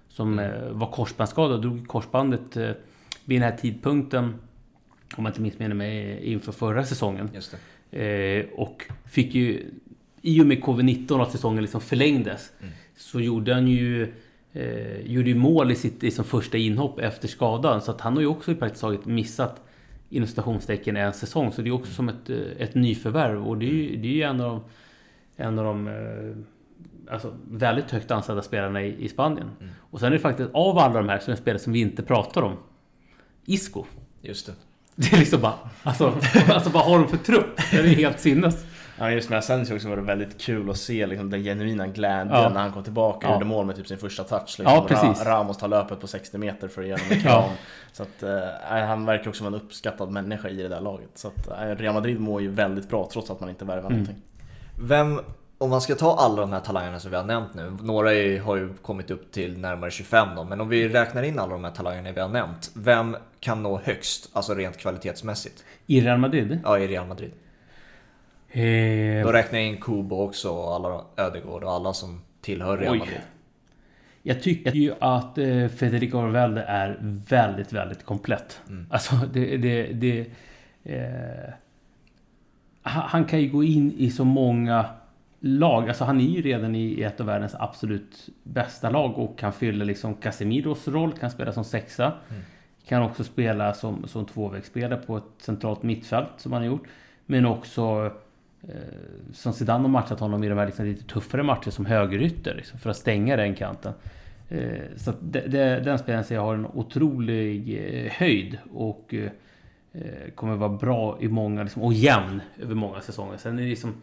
Som 0.09 0.39
mm. 0.39 0.79
var 0.79 0.91
korsbandsskadad 0.91 1.51
och 1.51 1.61
drog 1.61 1.87
korsbandet 1.87 2.57
vid 3.25 3.41
den 3.41 3.51
här 3.51 3.57
tidpunkten. 3.57 4.35
Om 5.15 5.25
jag 5.25 5.29
inte 5.29 5.41
missminner 5.41 5.75
mig 5.75 6.19
inför 6.23 6.51
förra 6.51 6.85
säsongen. 6.85 7.29
Just 7.33 7.51
det. 7.51 7.57
Eh, 7.93 8.45
och 8.53 8.83
fick 9.05 9.35
ju, 9.35 9.65
i 10.21 10.41
och 10.41 10.45
med 10.45 10.63
covid-19 10.63 11.21
att 11.21 11.31
säsongen 11.31 11.61
liksom 11.61 11.81
förlängdes, 11.81 12.51
mm. 12.61 12.73
så 12.95 13.19
gjorde 13.19 13.53
han 13.53 13.67
ju 13.67 14.13
eh, 14.53 15.01
gjorde 15.01 15.29
ju 15.29 15.35
mål 15.35 15.71
i 15.71 15.75
sitt 15.75 16.01
liksom, 16.01 16.25
första 16.25 16.57
inhopp 16.57 16.99
efter 16.99 17.27
skadan. 17.27 17.81
Så 17.81 17.91
att 17.91 18.01
han 18.01 18.13
har 18.13 18.21
ju 18.21 18.27
också 18.27 18.51
i 18.51 18.55
praktiskt 18.55 18.81
taget 18.81 19.05
missat 19.05 19.61
inom 20.09 20.27
citationstecken 20.27 20.97
en 20.97 21.13
säsong. 21.13 21.51
Så 21.51 21.61
det 21.61 21.69
är 21.69 21.71
också 21.71 21.87
mm. 21.87 21.95
som 21.95 22.09
ett, 22.09 22.29
eh, 22.29 22.61
ett 22.63 22.75
nyförvärv. 22.75 23.47
Och 23.47 23.57
det 23.57 23.65
är 23.65 23.73
ju, 23.73 23.95
det 23.95 24.07
är 24.07 24.13
ju 24.13 24.21
en 24.21 24.41
av 24.41 24.49
de, 24.49 24.63
en 25.43 25.59
av 25.59 25.65
de 25.65 25.87
eh, 25.87 27.13
alltså, 27.13 27.33
väldigt 27.49 27.91
högt 27.91 28.11
ansedda 28.11 28.41
spelarna 28.41 28.81
i, 28.81 29.05
i 29.05 29.09
Spanien. 29.09 29.49
Mm. 29.59 29.73
Och 29.79 29.99
sen 29.99 30.07
är 30.07 30.11
det 30.11 30.19
faktiskt 30.19 30.49
av 30.53 30.77
alla 30.77 30.93
de 30.93 31.09
här 31.09 31.19
som 31.19 31.31
är 31.31 31.37
spelare 31.37 31.59
som 31.59 31.73
vi 31.73 31.79
inte 31.79 32.03
pratar 32.03 32.41
om. 32.41 32.57
Isco. 33.45 33.85
Just 34.21 34.45
det. 34.45 34.53
Det 34.95 35.13
är 35.13 35.19
liksom 35.19 35.41
bara... 35.41 35.53
Alltså, 35.83 36.13
alltså 36.49 36.69
vad 36.69 36.83
har 36.83 36.99
de 36.99 37.07
för 37.07 37.17
trupp? 37.17 37.61
Det 37.71 37.77
är 37.77 37.83
helt 37.83 38.19
sinnes. 38.19 38.65
Ja 38.97 39.11
just 39.11 39.29
med 39.29 39.39
Asensio 39.39 39.75
också 39.75 39.89
var 39.89 39.95
det 39.95 40.01
väldigt 40.01 40.41
kul 40.41 40.69
att 40.69 40.77
se 40.77 41.05
liksom, 41.05 41.29
den 41.29 41.43
genuina 41.43 41.87
glädjen 41.87 42.27
ja. 42.31 42.49
när 42.49 42.61
han 42.61 42.71
kom 42.71 42.83
tillbaka 42.83 43.17
och 43.27 43.31
ja. 43.31 43.33
gjorde 43.33 43.45
mål 43.45 43.65
med 43.65 43.75
typ 43.75 43.87
sin 43.87 43.97
första 43.97 44.23
touch. 44.23 44.59
Liksom. 44.59 44.65
Ja, 44.65 44.85
precis. 44.87 45.25
Ramos 45.25 45.57
tar 45.57 45.67
löpet 45.67 45.99
på 45.99 46.07
60 46.07 46.37
meter 46.37 46.67
för 46.67 46.81
att 46.81 46.87
ge 46.87 46.93
honom 46.93 47.07
en 47.09 47.19
kram. 47.19 47.49
Så 47.91 48.03
att, 48.03 48.23
eh, 48.23 48.85
han 48.87 49.05
verkar 49.05 49.29
också 49.29 49.43
vara 49.43 49.55
en 49.55 49.61
uppskattad 49.61 50.11
människa 50.11 50.49
i 50.49 50.55
det 50.55 50.67
där 50.67 50.81
laget. 50.81 51.09
Så 51.15 51.27
att, 51.27 51.47
eh, 51.47 51.75
Real 51.75 51.93
Madrid 51.93 52.19
mår 52.19 52.41
ju 52.41 52.49
väldigt 52.49 52.89
bra 52.89 53.09
trots 53.13 53.29
att 53.29 53.39
man 53.39 53.49
inte 53.49 53.65
värvar 53.65 53.89
mm. 53.89 53.91
någonting. 53.91 54.21
Vem 54.79 55.19
om 55.63 55.69
man 55.69 55.81
ska 55.81 55.95
ta 55.95 56.15
alla 56.15 56.41
de 56.41 56.51
här 56.51 56.59
talangerna 56.59 56.99
som 56.99 57.11
vi 57.11 57.17
har 57.17 57.23
nämnt 57.23 57.53
nu, 57.53 57.77
några 57.81 58.13
är, 58.13 58.39
har 58.39 58.55
ju 58.55 58.73
kommit 58.73 59.11
upp 59.11 59.31
till 59.31 59.57
närmare 59.57 59.91
25 59.91 60.27
då, 60.35 60.43
men 60.43 60.61
om 60.61 60.69
vi 60.69 60.89
räknar 60.89 61.23
in 61.23 61.39
alla 61.39 61.53
de 61.53 61.63
här 61.63 61.71
talangerna 61.71 62.11
vi 62.11 62.21
har 62.21 62.29
nämnt, 62.29 62.71
vem 62.75 63.17
kan 63.39 63.63
nå 63.63 63.79
högst, 63.83 64.29
alltså 64.33 64.53
rent 64.53 64.77
kvalitetsmässigt? 64.77 65.63
I 65.85 66.01
Real 66.01 66.17
Madrid? 66.19 66.59
Ja, 66.63 66.79
i 66.79 66.87
Real 66.87 67.07
Madrid. 67.07 67.31
Eh, 68.49 69.25
Då 69.25 69.31
räknar 69.31 69.59
jag 69.59 69.67
in 69.67 69.77
Kubo 69.81 70.21
också 70.21 70.49
och 70.49 70.75
alla 70.75 71.01
Ödegård 71.17 71.63
och 71.63 71.71
alla 71.71 71.93
som 71.93 72.21
tillhör 72.41 72.77
Real 72.77 72.93
Oj. 72.93 72.99
Madrid. 72.99 73.21
Jag 74.21 74.43
tycker 74.43 74.71
ju 74.71 74.93
att 74.99 75.37
eh, 75.37 75.67
Federico 75.67 76.17
Valverde 76.17 76.63
är 76.63 76.97
väldigt, 77.29 77.73
väldigt 77.73 78.05
komplett. 78.05 78.59
Mm. 78.69 78.87
Alltså 78.89 79.15
det... 79.33 79.57
det, 79.57 79.83
det 79.93 80.25
eh, 80.83 81.53
han 82.85 83.03
han 83.07 83.25
kan 83.25 83.41
ju 83.41 83.49
gå 83.49 83.63
in 83.63 83.93
i 83.97 84.11
så 84.11 84.25
många 84.25 84.85
lag. 85.45 85.87
Alltså 85.87 86.03
han 86.03 86.21
är 86.21 86.25
ju 86.25 86.41
redan 86.41 86.75
i 86.75 87.01
ett 87.01 87.19
av 87.19 87.25
världens 87.25 87.55
absolut 87.59 88.29
bästa 88.43 88.89
lag 88.89 89.17
och 89.17 89.37
kan 89.37 89.53
fylla 89.53 89.85
liksom 89.85 90.15
Casemiros 90.15 90.87
roll, 90.87 91.11
kan 91.11 91.31
spela 91.31 91.51
som 91.51 91.63
sexa. 91.63 92.05
Mm. 92.05 92.43
Kan 92.87 93.01
också 93.03 93.23
spela 93.23 93.73
som, 93.73 94.07
som 94.07 94.25
tvåvägsspelare 94.25 95.01
på 95.07 95.17
ett 95.17 95.23
centralt 95.37 95.83
mittfält 95.83 96.29
som 96.37 96.53
han 96.53 96.61
har 96.61 96.67
gjort. 96.67 96.87
Men 97.25 97.45
också 97.45 98.11
eh, 98.61 98.69
som 99.33 99.53
Zidane 99.53 99.83
har 99.83 99.89
matchat 99.89 100.19
honom 100.19 100.43
i 100.43 100.49
de 100.49 100.57
här 100.57 100.65
liksom 100.65 100.85
lite 100.85 101.03
tuffare 101.03 101.43
matcher 101.43 101.69
som 101.69 101.85
högerytter 101.85 102.55
liksom, 102.55 102.79
för 102.79 102.89
att 102.89 102.97
stänga 102.97 103.35
den 103.35 103.55
kanten. 103.55 103.93
Eh, 104.49 104.81
så 104.95 105.09
att 105.09 105.17
det, 105.21 105.47
det, 105.47 105.79
den 105.79 105.99
spelaren 105.99 106.23
ser 106.23 106.35
jag 106.35 106.41
har 106.41 106.55
en 106.55 106.65
otrolig 106.65 107.79
eh, 107.79 108.11
höjd 108.11 108.57
och 108.73 109.13
eh, 109.13 109.31
eh, 109.91 110.31
kommer 110.35 110.55
vara 110.55 110.69
bra 110.69 111.17
i 111.21 111.27
många, 111.27 111.63
liksom, 111.63 111.81
och 111.81 111.93
jämn 111.93 112.41
över 112.61 112.75
många 112.75 113.01
säsonger. 113.01 113.37
Sen 113.37 113.59
är 113.59 113.63
det 113.63 113.69
liksom 113.69 113.93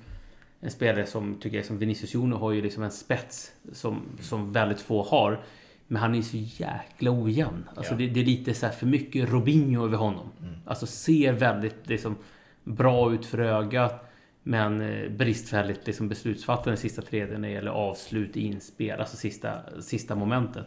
en 0.61 0.71
spelare 0.71 1.07
som 1.07 1.35
tycker 1.41 1.57
jag 1.57 1.67
som 1.67 1.79
Vinicius 1.79 2.15
Junior 2.15 2.39
har 2.39 2.53
ju 2.53 2.63
liksom 2.63 2.83
en 2.83 2.91
spets 2.91 3.53
som, 3.73 4.03
som 4.21 4.53
väldigt 4.53 4.81
få 4.81 5.03
har. 5.03 5.41
Men 5.87 6.03
han 6.03 6.15
är 6.15 6.23
så 6.23 6.37
jäkla 6.37 7.11
ojämn. 7.11 7.69
Alltså 7.75 7.93
Ja. 7.93 7.99
det, 7.99 8.07
det 8.07 8.21
är 8.21 8.25
lite 8.25 8.55
så 8.55 8.69
för 8.69 8.87
mycket 8.87 9.31
Robinho 9.31 9.85
över 9.85 9.97
honom. 9.97 10.29
Mm. 10.41 10.55
Alltså 10.65 10.87
ser 10.87 11.33
väldigt 11.33 11.89
liksom, 11.89 12.17
bra 12.65 13.15
ut 13.15 13.27
för 13.27 13.39
ögat. 13.39 14.07
Men 14.43 14.81
eh, 14.81 15.11
bristfälligt 15.11 15.87
liksom, 15.87 16.09
beslutsfattande 16.09 16.77
sista 16.77 17.03
tredjedelen 17.03 17.41
när 17.41 17.49
det 17.49 17.55
gäller 17.55 17.71
avslut, 17.71 18.37
inspel, 18.37 19.01
alltså 19.01 19.17
sista, 19.17 19.53
sista 19.81 20.15
momentet. 20.15 20.67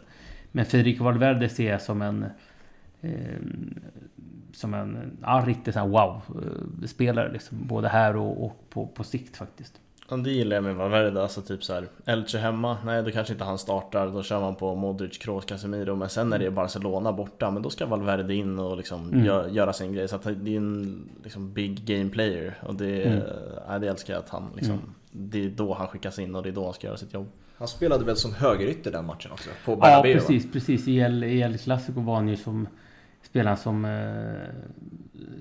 Men 0.52 0.64
Federico 0.64 1.04
Valverde 1.04 1.48
ser 1.48 1.70
jag 1.70 1.82
som 1.82 2.02
en... 2.02 2.26
Eh, 3.00 3.10
som 4.52 4.74
en 4.74 5.18
ja, 5.22 5.44
riktigt 5.46 5.74
så 5.74 5.80
här 5.80 5.86
wow-spelare. 5.86 7.32
Liksom, 7.32 7.66
både 7.66 7.88
här 7.88 8.16
och, 8.16 8.44
och 8.44 8.64
på, 8.70 8.86
på 8.86 9.04
sikt 9.04 9.36
faktiskt. 9.36 9.80
Ja, 10.08 10.16
det 10.16 10.30
gillar 10.30 10.56
jag 10.56 10.64
med 10.64 10.74
Valverde, 10.76 11.22
alltså 11.22 11.42
typ 11.42 11.64
så 11.64 11.72
här 11.74 11.88
Elche 12.04 12.38
hemma, 12.38 12.76
nej 12.84 13.02
då 13.02 13.10
kanske 13.10 13.32
inte 13.32 13.44
han 13.44 13.58
startar, 13.58 14.08
då 14.08 14.22
kör 14.22 14.40
man 14.40 14.54
på 14.54 14.74
Modric, 14.74 15.18
Kroos, 15.18 15.44
Casemiro 15.44 15.96
Men 15.96 16.08
sen 16.08 16.28
när 16.28 16.38
det 16.38 16.46
är 16.46 16.50
Barcelona 16.50 17.12
borta, 17.12 17.50
men 17.50 17.62
då 17.62 17.70
ska 17.70 17.86
Valverde 17.86 18.34
in 18.34 18.58
och 18.58 18.76
liksom 18.76 19.08
Mm. 19.12 19.26
gö- 19.26 19.48
göra 19.52 19.72
sin 19.72 19.92
grej 19.92 20.08
Så 20.08 20.16
att 20.16 20.22
det 20.22 20.52
är 20.52 20.56
en 20.56 21.08
liksom 21.24 21.52
big 21.52 21.84
game 21.84 22.10
player 22.10 22.54
och 22.62 22.74
det, 22.74 23.02
Mm. 23.04 23.22
ja, 23.68 23.78
det 23.78 23.88
älskar 23.88 24.14
jag 24.14 24.20
att 24.20 24.28
han 24.28 24.50
liksom 24.54 24.72
Mm. 24.74 24.94
Det 25.12 25.44
är 25.44 25.48
då 25.50 25.74
han 25.74 25.86
skickas 25.88 26.18
in 26.18 26.34
och 26.34 26.42
det 26.42 26.48
är 26.48 26.52
då 26.52 26.64
han 26.64 26.74
ska 26.74 26.86
göra 26.86 26.96
sitt 26.96 27.14
jobb 27.14 27.28
Han 27.56 27.68
spelade 27.68 28.04
väl 28.04 28.16
som 28.16 28.34
högerytter 28.34 28.92
den 28.92 29.06
matchen 29.06 29.32
också? 29.32 29.50
På 29.64 29.72
Ja, 29.72 29.76
Bernabéu, 29.76 30.14
va? 30.14 30.20
precis. 30.20 30.52
precis. 30.52 30.88
I 30.88 30.98
El, 30.98 31.24
i 31.24 31.40
El 31.40 31.58
Clasico 31.58 32.00
var 32.00 32.14
han 32.14 32.28
ju 32.28 32.36
som... 32.36 32.68
Spelaren 33.22 33.56
som... 33.56 33.84
Eh, 33.84 34.48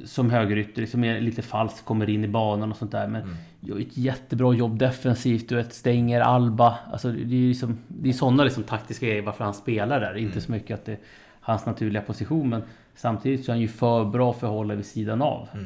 som 0.06 0.30
högerytter, 0.30 0.86
som 0.86 1.04
är 1.04 1.22
lite 1.22 1.42
falsk, 1.42 1.86
kommer 1.86 2.10
in 2.10 2.24
i 2.24 2.28
banan 2.28 2.72
och 2.72 2.78
sånt 2.78 2.92
där. 2.92 3.08
Men 3.08 3.22
Mm. 3.22 3.36
gör 3.60 3.80
ett 3.80 3.98
jättebra 3.98 4.54
jobb 4.54 4.78
defensivt. 4.80 5.50
Du 5.50 5.56
vet, 5.56 5.74
stänger 5.74 6.22
Alba. 6.22 6.78
Alltså 6.92 7.12
det 7.12 7.36
är 7.36 7.40
ju 7.40 7.48
liksom... 7.48 7.78
Det 7.88 8.10
är 8.10 8.14
sådana 8.14 8.44
liksom 8.44 8.64
taktiska 8.64 9.06
grejer 9.06 9.22
varför 9.22 9.44
han 9.44 9.54
spelar 9.54 10.00
där. 10.00 10.18
Inte 10.18 10.32
Mm. 10.32 10.42
så 10.42 10.52
mycket 10.52 10.74
att 10.80 10.86
det 10.86 10.92
är 10.92 10.98
hans 11.42 11.66
naturliga 11.66 12.02
position. 12.02 12.50
Men 12.50 12.62
samtidigt 12.96 13.46
så 13.46 13.52
är 13.52 13.54
han 13.54 13.62
ju 13.62 13.68
för 13.68 14.06
bra 14.06 14.34
för 14.34 14.48
att 14.48 14.54
hålla 14.54 14.76
vid 14.76 14.86
sidan 14.86 15.22
av. 15.22 15.48
Mm. 15.54 15.66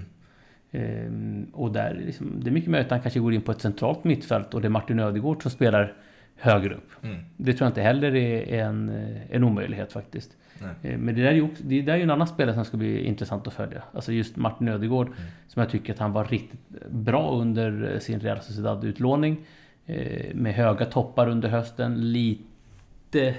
Ehm, 0.72 1.46
och 1.54 1.72
där 1.72 2.02
liksom, 2.06 2.32
det 2.44 2.50
är 2.50 2.52
mycket 2.52 2.70
möjligt 2.70 2.86
att 2.88 2.92
han 2.92 3.02
kanske 3.02 3.20
går 3.20 3.34
in 3.34 3.42
på 3.42 3.52
ett 3.52 3.62
centralt 3.62 4.04
mittfält 4.04 4.54
och 4.54 4.62
det 4.62 4.68
är 4.68 4.70
Martin 4.70 5.00
Ödegård 5.00 5.42
som 5.42 5.52
spelar 5.52 5.94
högre 6.36 6.74
upp. 6.76 6.90
Mm. 7.04 7.18
Det 7.38 7.54
tror 7.54 7.66
jag 7.66 7.70
inte 7.70 7.82
heller 7.82 8.16
är 8.16 8.60
en, 8.66 8.90
en 9.30 9.44
omöjlighet 9.44 9.92
faktiskt. 9.94 10.32
Nej. 10.62 10.94
Eh, 10.94 10.98
Men 10.98 11.16
det 11.16 11.22
där 11.22 11.30
är 11.30 11.34
ju 11.36 11.48
det 11.62 11.82
där 11.82 11.94
är 11.94 11.98
ju 11.98 12.04
en 12.04 12.10
annan 12.12 12.28
spelare 12.28 12.56
som 12.56 12.66
ska 12.66 12.78
bli 12.78 13.04
intressant 13.04 13.48
att 13.48 13.54
följa. 13.54 13.84
Alltså 13.94 14.12
just 14.12 14.36
Martin 14.36 14.68
Ödegård 14.68 15.08
Mm. 15.08 15.20
som 15.48 15.60
jag 15.62 15.70
tycker 15.72 15.94
att 15.94 16.00
han 16.00 16.12
var 16.14 16.26
riktigt 16.26 16.90
bra 16.90 17.32
under 17.32 18.00
sin 18.00 18.20
Real 18.20 18.42
Sociedad-utlåning. 18.42 19.38
Eh, 19.86 20.36
Med 20.36 20.54
höga 20.54 20.86
toppar 20.86 21.28
under 21.30 21.50
hösten. 21.50 22.12
Lite 22.12 23.36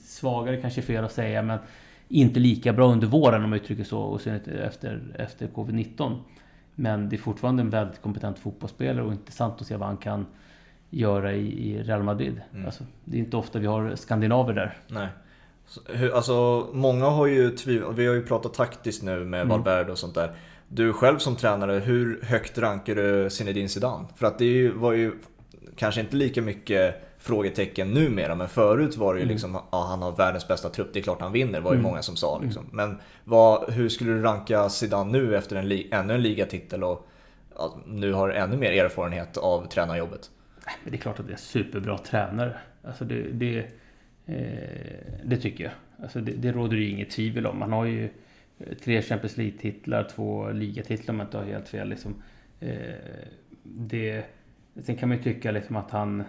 svagare 0.00 0.56
kanske 0.56 0.80
är 0.80 0.82
fel 0.82 1.04
att 1.04 1.12
säga 1.12 1.42
men 1.42 1.58
inte 2.08 2.40
lika 2.40 2.72
bra 2.72 2.86
under 2.92 3.06
våren 3.06 3.44
om 3.44 3.50
man 3.50 3.58
uttrycker 3.58 3.84
så 3.84 4.00
och 4.00 4.20
sen 4.20 4.40
efter, 4.64 5.00
efter 5.18 5.46
Covid-19. 5.48 6.18
Men 6.74 7.08
det 7.08 7.16
är 7.16 7.18
fortfarande 7.18 7.62
en 7.62 7.70
väldigt 7.70 8.02
kompetent 8.02 8.38
fotbollsspelare 8.38 9.04
och 9.04 9.12
intressant 9.12 9.60
att 9.60 9.66
se 9.66 9.76
vad 9.76 9.88
han 9.88 9.96
kan 9.96 10.26
göra 10.90 11.32
i, 11.34 11.70
i 11.70 11.82
Real 11.82 12.02
Madrid. 12.02 12.40
Mm. 12.52 12.66
Alltså, 12.66 12.84
det 13.04 13.16
är 13.16 13.20
inte 13.20 13.36
ofta 13.36 13.58
vi 13.58 13.66
har 13.66 13.94
skandinaver 13.96 14.52
där. 14.52 14.76
Nej. 14.88 15.08
Alltså, 16.14 16.66
många 16.72 17.04
har 17.06 17.26
ju 17.26 17.50
tvivlat, 17.50 17.94
vi 17.96 18.06
har 18.06 18.14
ju 18.14 18.22
pratat 18.26 18.54
taktiskt 18.54 19.02
nu 19.02 19.24
med 19.24 19.40
Mm. 19.40 19.48
Valverde 19.48 19.92
och 19.92 19.98
sånt 19.98 20.14
där. 20.14 20.32
Du 20.68 20.92
själv 20.92 21.18
som 21.18 21.36
tränare, 21.36 21.72
hur 21.72 22.20
högt 22.22 22.58
rankar 22.58 22.94
du 22.94 23.30
Zinedine 23.30 23.68
Zidane? 23.68 24.04
För 24.16 24.26
att 24.26 24.38
det 24.38 24.70
var 24.70 24.92
ju 24.92 25.12
kanske 25.76 26.00
inte 26.00 26.16
lika 26.16 26.42
mycket 26.42 27.02
frågetecken 27.18 27.90
numera, 27.90 28.34
men 28.34 28.48
förut 28.48 28.96
var 28.96 29.14
det 29.14 29.18
ju 29.20 29.22
Mm. 29.24 29.32
liksom, 29.32 29.58
ja 29.72 29.86
han 29.90 30.02
har 30.02 30.12
världens 30.12 30.48
bästa 30.48 30.68
trupp, 30.68 30.90
det 30.92 30.98
är 30.98 31.02
klart 31.02 31.20
han 31.20 31.32
vinner, 31.32 31.60
var 31.60 31.70
ju 31.72 31.78
Mm. 31.78 31.90
många 31.90 32.02
som 32.02 32.16
sa 32.16 32.40
liksom. 32.42 32.64
Men 32.72 32.98
vad, 33.24 33.72
hur 33.72 33.88
skulle 33.88 34.12
du 34.12 34.22
ranka 34.22 34.68
Zidane 34.68 35.12
nu 35.12 35.36
efter 35.36 35.56
en 35.56 35.72
ännu 35.90 36.14
en 36.14 36.22
ligatitel 36.22 36.84
och 36.84 37.06
ja, 37.56 37.76
nu 37.86 38.12
har 38.12 38.28
ännu 38.28 38.56
mer 38.56 38.72
erfarenhet 38.84 39.36
av 39.36 39.68
tränarjobbet? 39.68 40.30
Det 40.84 40.96
är 40.96 40.98
klart 41.00 41.20
att 41.20 41.26
det 41.26 41.30
är 41.30 41.34
en 41.34 41.38
superbra 41.38 41.98
tränare. 41.98 42.56
Alltså 42.84 43.04
det, 43.04 43.22
det, 43.32 43.66
det 45.24 45.36
tycker 45.40 45.64
jag. 45.64 45.72
Alltså 46.02 46.20
det, 46.20 46.32
det 46.32 46.52
råder 46.52 46.76
ju 46.76 46.88
inget 46.88 47.10
tvivel 47.10 47.46
om. 47.46 47.62
Han 47.62 47.72
har 47.72 47.84
ju 47.84 48.04
eh, 48.58 48.74
tre 48.84 49.02
Champions 49.02 49.36
League-titlar, 49.36 50.08
två 50.14 50.50
ligatitlar 50.50 51.14
om 51.14 51.18
jag 51.20 51.26
inte 51.26 51.38
har 51.38 51.44
helt 51.44 51.68
fel. 51.68 51.88
Liksom. 51.88 52.14
Eh, 52.60 52.76
det, 53.62 54.24
sen 54.82 54.96
kan 54.96 55.08
man 55.08 55.18
ju 55.18 55.24
tycka 55.24 55.50
liksom 55.50 55.76
att 55.76 55.90
han... 55.90 56.20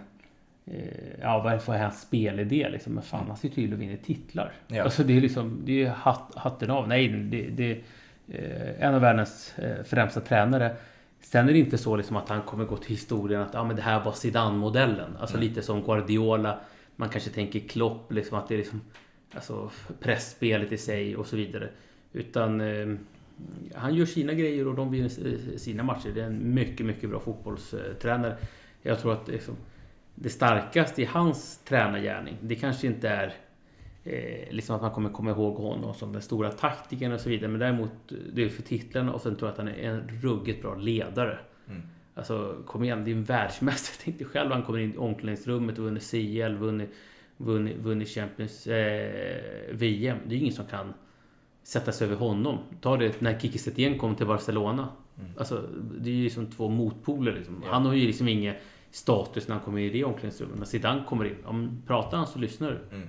Eh, 0.66 1.20
ja, 1.20 1.60
vad 1.66 1.76
är 1.76 1.82
hans 1.82 2.00
spelidé 2.00 2.68
liksom? 2.68 2.92
Men 2.94 3.02
fan, 3.02 3.24
han 3.28 3.36
ser 3.36 3.48
till 3.48 3.72
att 3.72 3.78
vinna 3.78 3.96
titlar. 3.96 4.52
Ja. 4.68 4.82
Alltså 4.84 5.04
det 5.04 5.16
är 5.16 5.20
liksom... 5.20 5.60
Det 5.64 5.84
är 5.84 5.90
hat, 5.90 6.32
hatten 6.34 6.70
av. 6.70 6.88
Nej, 6.88 7.08
det, 7.08 7.42
det 7.42 7.70
är 7.70 7.78
eh, 8.28 8.86
en 8.86 8.94
av 8.94 9.00
världens 9.00 9.58
eh, 9.58 9.84
främsta 9.84 10.20
tränare. 10.20 10.76
Sen 11.20 11.48
är 11.48 11.52
det 11.52 11.58
inte 11.58 11.78
så 11.78 11.96
liksom 11.96 12.16
att 12.16 12.28
han 12.28 12.42
kommer 12.42 12.64
gå 12.64 12.76
till 12.76 12.90
historien 12.90 13.42
att 13.42 13.54
ja, 13.54 13.64
men 13.64 13.76
det 13.76 13.82
här 13.82 14.04
var 14.04 14.12
Zidane-modellen. 14.12 15.16
Alltså 15.20 15.36
Mm. 15.36 15.48
lite 15.48 15.62
som 15.62 15.82
Guardiola. 15.82 16.58
Man 17.00 17.08
kanske 17.08 17.30
tänker 17.30 17.60
Klopp, 17.60 18.12
liksom 18.12 18.38
att 18.38 18.48
det 18.48 18.54
är 18.54 18.58
liksom 18.58 18.80
alltså, 19.34 19.70
pressspelet 20.00 20.72
i 20.72 20.78
sig 20.78 21.16
och 21.16 21.26
så 21.26 21.36
vidare. 21.36 21.68
Utan 22.12 22.60
eh, 22.60 22.94
han 23.74 23.94
gör 23.94 24.06
sina 24.06 24.32
grejer 24.32 24.68
och 24.68 24.74
de 24.74 24.90
vinner 24.90 25.10
eh, 25.26 25.56
sina 25.56 25.82
matcher. 25.82 26.10
Det 26.14 26.20
är 26.20 26.26
en 26.26 26.54
mycket, 26.54 26.86
mycket 26.86 27.10
bra 27.10 27.20
fotbollstränare. 27.20 28.36
Jag 28.82 29.00
tror 29.00 29.12
att 29.12 29.28
liksom, 29.28 29.56
det 30.14 30.30
starkaste 30.30 31.02
i 31.02 31.04
hans 31.04 31.58
tränargärning, 31.58 32.36
det 32.40 32.54
kanske 32.54 32.86
inte 32.86 33.08
är 33.08 33.34
eh, 34.04 34.52
liksom 34.52 34.76
att 34.76 34.82
man 34.82 34.90
kommer 34.90 35.10
komma 35.10 35.30
ihåg 35.30 35.54
honom 35.54 35.94
som 35.94 36.12
den 36.12 36.22
stora 36.22 36.50
taktikern 36.50 37.12
och 37.12 37.20
så 37.20 37.28
vidare. 37.28 37.50
Men 37.50 37.60
däremot, 37.60 38.12
eh, 38.12 38.18
det 38.32 38.44
är 38.44 38.48
för 38.48 38.62
titlarna 38.62 39.12
och 39.12 39.20
sen 39.20 39.36
tror 39.36 39.48
jag 39.48 39.52
att 39.52 39.58
han 39.58 39.68
är 39.68 39.90
en 39.90 40.08
ruggigt 40.08 40.62
bra 40.62 40.74
ledare. 40.74 41.38
Mm. 41.68 41.82
Alltså 42.18 42.62
kom 42.66 42.84
igen, 42.84 43.04
det 43.04 43.10
är 43.10 43.14
en 43.14 43.24
världsmästare. 43.24 43.96
Tänk 44.04 44.18
dig 44.18 44.26
själv 44.26 44.52
han 44.52 44.62
kommer 44.62 44.78
in 44.78 44.94
i 44.94 44.96
omklädningsrummet 44.96 45.78
och 45.78 45.84
vunnit 45.84 46.10
CL, 46.10 46.54
vunnit, 46.54 46.90
vunnit, 47.36 47.76
vunnit 47.76 48.08
Champions 48.08 48.66
eh, 48.66 49.10
VM. 49.72 50.18
Det 50.26 50.34
är 50.34 50.38
ingen 50.38 50.54
som 50.54 50.66
kan 50.66 50.94
sätta 51.62 51.92
sig 51.92 52.06
över 52.06 52.16
honom. 52.16 52.58
Ta 52.80 52.96
det 52.96 53.20
när 53.20 53.38
Kiki 53.38 53.58
Setien 53.58 53.98
kom 53.98 54.14
till 54.14 54.26
Barcelona. 54.26 54.88
Mm. 55.18 55.30
Alltså, 55.38 55.64
det 56.00 56.10
är 56.10 56.14
ju 56.14 56.30
som 56.30 56.50
två 56.50 56.68
motpoler. 56.68 57.32
Liksom. 57.32 57.62
Ja. 57.66 57.72
Han 57.72 57.86
har 57.86 57.94
ju 57.94 58.06
liksom 58.06 58.28
ingen 58.28 58.54
status 58.90 59.48
när 59.48 59.54
han 59.54 59.64
kommer 59.64 59.78
in 59.78 59.86
i 59.86 59.90
det 59.90 60.04
omklädningsrummet. 60.04 60.58
När 60.58 60.66
Zidane 60.66 61.04
kommer 61.08 61.24
in, 61.24 61.36
om 61.44 61.82
pratar 61.86 62.18
han 62.18 62.26
så 62.26 62.38
lyssnar 62.38 62.70
du. 62.70 62.96
Mm. 62.96 63.08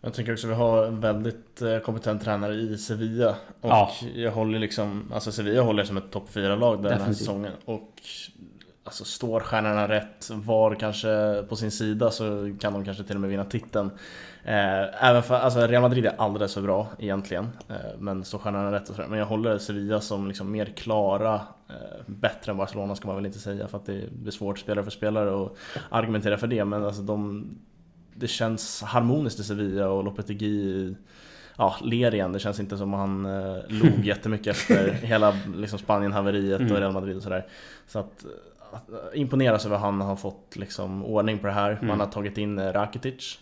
Jag 0.00 0.14
tycker 0.14 0.32
också 0.32 0.46
att 0.46 0.50
vi 0.50 0.56
har 0.56 0.84
en 0.84 1.00
väldigt 1.00 1.62
eh, 1.62 1.78
kompetent 1.78 2.22
tränare 2.24 2.54
i 2.54 2.78
Sevilla 2.78 3.30
Och 3.60 3.70
Ja. 3.70 3.90
jag 4.14 4.32
håller 4.32 4.58
liksom, 4.58 5.12
alltså 5.14 5.32
Sevilla 5.32 5.62
håller 5.62 5.84
som 5.84 5.96
ett 5.96 6.10
topp 6.10 6.28
4-lag 6.32 6.76
den 6.82 6.92
här 6.92 6.98
Definitivt. 6.98 7.18
säsongen 7.18 7.52
Och 7.64 7.92
alltså, 8.84 9.04
står 9.04 9.40
stjärnorna 9.40 9.88
rätt, 9.88 10.30
var 10.32 10.74
kanske 10.74 11.42
på 11.48 11.56
sin 11.56 11.70
sida 11.70 12.10
så 12.10 12.54
kan 12.60 12.72
de 12.72 12.84
kanske 12.84 13.04
till 13.04 13.14
och 13.14 13.20
med 13.20 13.30
vinna 13.30 13.44
titeln. 13.44 13.90
Eh, 14.44 15.04
även 15.08 15.22
för, 15.22 15.34
alltså 15.34 15.60
Real 15.66 15.82
Madrid 15.82 16.06
är 16.06 16.14
alldeles 16.18 16.54
för 16.54 16.62
bra 16.62 16.86
egentligen, 16.98 17.48
eh, 17.68 17.74
men 17.98 18.24
står 18.24 18.38
stjärnorna 18.38 18.72
rätt 18.72 18.88
och 18.88 18.94
sådär. 18.96 19.08
Men 19.08 19.18
jag 19.18 19.26
håller 19.26 19.58
Sevilla 19.58 20.00
som 20.00 20.28
liksom 20.28 20.50
mer 20.50 20.66
klara, 20.66 21.40
bättre 22.06 22.52
än 22.52 22.58
Barcelona 22.58 22.94
ska 22.94 23.06
man 23.06 23.16
väl 23.16 23.26
inte 23.26 23.38
säga 23.38 23.68
för 23.68 23.78
att 23.78 23.86
det 23.86 24.02
är 24.26 24.30
svårt 24.30 24.58
spelare 24.58 24.84
för 24.84 24.90
spelare 24.90 25.44
att 25.44 25.52
argumentera 25.90 26.38
för 26.38 26.46
det. 26.46 26.64
Men 26.64 26.84
alltså 26.84 27.02
de, 27.02 27.48
det 28.18 28.28
känns 28.28 28.82
harmoniskt 28.82 29.40
i 29.40 29.44
Sevilla 29.44 29.88
och 29.88 30.04
Lopetegui 30.04 30.94
ja, 31.58 31.76
ler 31.82 32.14
igen. 32.14 32.32
Det 32.32 32.38
känns 32.38 32.60
inte 32.60 32.76
som 32.76 32.92
han 32.92 33.26
eh, 33.26 33.56
log 33.68 33.98
jättemycket 34.04 34.56
efter 34.56 34.92
hela 34.92 35.36
liksom, 35.56 35.78
Spanien-haveriet 35.78 36.60
mm. 36.60 36.72
och 36.72 36.78
Real 36.78 36.92
Madrid 36.92 37.16
och 37.16 37.22
sådär. 37.22 37.46
Så 37.86 37.98
att, 37.98 38.26
att 38.70 39.14
imponeras 39.14 39.66
över 39.66 39.76
att 39.76 39.82
han 39.82 40.00
har 40.00 40.16
fått 40.16 40.56
liksom, 40.56 41.04
ordning 41.04 41.38
på 41.38 41.46
det 41.46 41.52
här. 41.52 41.70
Mm. 41.72 41.86
Man 41.86 42.00
har 42.00 42.06
tagit 42.06 42.38
in 42.38 42.58
eh, 42.58 42.72
Rakitic 42.72 43.38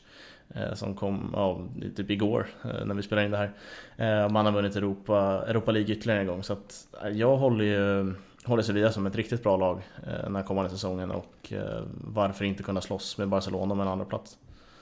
eh, 0.54 0.74
som 0.74 0.94
kom 0.94 1.30
ja, 1.32 1.60
typ 1.96 2.10
igår 2.10 2.46
eh, 2.64 2.84
när 2.84 2.94
vi 2.94 3.02
spelade 3.02 3.24
in 3.24 3.30
det 3.30 3.36
här. 3.36 3.52
Eh, 3.96 4.28
man 4.28 4.46
har 4.46 4.52
vunnit 4.52 4.76
Europa, 4.76 5.44
Europa 5.46 5.72
League 5.72 5.94
ytterligare 5.94 6.20
en 6.20 6.26
gång. 6.26 6.42
Så 6.42 6.52
att, 6.52 6.86
jag 7.12 7.36
håller 7.36 7.64
ju 7.64 8.14
håller 8.44 8.62
Sevilla 8.62 8.92
som 8.92 9.06
ett 9.06 9.16
riktigt 9.16 9.42
bra 9.42 9.56
lag 9.56 9.82
eh, 10.06 10.22
den 10.22 10.36
här 10.36 10.42
kommande 10.42 10.70
säsongen 10.70 11.10
och 11.10 11.52
varför 11.90 12.44
inte 12.44 12.62
kunna 12.62 12.80
slåss 12.80 13.18
med 13.18 13.28
Barcelona 13.28 13.72
om 13.72 13.80
en 13.80 13.88
andra 13.88 14.04
plats. 14.04 14.38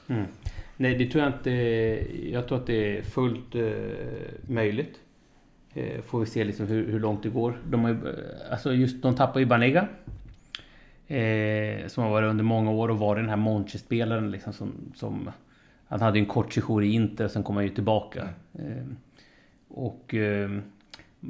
Mm. 0.08 0.24
Nej, 0.76 0.94
det 0.94 1.06
tror 1.06 1.24
jag 1.24 1.32
inte. 1.32 1.50
Jag 2.30 2.48
tror 2.48 2.58
att 2.58 2.66
det 2.66 2.98
är 2.98 3.02
fullt 3.02 3.54
eh, 3.54 3.62
möjligt. 4.48 5.00
Eh, 5.74 6.00
får 6.02 6.20
vi 6.20 6.26
se 6.26 6.44
liksom 6.44 6.66
hur, 6.66 6.92
hur 6.92 7.00
långt 7.00 7.22
det 7.22 7.28
går. 7.28 7.58
De, 7.70 7.84
har, 7.84 7.90
eh, 7.90 8.52
alltså 8.52 8.72
just, 8.72 9.02
de 9.02 9.14
tappar 9.14 9.40
ju 9.40 9.46
Banega. 9.46 9.88
Eh, 11.06 11.86
som 11.86 12.04
har 12.04 12.10
varit 12.10 12.30
under 12.30 12.44
många 12.44 12.70
år 12.70 12.88
och 12.88 12.98
varit 12.98 13.22
den 13.22 13.28
här 13.28 13.36
Monchi-spelaren 13.36 14.30
liksom 14.30 14.52
som, 14.52 14.72
som... 14.94 15.30
Han 15.88 16.00
hade 16.00 16.18
en 16.18 16.26
kort 16.26 16.52
sejour 16.52 16.84
i 16.84 16.92
Inter, 16.92 17.28
sen 17.28 17.42
kom 17.42 17.56
han 17.56 17.64
ju 17.64 17.70
tillbaka. 17.70 18.28
Eh, 18.54 18.86
och 19.68 20.14
eh, 20.14 20.50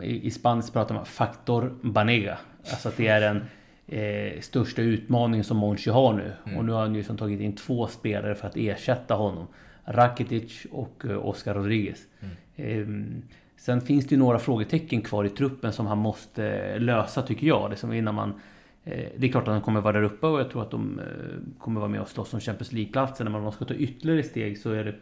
i, 0.02 0.26
i 0.26 0.30
spanskt 0.30 0.72
pratar 0.72 0.94
man 0.94 1.06
Factor 1.06 1.74
Banega. 1.82 2.38
Alltså 2.70 2.88
att 2.88 2.96
det 2.96 3.06
är 3.06 3.22
en 3.22 3.44
eh, 3.86 4.40
största 4.40 4.82
utmaningen 4.82 5.44
som 5.44 5.56
Monchi 5.56 5.90
har 5.90 6.12
nu. 6.12 6.32
Mm. 6.46 6.58
Och 6.58 6.64
nu 6.64 6.72
har 6.72 6.80
han 6.80 6.94
ju 6.94 7.02
som 7.02 7.16
tagit 7.16 7.40
in 7.40 7.56
två 7.56 7.86
spelare 7.86 8.34
för 8.34 8.48
att 8.48 8.56
ersätta 8.56 9.14
honom. 9.14 9.46
Rakitic 9.84 10.66
och 10.70 11.04
eh, 11.08 11.26
Oscar 11.26 11.54
Rodriguez. 11.54 11.98
Mm. 12.20 12.32
Eh, 12.56 13.20
sen 13.56 13.80
finns 13.80 14.06
det 14.06 14.14
ju 14.14 14.18
några 14.18 14.38
frågetecken 14.38 15.02
kvar 15.02 15.24
i 15.24 15.28
truppen 15.28 15.72
som 15.72 15.86
han 15.86 15.98
måste 15.98 16.78
lösa 16.78 17.22
tycker 17.22 17.46
jag. 17.46 17.70
Liksom 17.70 17.92
innan 17.92 18.14
man, 18.14 18.40
eh, 18.84 19.08
det 19.16 19.26
är 19.26 19.30
klart 19.30 19.48
att 19.48 19.52
han 19.52 19.62
kommer 19.62 19.80
vara 19.80 19.92
där 19.92 20.02
uppe 20.02 20.26
och 20.26 20.40
jag 20.40 20.50
tror 20.50 20.62
att 20.62 20.70
de 20.70 20.98
eh, 20.98 21.04
kommer 21.58 21.80
vara 21.80 21.90
med 21.90 22.00
och 22.00 22.08
slåss 22.08 22.34
om 22.34 22.40
Champions 22.40 22.72
League-platsen. 22.72 23.24
Men 23.24 23.34
om 23.34 23.42
man 23.42 23.52
ska 23.52 23.64
ta 23.64 23.74
ytterligare 23.74 24.22
steg 24.22 24.58
så 24.58 24.70
är 24.70 24.84
det 24.84 24.94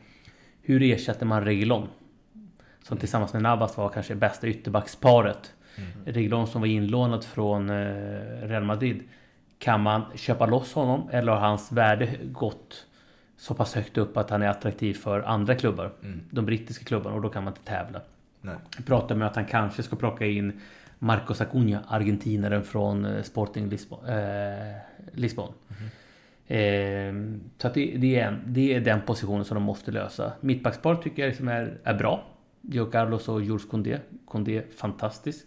hur 0.62 0.83
ersätter 0.83 1.26
man 1.26 1.45
Reguilon? 1.45 1.89
Som 2.83 2.99
tillsammans 2.99 3.33
med 3.33 3.43
Navas 3.43 3.76
var 3.76 3.89
kanske 3.89 4.14
bästa 4.14 4.49
ytterbacksparet. 4.49 5.53
Mm. 5.77 5.91
Reguilon 6.05 6.47
som 6.47 6.61
var 6.61 6.68
inlånad 6.68 7.25
från 7.25 7.70
eh, 7.70 7.77
Real 8.43 8.64
Madrid. 8.64 9.03
Kan 9.59 9.81
man 9.81 10.03
köpa 10.14 10.47
loss 10.47 10.73
honom 10.73 11.09
eller 11.12 11.33
har 11.33 11.41
hans 11.41 11.73
värde 11.73 12.09
gått 12.23 12.87
så 13.37 13.55
pass 13.55 13.75
högt 13.75 13.99
upp 13.99 14.16
att 14.16 14.31
han 14.31 14.43
är 14.43 14.49
attraktiv 14.49 14.95
för 14.95 15.20
andra 15.20 15.55
klubbar? 15.55 15.93
Mm. 16.03 16.20
De 16.31 16.47
brittiska 16.47 16.85
klubbarna 16.85 17.16
och 17.16 17.23
då 17.23 17.29
kan 17.29 17.45
man 17.45 17.53
inte 17.53 17.64
tävla. 17.64 18.01
Nej. 18.41 18.55
Pratar 18.87 19.14
med 19.14 19.29
att 19.29 19.37
han 19.37 19.45
kanske 19.45 19.83
ska 19.83 19.97
plocka 19.97 20.27
in 20.27 20.61
Marcos 20.99 21.41
Acuna, 21.41 21.85
argentinaren 21.89 22.64
från 22.64 23.05
eh, 23.05 23.23
Sporting 23.23 23.68
Lisbon. 23.68 24.07
Eh, 24.07 24.77
Lisbon. 25.12 25.53
Mm. 25.68 25.91
Eh, 26.47 27.41
så 27.59 27.68
det, 27.68 27.95
det, 27.97 28.20
är, 28.20 28.43
det 28.47 28.75
är 28.75 28.81
den 28.81 29.01
positionen 29.01 29.45
som 29.45 29.55
de 29.55 29.62
måste 29.62 29.91
lösa. 29.91 30.33
Mittbackspar 30.41 30.95
tycker 30.95 31.23
jag 31.23 31.29
liksom 31.29 31.49
är, 31.49 31.79
är 31.85 31.95
bra. 31.95 32.25
Gio 32.61 32.85
Carlos 32.85 33.29
och 33.29 33.43
Jules 33.43 33.64
Koundé. 33.64 33.99
Koundé 34.27 34.62
fantastisk. 34.77 35.47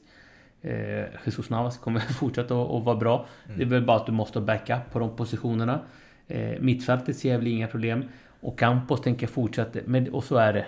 Eh, 0.65 1.05
Jesus 1.25 1.49
Navas 1.49 1.77
kommer 1.77 1.99
fortsätta 2.13 2.61
att 2.61 2.83
vara 2.83 2.95
bra. 2.95 3.27
Mm. 3.45 3.57
Det 3.57 3.63
är 3.63 3.67
väl 3.67 3.85
bara 3.85 3.97
att 3.97 4.05
du 4.05 4.11
måste 4.11 4.39
ha 4.39 4.45
backup 4.45 4.91
på 4.91 4.99
de 4.99 5.15
positionerna. 5.15 5.79
Eh, 6.27 6.61
mittfältet 6.61 7.17
ser 7.17 7.31
jag 7.31 7.37
väl 7.37 7.47
inga 7.47 7.67
problem. 7.67 8.03
Och 8.41 8.59
Campos 8.59 9.01
tänker 9.01 9.27
fortsätta. 9.27 9.79
Men, 9.85 10.13
och 10.13 10.23
så 10.23 10.35
är 10.35 10.53
det. 10.53 10.65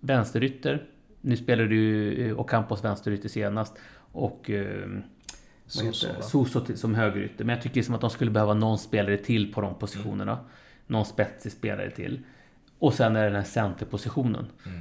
Vänsterytter. 0.00 0.86
Nu 1.20 1.36
spelar 1.36 1.64
du 1.64 2.12
eh, 2.14 2.40
Ocampos 2.40 2.84
vänsterytter 2.84 3.28
senast. 3.28 3.78
Och... 4.12 4.50
Eh, 4.50 4.88
Soso 6.20 6.76
som 6.76 6.94
högerytter. 6.94 7.44
Men 7.44 7.54
jag 7.54 7.62
tycker 7.62 7.82
som 7.82 7.94
att 7.94 8.00
de 8.00 8.10
skulle 8.10 8.30
behöva 8.30 8.54
någon 8.54 8.78
spelare 8.78 9.16
till 9.16 9.52
på 9.52 9.60
de 9.60 9.74
positionerna. 9.74 10.32
Mm. 10.32 10.44
Någon 10.86 11.04
spetsig 11.04 11.52
spelare 11.52 11.90
till. 11.90 12.20
Och 12.78 12.94
sen 12.94 13.16
är 13.16 13.20
det 13.20 13.26
den 13.26 13.36
här 13.36 13.42
centerpositionen. 13.42 14.46
Mm. 14.66 14.80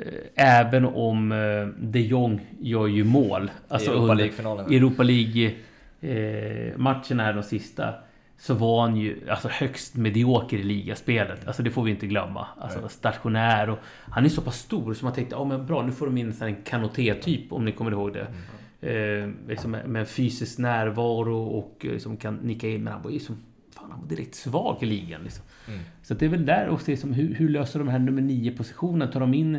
Eh, 0.00 0.06
även 0.34 0.84
om 0.84 1.32
eh, 1.32 1.66
de 1.78 2.00
Jong 2.00 2.40
gör 2.60 2.86
ju 2.86 3.04
mål. 3.04 3.50
Alltså 3.68 3.90
I 3.90 3.94
Europa 3.94 4.14
League-finalen. 4.14 4.66
Europa 4.66 5.02
League-matcherna 5.02 7.22
här 7.22 7.32
de 7.32 7.42
sista. 7.42 7.94
Så 8.38 8.54
var 8.54 8.82
han 8.82 8.96
ju 8.96 9.30
alltså, 9.30 9.48
högst 9.48 9.96
medioker 9.96 10.56
i 10.56 10.62
ligaspelet. 10.62 11.46
Alltså 11.46 11.62
det 11.62 11.70
får 11.70 11.82
vi 11.82 11.90
inte 11.90 12.06
glömma. 12.06 12.46
Alltså 12.58 12.80
Nej. 12.80 12.90
stationär 12.90 13.70
och... 13.70 13.78
Han 14.10 14.24
är 14.24 14.28
så 14.28 14.42
pass 14.42 14.58
stor 14.58 14.94
så 14.94 15.04
man 15.04 15.14
tänkte, 15.14 15.34
ja 15.34 15.40
oh, 15.40 15.48
men 15.48 15.66
bra 15.66 15.82
nu 15.82 15.92
får 15.92 16.06
de 16.06 16.18
in 16.18 16.34
en 16.40 16.56
kanoté-typ 16.56 17.52
om 17.52 17.64
ni 17.64 17.72
kommer 17.72 17.90
ihåg 17.90 18.12
det. 18.12 18.20
Mm. 18.20 18.32
Eh, 18.82 19.28
liksom 19.48 19.70
med, 19.70 20.08
fysisk 20.08 20.58
närvaro 20.58 21.42
och 21.42 21.76
liksom 21.80 22.16
kan 22.16 22.34
nicka 22.34 22.68
in. 22.68 22.84
Men 22.84 22.92
han 22.92 23.02
var 23.02 23.10
ju 23.10 23.18
som... 23.18 23.36
Fan, 23.74 23.90
han 23.90 24.00
var 24.00 24.08
direkt 24.08 24.34
svag 24.34 24.76
i 24.80 24.86
ligan 24.86 25.22
liksom. 25.22 25.44
Mm. 25.68 25.80
Så 26.02 26.14
det 26.14 26.24
är 26.24 26.30
väl 26.30 26.46
där 26.46 26.68
och 26.68 26.80
se 26.80 26.96
som 26.96 27.12
hur, 27.12 27.34
hur 27.34 27.48
löser 27.48 27.78
de 27.78 27.88
här 27.88 27.98
nummer 27.98 28.22
9 28.22 28.56
positionen? 28.56 29.10
Tar 29.10 29.20
de 29.20 29.34
in 29.34 29.58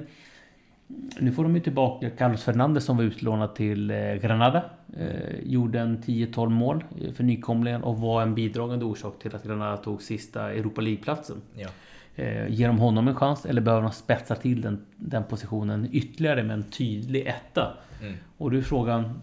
nu 1.20 1.32
får 1.32 1.44
de 1.44 1.56
ju 1.56 1.62
tillbaka 1.62 2.10
Carlos 2.10 2.44
Fernandez 2.44 2.86
som 2.86 2.98
var 2.98 3.04
utlånad 3.04 3.56
till 3.56 3.92
eh, 3.92 4.14
Granada. 4.14 4.64
Eh, 4.98 5.40
gjorde 5.44 5.80
en 5.80 5.98
10-12 5.98 6.50
mål 6.50 6.84
för 7.16 7.24
nykomlingen 7.24 7.84
och 7.84 8.00
var 8.00 8.22
en 8.22 8.36
bidragande 8.36 8.86
orsak 8.86 9.20
till 9.20 9.36
att 9.36 9.44
Granada 9.44 9.78
tog 9.78 10.02
sista 10.02 10.52
Europa 10.52 10.82
League-platsen. 10.82 11.42
Ja. 11.54 11.68
Eh, 12.16 12.48
ger 12.50 12.68
de 12.68 12.80
honom 12.80 13.08
en 13.08 13.16
chans 13.16 13.46
eller 13.46 13.62
behöver 13.62 13.84
de 13.84 13.92
spetsa 13.92 14.36
till 14.36 14.62
den, 14.62 14.86
den 14.96 15.24
positionen 15.24 15.90
ytterligare 15.92 16.44
med 16.44 16.54
en 16.54 16.64
tydlig 16.64 17.28
etta? 17.28 17.78
Mm. 18.02 18.14
Och 18.38 18.52
då 18.52 18.58
är 18.58 18.62
frågan 18.62 19.22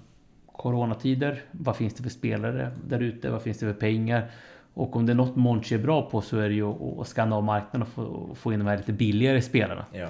Coronatider, 0.53 1.43
vad 1.51 1.77
finns 1.77 1.95
det 1.95 2.03
för 2.03 2.11
spelare 2.11 2.71
där 2.89 3.01
ute? 3.01 3.31
Vad 3.31 3.43
finns 3.43 3.59
det 3.59 3.67
för 3.67 3.81
pengar? 3.81 4.31
Och 4.75 4.97
om 4.97 5.07
det 5.07 5.13
är 5.13 5.15
något 5.15 5.37
Monchi 5.37 5.75
är 5.75 5.79
bra 5.79 6.11
på 6.11 6.21
så 6.21 6.39
är 6.39 6.49
det 6.49 6.55
ju 6.55 6.67
att 7.01 7.09
skanna 7.09 7.37
av 7.37 7.45
marknaden 7.45 7.83
och 7.83 7.89
få, 7.89 8.35
få 8.35 8.53
in 8.53 8.59
de 8.59 8.69
här 8.69 8.77
lite 8.77 8.93
billigare 8.93 9.43
spelarna. 9.43 9.85
Ja. 9.93 10.09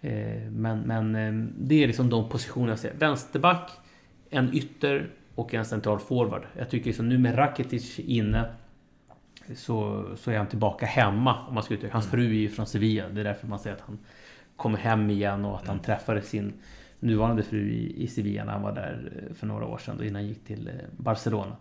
Eh, 0.00 0.50
men, 0.50 0.80
men 0.80 1.14
eh, 1.14 1.48
det 1.58 1.82
är 1.82 1.86
liksom 1.86 2.10
de 2.10 2.28
positioner 2.28 2.68
jag 2.68 2.78
ser. 2.78 2.94
Vänsterback, 2.94 3.70
en 4.30 4.54
ytter 4.54 5.10
och 5.34 5.54
en 5.54 5.64
central 5.64 5.98
forward. 5.98 6.42
Jag 6.56 6.70
tycker 6.70 6.86
liksom 6.86 7.08
nu 7.08 7.18
med 7.18 7.38
Rakitic 7.38 7.98
inne 7.98 8.44
så, 9.54 10.04
så 10.16 10.30
är 10.30 10.38
han 10.38 10.46
tillbaka 10.46 10.86
hemma 10.86 11.46
om 11.48 11.54
man 11.54 11.62
ska 11.62 11.74
uttrycka 11.74 11.92
Hans 11.92 12.10
fru 12.10 12.26
är 12.26 12.34
ju 12.34 12.48
från 12.48 12.66
Sevilla. 12.66 13.08
Det 13.08 13.20
är 13.20 13.24
därför 13.24 13.46
man 13.46 13.58
säger 13.58 13.76
att 13.76 13.82
han 13.82 13.98
kommer 14.56 14.78
hem 14.78 15.10
igen 15.10 15.44
och 15.44 15.56
att 15.56 15.66
han 15.66 15.76
mm. 15.76 15.84
träffade 15.84 16.22
sin 16.22 16.52
nuvarande 17.00 17.42
fru 17.42 17.70
i, 17.70 18.02
i 18.02 18.06
Sevilla 18.06 18.44
när 18.44 18.52
han 18.52 18.62
var 18.62 18.72
där 18.72 19.12
eh, 19.16 19.34
för 19.34 19.46
några 19.46 19.66
år 19.66 19.78
sedan, 19.78 19.96
då 19.98 20.04
innan 20.04 20.14
han 20.14 20.26
gick 20.26 20.44
till 20.44 20.70
Barcelona. 20.96 21.56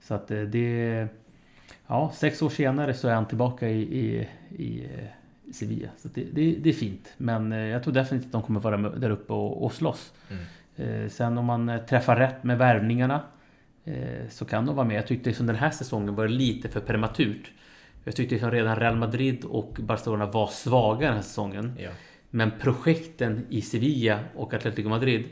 Så 0.00 0.14
att 0.14 0.28
det... 0.28 1.08
Ja, 1.86 2.12
sex 2.14 2.42
år 2.42 2.48
senare 2.48 2.94
så 2.94 3.08
är 3.08 3.14
han 3.14 3.26
tillbaka 3.26 3.68
i, 3.68 3.80
i, 3.80 4.28
i 4.64 4.88
Sevilla. 5.52 5.88
Så 5.96 6.08
det, 6.14 6.24
det, 6.32 6.52
det, 6.52 6.68
är 6.68 6.72
fint. 6.74 7.14
Men 7.16 7.52
eh, 7.52 7.58
jag 7.58 7.82
tror 7.82 7.94
definitivt 7.94 8.26
att 8.26 8.32
de 8.32 8.42
kommer 8.42 8.60
vara 8.60 8.76
där 8.76 9.10
uppe 9.10 9.32
och, 9.32 9.64
och 9.64 9.72
slåss. 9.72 10.12
Mm. 10.30 11.04
Eh, 11.04 11.08
sen 11.08 11.38
om 11.38 11.44
man 11.44 11.68
eh, 11.68 11.78
träffar 11.78 12.16
rätt 12.16 12.44
med 12.44 12.58
värvningarna 12.58 13.22
så 14.28 14.44
kan 14.44 14.66
de 14.66 14.76
vara 14.76 14.86
med. 14.86 14.96
Jag 14.96 15.06
tyckte 15.06 15.32
som 15.32 15.46
den 15.46 15.56
här 15.56 15.70
säsongen 15.70 16.14
var 16.14 16.28
lite 16.28 16.68
för 16.68 16.80
prematurt. 16.80 17.52
Jag 18.04 18.16
tyckte 18.16 18.38
som 18.38 18.50
redan 18.50 18.76
Real 18.76 18.96
Madrid 18.96 19.44
och 19.44 19.76
Barcelona 19.80 20.26
var 20.26 20.46
svaga 20.46 21.06
den 21.06 21.16
här 21.16 21.22
säsongen. 21.22 21.72
Ja. 21.78 21.90
Men 22.30 22.50
projekten 22.60 23.46
i 23.48 23.62
Sevilla 23.62 24.20
och 24.34 24.54
Atletico 24.54 24.88
Madrid 24.88 25.24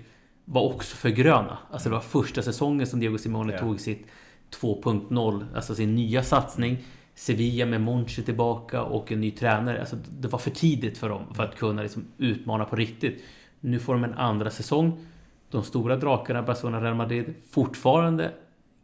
var 0.45 0.63
också 0.63 0.97
för 0.97 1.09
gröna. 1.09 1.59
Alltså 1.71 1.89
det 1.89 1.95
var 1.95 2.03
första 2.03 2.43
säsongen 2.43 2.87
som 2.87 3.01
Diego 3.01 3.19
Simeone 3.19 3.53
ja. 3.53 3.59
tog 3.59 3.81
sitt 3.81 4.07
2.0, 4.61 5.47
alltså 5.55 5.75
sin 5.75 5.95
nya 5.95 6.23
satsning. 6.23 6.85
Sevilla 7.19 7.67
med 7.67 7.81
Monchi 7.81 8.23
tillbaka 8.23 8.83
och 8.83 9.13
en 9.13 9.21
ny 9.21 9.31
tränare. 9.31 9.81
Alltså, 9.81 9.97
det 10.11 10.29
var 10.29 10.39
för 10.39 10.51
tidigt 10.51 10.99
för 10.99 11.09
dem 11.09 11.35
för 11.35 11.43
att 11.43 11.57
kunna 11.57 11.83
liksom 11.83 12.05
utmana 12.19 12.65
på 12.65 12.77
riktigt. 12.77 13.25
Nu 13.61 13.79
får 13.79 13.95
de 13.95 14.05
en 14.05 14.15
andra 14.15 14.51
säsong. 14.51 15.07
De 15.51 15.63
stora 15.63 15.97
drakarna, 15.97 16.43
Barcelona 16.43 16.77
och 16.77 16.83
Real 16.83 16.95
Madrid, 16.95 17.35
fortfarande 17.51 18.33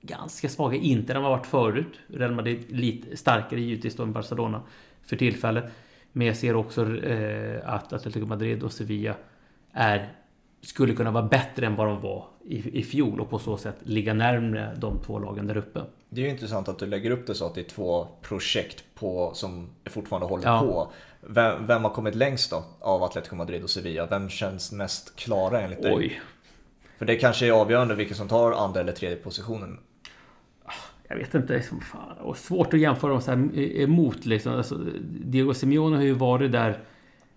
ganska 0.01 0.49
svaga. 0.49 0.76
Inte 0.76 1.12
än 1.12 1.14
de 1.14 1.24
har 1.24 1.30
varit 1.30 1.47
förut. 1.47 2.01
Real 2.07 2.33
Madrid 2.33 2.64
lite 2.68 3.16
starkare 3.16 3.61
givetvis 3.61 3.97
då 3.97 4.03
än 4.03 4.12
Barcelona 4.12 4.62
för 5.03 5.16
tillfället. 5.16 5.64
Men 6.12 6.26
jag 6.26 6.37
ser 6.37 6.57
också 6.57 6.97
eh, 6.97 7.61
att 7.64 7.93
Atletico 7.93 8.26
Madrid 8.26 8.62
och 8.62 8.72
Sevilla 8.72 9.14
är 9.72 10.12
skulle 10.61 10.95
kunna 10.95 11.11
vara 11.11 11.28
bättre 11.28 11.66
än 11.66 11.76
vad 11.76 11.87
de 11.87 12.01
var 12.01 12.26
i, 12.45 12.78
i 12.78 12.83
fjol 12.83 13.20
och 13.20 13.30
på 13.30 13.39
så 13.39 13.57
sätt 13.57 13.76
ligga 13.83 14.14
närmre 14.14 14.76
de 14.78 14.99
två 14.99 15.18
lagen 15.18 15.47
där 15.47 15.57
uppe. 15.57 15.80
Det 16.15 16.21
är 16.21 16.25
ju 16.25 16.31
intressant 16.31 16.69
att 16.69 16.79
du 16.79 16.87
lägger 16.87 17.11
upp 17.11 17.27
det 17.27 17.35
så 17.35 17.47
att 17.47 17.55
det 17.55 17.61
är 17.61 17.65
två 17.69 18.09
projekt 18.23 18.85
på, 18.95 19.31
som 19.35 19.69
fortfarande 19.91 20.27
håller 20.27 20.47
Ja. 20.47 20.61
på. 20.61 20.93
Vem, 21.21 21.67
vem 21.67 21.83
har 21.85 21.91
kommit 21.91 22.15
längst 22.15 22.51
då 22.51 22.65
av 22.81 23.03
Atletico 23.03 23.37
Madrid 23.37 23.63
och 23.63 23.71
Sevilla? 23.71 24.07
Vem 24.07 24.29
känns 24.29 24.73
mest 24.73 25.17
klara 25.17 25.61
enligt 25.61 25.83
dig? 25.83 25.95
Oj, 25.95 26.21
För 26.99 27.07
det 27.07 27.17
kanske 27.17 27.47
är 27.47 27.51
avgörande 27.53 27.95
vilken 27.95 28.17
som 28.17 28.29
tar 28.29 28.53
andra 28.53 28.81
eller 28.81 28.93
tredje 28.93 29.17
positionen. 29.17 29.79
jag 31.09 31.17
vet 31.17 31.35
inte. 31.35 31.53
Liksom, 31.57 31.81
fan, 31.81 32.17
och 32.19 32.37
svårt 32.37 32.75
att 32.75 32.81
jämföra 32.81 33.11
dem 33.11 33.21
så 33.21 33.31
här 33.31 33.59
emot. 33.81 34.25
Liksom. 34.27 34.53
Alltså, 34.55 34.79
Diego 35.25 35.55
Simeone 35.55 35.97
har 35.97 36.03
ju 36.05 36.13
varit 36.15 36.53
där 36.53 36.79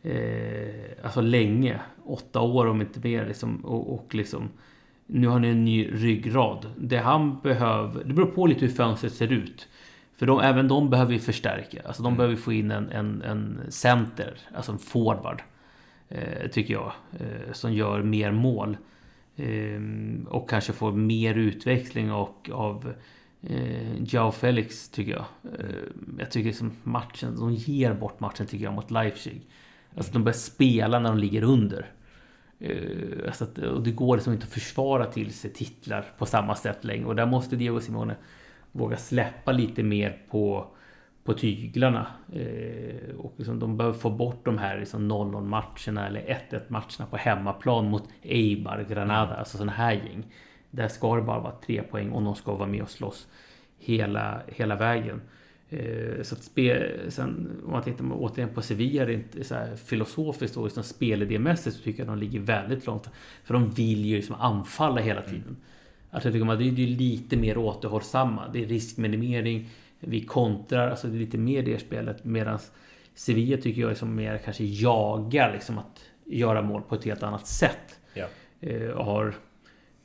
eh, 0.04 1.06
alltså 1.06 1.22
länge. 1.22 1.80
Åtta 2.06 2.42
år 2.42 2.66
om 2.66 2.82
inte 2.82 3.00
mer. 3.00 3.26
Liksom, 3.26 3.66
och, 3.66 3.94
och 3.94 4.16
liksom, 4.16 4.50
nu 5.08 5.28
har 5.28 5.34
han 5.34 5.43
en 5.43 5.66
ny 5.66 5.89
ryggrad. 5.91 6.72
Det 6.78 6.97
han 6.97 7.39
behöver... 7.39 8.03
Det 8.03 8.14
beror 8.14 8.32
på 8.32 8.45
lite 8.45 8.66
hur 8.66 8.74
fönstret 8.74 9.14
ser 9.14 9.32
ut. 9.32 9.68
För 10.18 10.26
de, 10.26 10.39
även 10.39 10.68
de 10.68 10.89
behöver 10.89 11.14
ju 11.14 11.20
förstärka. 11.20 11.82
Alltså 11.86 12.03
de 12.03 12.18
behöver 12.18 12.36
få 12.36 12.53
in 12.53 12.72
en, 12.72 12.89
en, 12.89 13.22
en 13.22 13.60
center, 13.70 14.38
alltså 14.56 14.72
en 14.72 14.78
forward. 14.78 15.41
Eh, 16.10 16.49
tycker 16.51 16.74
jag. 16.74 16.91
Eh, 17.20 17.53
som 17.53 17.74
gör 17.74 18.03
mer 18.03 18.32
mål. 18.32 18.78
Eh, 19.36 19.82
och 20.28 20.49
kanske 20.49 20.74
får 20.74 20.91
mer 20.91 21.36
utväxling 21.36 22.12
och, 22.12 22.49
av 22.53 22.93
eh, 23.41 24.03
Joao 24.03 24.32
Felix 24.32 24.89
tycker 24.89 25.12
jag. 25.12 25.26
Eh, 25.60 25.76
jag 26.20 26.32
tycker 26.32 26.51
som 26.51 26.72
matchen, 26.84 27.36
de 27.39 27.53
ger 27.53 27.93
bort 27.93 28.20
matchen 28.20 28.47
tycker 28.47 28.66
jag 28.66 28.74
mot 28.74 28.91
Leipzig. 28.91 29.41
Alltså 29.95 30.14
de 30.14 30.24
börjar 30.24 30.38
spela 30.38 30.99
när 30.99 31.10
de 31.10 31.18
ligger 31.18 31.43
under. 31.43 31.91
Eh, 32.60 33.28
alltså 33.28 33.43
att, 33.43 33.58
och 33.58 33.84
det 33.84 33.91
går 33.91 34.16
liksom 34.16 34.34
inte 34.34 34.45
att 34.45 34.53
försvara 34.53 35.06
till 35.06 35.34
sig 35.34 35.53
titlar 35.53 36.06
på 36.18 36.26
samma 36.26 36.56
sätt 36.56 36.84
längre. 36.84 37.06
Och 37.06 37.16
där 37.16 37.26
måste 37.26 37.56
Diego 37.56 37.80
Simone 37.80 38.16
våga 38.72 38.97
släppa 38.97 39.51
lite 39.51 39.84
mer 39.84 40.22
på, 40.30 40.68
på 41.24 41.34
tyglarna. 41.34 42.08
Eh, 42.34 43.16
och 43.18 43.34
liksom 43.38 43.60
de 43.60 43.78
behöver 43.78 43.97
få 43.97 44.10
bort 44.10 44.45
de 44.45 44.58
här 44.58 44.80
liksom 44.80 45.12
0-0 45.12 45.43
matcherna 45.43 46.08
eller 46.08 46.22
1-1 46.49 46.62
matcherna 46.68 47.06
på 47.10 47.18
hemmaplan 47.18 47.89
mot 47.89 48.10
Eibar, 48.22 48.86
Granada, 48.89 49.36
alltså 49.36 49.58
sådana 49.58 49.72
här 49.72 49.93
gäng. 49.93 50.24
Där 50.72 50.88
ska 50.88 51.16
det 51.16 51.22
bara 51.22 51.39
vara 51.39 51.56
tre 51.66 51.82
poäng 51.82 52.12
och 52.12 52.24
de 52.24 52.36
ska 52.36 52.56
vara 52.56 52.70
med 52.70 52.82
och 52.82 52.89
slåss 52.89 53.28
hela, 53.80 54.41
hela 54.47 54.76
vägen. 54.76 55.22
Eh, 55.70 56.22
så 56.24 56.36
att 56.36 56.43
spe, 56.43 56.91
sen 57.09 57.61
om 57.66 57.72
man 57.72 57.84
tittar 57.84 58.05
återigen 58.11 58.49
på 58.53 58.61
Sevilla, 58.61 59.11
inte 59.11 59.43
så 59.43 59.55
här 59.55 59.76
filosofiskt 59.76 60.57
och 60.57 60.63
liksom 60.63 60.84
spelidémässigt 60.84 61.76
så 61.76 61.84
tycker 61.84 61.99
jag 61.99 62.11
att 62.11 62.20
de 62.20 62.26
ligger 62.26 62.39
väldigt 62.39 62.86
långt. 62.86 63.09
För 63.43 63.53
de 63.53 63.72
vill 63.72 64.05
ju 64.05 64.16
liksom 64.16 64.36
anfalla 64.36 65.01
hela 65.01 65.22
tiden. 65.22 65.57
Atletico 66.11 66.45
Madrid 66.45 66.80
är 66.80 66.84
ju 66.84 66.95
lite 66.95 67.38
mer 67.38 67.57
återhållsamma. 67.57 68.47
Det 68.53 68.63
är 68.63 68.68
riskminimering, 68.68 69.70
vi 69.99 70.22
kontrar, 70.22 70.89
alltså 70.89 71.07
det 71.07 71.18
är 71.18 71.20
lite 71.20 71.38
mer 71.38 71.63
det 71.63 71.80
spelet. 71.80 72.26
Medan 72.26 72.59
Sevilla 73.13 73.57
tycker 73.57 73.82
jag 73.82 73.89
liksom 73.89 74.16
mer 74.16 74.38
kanske 74.38 74.63
jagar 74.63 75.53
liksom 75.53 75.78
att 75.78 76.01
göra 76.26 76.61
mål 76.61 76.82
på 76.82 76.95
ett 76.95 77.05
helt 77.05 77.24
annat 77.24 77.47
sätt. 77.47 77.99
Ja. 78.13 78.26
Eh, 78.61 78.89
och 78.89 79.05
har, 79.05 79.36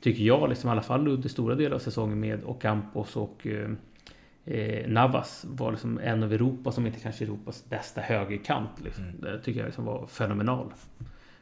tycker 0.01 0.23
jag, 0.23 0.49
liksom 0.49 0.67
i 0.67 0.71
alla 0.71 0.81
fall 0.81 1.07
under 1.07 1.29
stora 1.29 1.55
delar 1.55 1.75
av 1.75 1.79
säsongen 1.79 2.19
med 2.19 2.43
Ocampos 2.43 3.15
och 3.15 3.47
eh, 3.47 3.69
eh, 4.45 4.87
Navas 4.87 5.45
var 5.49 5.71
liksom 5.71 5.99
en 6.03 6.23
av 6.23 6.33
Europas, 6.33 6.75
som 6.75 6.85
inte 6.85 6.99
kanske 6.99 7.23
Europas 7.23 7.65
bästa 7.69 8.01
högerkant. 8.01 8.69
Liksom. 8.83 9.03
Det 9.21 9.39
tycker 9.39 9.59
jag 9.59 9.65
liksom 9.65 9.85
var 9.85 10.07
fenomenal. 10.07 10.73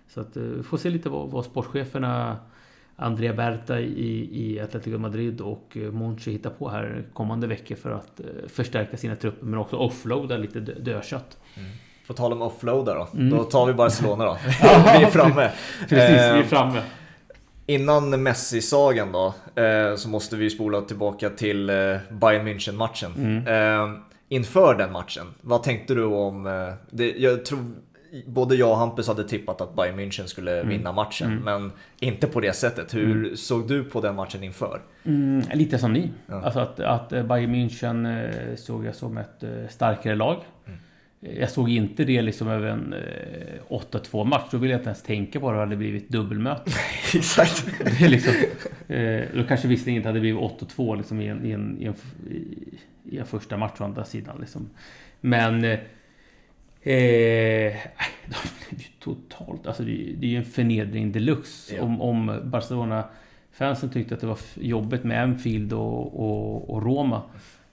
Så 0.07 0.21
att 0.21 0.37
eh, 0.37 0.43
vi 0.43 0.63
får 0.63 0.77
se 0.77 0.89
lite 0.89 1.09
vad, 1.09 1.29
vad 1.29 1.45
sportcheferna 1.45 2.37
Andrea 2.95 3.33
Berta 3.33 3.79
i, 3.79 4.29
i 4.31 4.59
Atletico 4.59 4.97
Madrid 4.97 5.41
och 5.41 5.77
eh, 5.77 5.91
Monchi 5.91 6.31
hittar 6.31 6.49
på 6.49 6.69
här 6.69 7.05
kommande 7.13 7.47
veckor 7.47 7.75
för 7.75 7.91
att 7.91 8.19
eh, 8.19 8.25
förstärka 8.47 8.97
sina 8.97 9.15
trupper 9.15 9.45
men 9.45 9.59
också 9.59 9.75
offloada 9.75 10.37
lite 10.37 10.59
dö- 10.59 10.79
dödkött. 10.79 11.37
På 12.07 12.13
tal 12.13 12.33
om 12.33 12.41
offloada 12.41 12.93
då. 12.93 13.07
Mm. 13.13 13.29
Då 13.29 13.43
tar 13.43 13.65
vi 13.65 13.73
Barcelona 13.73 14.25
då. 14.25 14.37
vi 14.97 15.03
är 15.03 15.09
framme. 15.09 15.51
Precis, 15.79 15.97
vi 15.99 16.39
är 16.39 16.43
framme. 16.43 16.81
Innan 17.69 18.23
Messi-sagan 18.23 19.11
då, 19.11 19.33
eh, 19.61 19.95
så 19.95 20.09
måste 20.09 20.35
vi 20.35 20.49
spola 20.49 20.81
tillbaka 20.81 21.29
till 21.29 21.69
eh, 21.69 21.75
Bayern 22.11 22.47
München-matchen. 22.47 23.11
Mm. 23.17 23.47
Eh, 23.47 23.99
inför 24.29 24.75
den 24.75 24.91
matchen, 24.91 25.27
vad 25.41 25.63
tänkte 25.63 25.95
du 25.95 26.03
om... 26.03 26.43
Det, 26.89 27.11
jag 27.17 27.45
tror 27.45 27.59
både 28.27 28.55
jag 28.55 28.69
och 28.71 28.77
Hampus 28.77 29.07
hade 29.07 29.23
tippat 29.23 29.61
att 29.61 29.75
Bayern 29.75 29.99
München 29.99 30.25
skulle 30.25 30.55
Mm. 30.59 30.69
vinna 30.69 30.91
matchen, 30.91 31.41
men 31.43 31.71
inte 31.99 32.27
på 32.27 32.39
det 32.39 32.53
sättet. 32.53 32.93
Hur 32.93 33.35
såg 33.35 33.67
du 33.67 33.83
på 33.83 34.01
den 34.01 34.15
matchen 34.15 34.43
inför? 34.43 34.81
Mm, 35.05 35.41
lite 35.53 35.77
som 35.77 35.93
ni. 35.93 36.11
Ja. 36.27 36.41
Alltså 36.41 36.59
att, 36.59 36.79
att 36.79 37.09
Bayern 37.09 37.55
München 37.55 38.55
såg 38.55 38.85
jag 38.85 38.95
som 38.95 39.17
ett 39.17 39.43
starkare 39.69 40.15
lag. 40.15 40.37
Eh, 41.21 41.39
Jag 41.39 41.49
såg 41.49 41.69
inte 41.69 42.03
det 42.03 42.21
liksom 42.21 42.47
över 42.47 42.67
en 42.67 42.93
eh, 42.93 43.77
8-2 43.91 44.23
match. 44.25 44.47
Då 44.51 44.57
ville 44.57 44.73
jag 44.73 44.79
inte 44.79 44.89
ens 44.89 45.03
tänka 45.03 45.39
på 45.39 45.51
det. 45.51 45.57
Det 45.57 45.63
hade 45.63 45.75
blivit 45.75 46.09
dubbelmöte. 46.09 46.71
Exakt. 47.15 47.65
Det 47.99 48.05
är 48.05 48.09
liksom, 48.09 48.33
eh, 48.87 49.21
då 49.35 49.43
kanske 49.47 49.67
visserligen 49.67 49.97
inte 49.97 50.09
hade 50.09 50.19
blivit 50.19 50.41
8-2 50.41 50.97
liksom 50.97 51.21
i, 51.21 51.27
en, 51.27 51.45
i, 51.45 51.51
en, 51.51 51.77
i, 51.81 51.85
en, 51.85 51.95
i, 53.11 53.17
en 53.17 53.25
första 53.25 53.57
match 53.57 53.75
å 53.79 53.83
andra 53.83 54.05
sidan. 54.05 54.37
Liksom. 54.39 54.69
Men... 55.21 55.63
Eh, 55.63 55.79
eh, 56.81 57.73
de 58.25 58.49
blev 58.69 58.81
ju 58.81 58.87
totalt... 58.99 59.67
Alltså 59.67 59.83
det, 59.83 59.91
är 59.91 60.13
det 60.13 60.27
är 60.27 60.29
ju 60.29 60.37
en 60.37 60.45
förnedring 60.45 61.11
deluxe. 61.11 61.75
Ja. 61.75 61.81
Om, 61.81 62.01
om 62.01 62.39
Barcelona-fansen 62.43 63.89
tyckte 63.89 64.15
att 64.15 64.21
det 64.21 64.27
var 64.27 64.39
jobbigt 64.55 65.03
med 65.03 65.23
Anfield 65.23 65.73
och, 65.73 66.19
och, 66.19 66.69
och 66.69 66.83
Roma. 66.83 67.21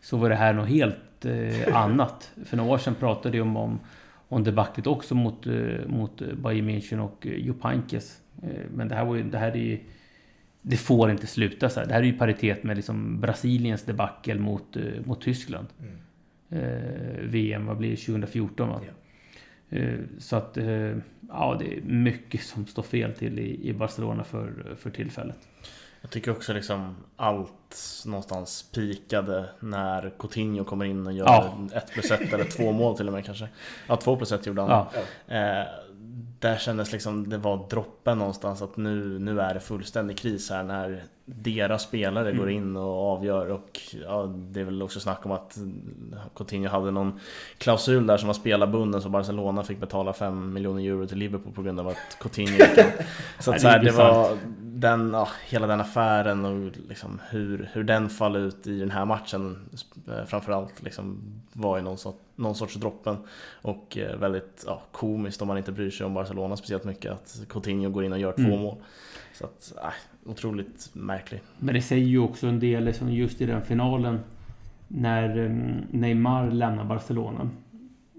Så 0.00 0.16
var 0.16 0.28
det 0.28 0.36
här 0.36 0.52
något 0.52 0.68
helt 0.68 0.96
eh, 1.24 1.76
annat. 1.76 2.32
För 2.44 2.56
några 2.56 2.72
år 2.72 2.78
sedan 2.78 2.94
pratade 2.94 3.36
jag 3.36 3.46
om, 3.46 3.56
om, 3.56 3.80
om 4.28 4.44
debaclet 4.44 4.86
också 4.86 5.14
mot, 5.14 5.46
eh, 5.46 5.86
mot 5.86 6.18
Bayern 6.18 6.70
München 6.70 6.98
och 6.98 7.26
eh, 7.26 7.32
Jupp 7.32 7.64
Heynckes. 7.64 8.20
Eh, 8.42 8.70
men 8.74 8.88
det 8.88 8.94
här, 8.94 9.04
var 9.04 9.14
ju, 9.14 9.22
det 9.22 9.38
här 9.38 9.50
är 9.50 9.56
ju... 9.56 9.78
Det 10.62 10.76
får 10.76 11.10
inte 11.10 11.26
sluta 11.26 11.68
så 11.68 11.80
här. 11.80 11.86
Det 11.86 11.94
här 11.94 12.00
är 12.00 12.04
ju 12.04 12.18
paritet 12.18 12.62
med 12.62 12.76
liksom 12.76 13.20
Brasiliens 13.20 13.82
debacle 13.82 14.38
mot, 14.40 14.76
eh, 14.76 14.82
mot 15.04 15.20
Tyskland. 15.22 15.66
Mm. 15.80 15.96
Eh, 16.50 17.20
VM, 17.22 17.66
vad 17.66 17.76
blir 17.76 17.90
det? 17.90 17.96
2014 17.96 18.68
va? 18.68 18.80
Ja. 18.86 18.92
Så 20.18 20.36
att, 20.36 20.58
ja 21.28 21.56
det 21.60 21.76
är 21.76 21.82
mycket 21.82 22.42
som 22.42 22.66
står 22.66 22.82
fel 22.82 23.12
till 23.12 23.38
i 23.38 23.72
Barcelona 23.72 24.24
för, 24.24 24.74
för 24.78 24.90
tillfället. 24.90 25.48
Jag 26.06 26.10
tycker 26.10 26.30
också 26.30 26.52
liksom 26.52 26.96
allt 27.16 27.76
någonstans 28.06 28.62
pikade 28.74 29.44
när 29.60 30.12
Coutinho 30.18 30.64
kommer 30.64 30.84
in 30.84 31.06
och 31.06 31.12
gör 31.12 31.24
Ja. 31.26 31.58
ett 31.74 31.90
plus 31.92 32.10
ett 32.10 32.32
eller 32.32 32.44
två 32.44 32.72
mål 32.72 32.96
till 32.96 33.06
och 33.06 33.12
med 33.12 33.24
kanske. 33.24 33.48
Ja, 33.86 33.96
två 33.96 34.16
plus 34.16 34.32
ett 34.32 34.46
gjorde 34.46 34.62
han. 34.62 34.70
Ja, 34.70 34.90
Eh, 35.36 35.66
där 36.38 36.56
kändes 36.56 36.92
liksom, 36.92 37.28
det 37.28 37.38
var 37.38 37.68
droppen 37.70 38.18
någonstans 38.18 38.62
att 38.62 38.76
nu, 38.76 39.18
nu 39.18 39.40
är 39.40 39.54
det 39.54 39.60
fullständig 39.60 40.18
kris 40.18 40.50
här 40.50 40.62
när 40.62 41.04
deras 41.28 41.82
spelare 41.82 42.32
går 42.32 42.50
in 42.50 42.76
och 42.76 43.12
avgör 43.12 43.50
och 43.50 43.80
ja, 44.04 44.32
det 44.36 44.60
är 44.60 44.64
väl 44.64 44.82
också 44.82 45.00
snack 45.00 45.26
om 45.26 45.32
att 45.32 45.58
Coutinho 46.36 46.68
hade 46.68 46.90
någon 46.90 47.20
klausul 47.58 48.06
där 48.06 48.16
som 48.16 48.26
var 48.26 48.34
spelarbunden 48.34 49.02
så 49.02 49.08
Barcelona 49.08 49.62
fick 49.62 49.80
betala 49.80 50.12
5 50.12 50.52
miljoner 50.52 50.82
euro 50.82 51.06
till 51.06 51.18
Liverpool 51.18 51.52
på 51.52 51.62
grund 51.62 51.80
av 51.80 51.88
att 51.88 52.18
Coutinho 52.20 52.52
gick 52.52 52.78
in. 52.78 52.84
Så 53.40 53.50
att 53.50 53.60
så 53.60 53.68
här, 53.68 53.84
det 53.84 53.90
var 53.90 54.38
den, 54.60 55.10
ja, 55.12 55.28
hela 55.48 55.66
den 55.66 55.80
affären 55.80 56.44
och 56.44 56.72
liksom 56.88 57.20
hur, 57.30 57.70
hur 57.72 57.84
den 57.84 58.08
faller 58.08 58.40
ut 58.40 58.66
i 58.66 58.78
den 58.80 58.90
här 58.90 59.04
matchen 59.04 59.58
eh, 60.08 60.24
framförallt 60.26 60.82
liksom 60.82 61.20
var 61.52 61.76
ju 61.76 61.82
någon, 61.82 61.98
sort, 61.98 62.20
någon 62.36 62.54
sorts 62.54 62.74
droppen 62.74 63.16
och 63.62 63.98
eh, 63.98 64.16
väldigt 64.16 64.64
ja, 64.66 64.82
komiskt 64.92 65.42
om 65.42 65.48
man 65.48 65.58
inte 65.58 65.72
bryr 65.72 65.90
sig 65.90 66.06
om 66.06 66.14
Barcelona 66.14 66.56
speciellt 66.56 66.84
mycket 66.84 67.12
att 67.12 67.40
Coutinho 67.48 67.90
går 67.90 68.04
in 68.04 68.12
och 68.12 68.18
gör 68.18 68.32
två 68.32 68.42
Mm. 68.42 68.60
mål. 68.60 68.76
Så 69.38 69.44
att, 69.44 69.72
äh, 69.82 70.30
otroligt 70.30 70.90
märklig. 70.92 71.40
men 71.58 71.74
det 71.74 71.82
säger 71.82 72.06
ju 72.06 72.18
också 72.18 72.46
en 72.46 72.60
del 72.60 72.84
liksom 72.84 73.12
just 73.12 73.40
i 73.40 73.46
den 73.46 73.62
finalen 73.62 74.20
när 74.88 75.38
eh, 75.38 75.50
Neymar 75.90 76.50
lämnar 76.50 76.84
Barcelona 76.84 77.50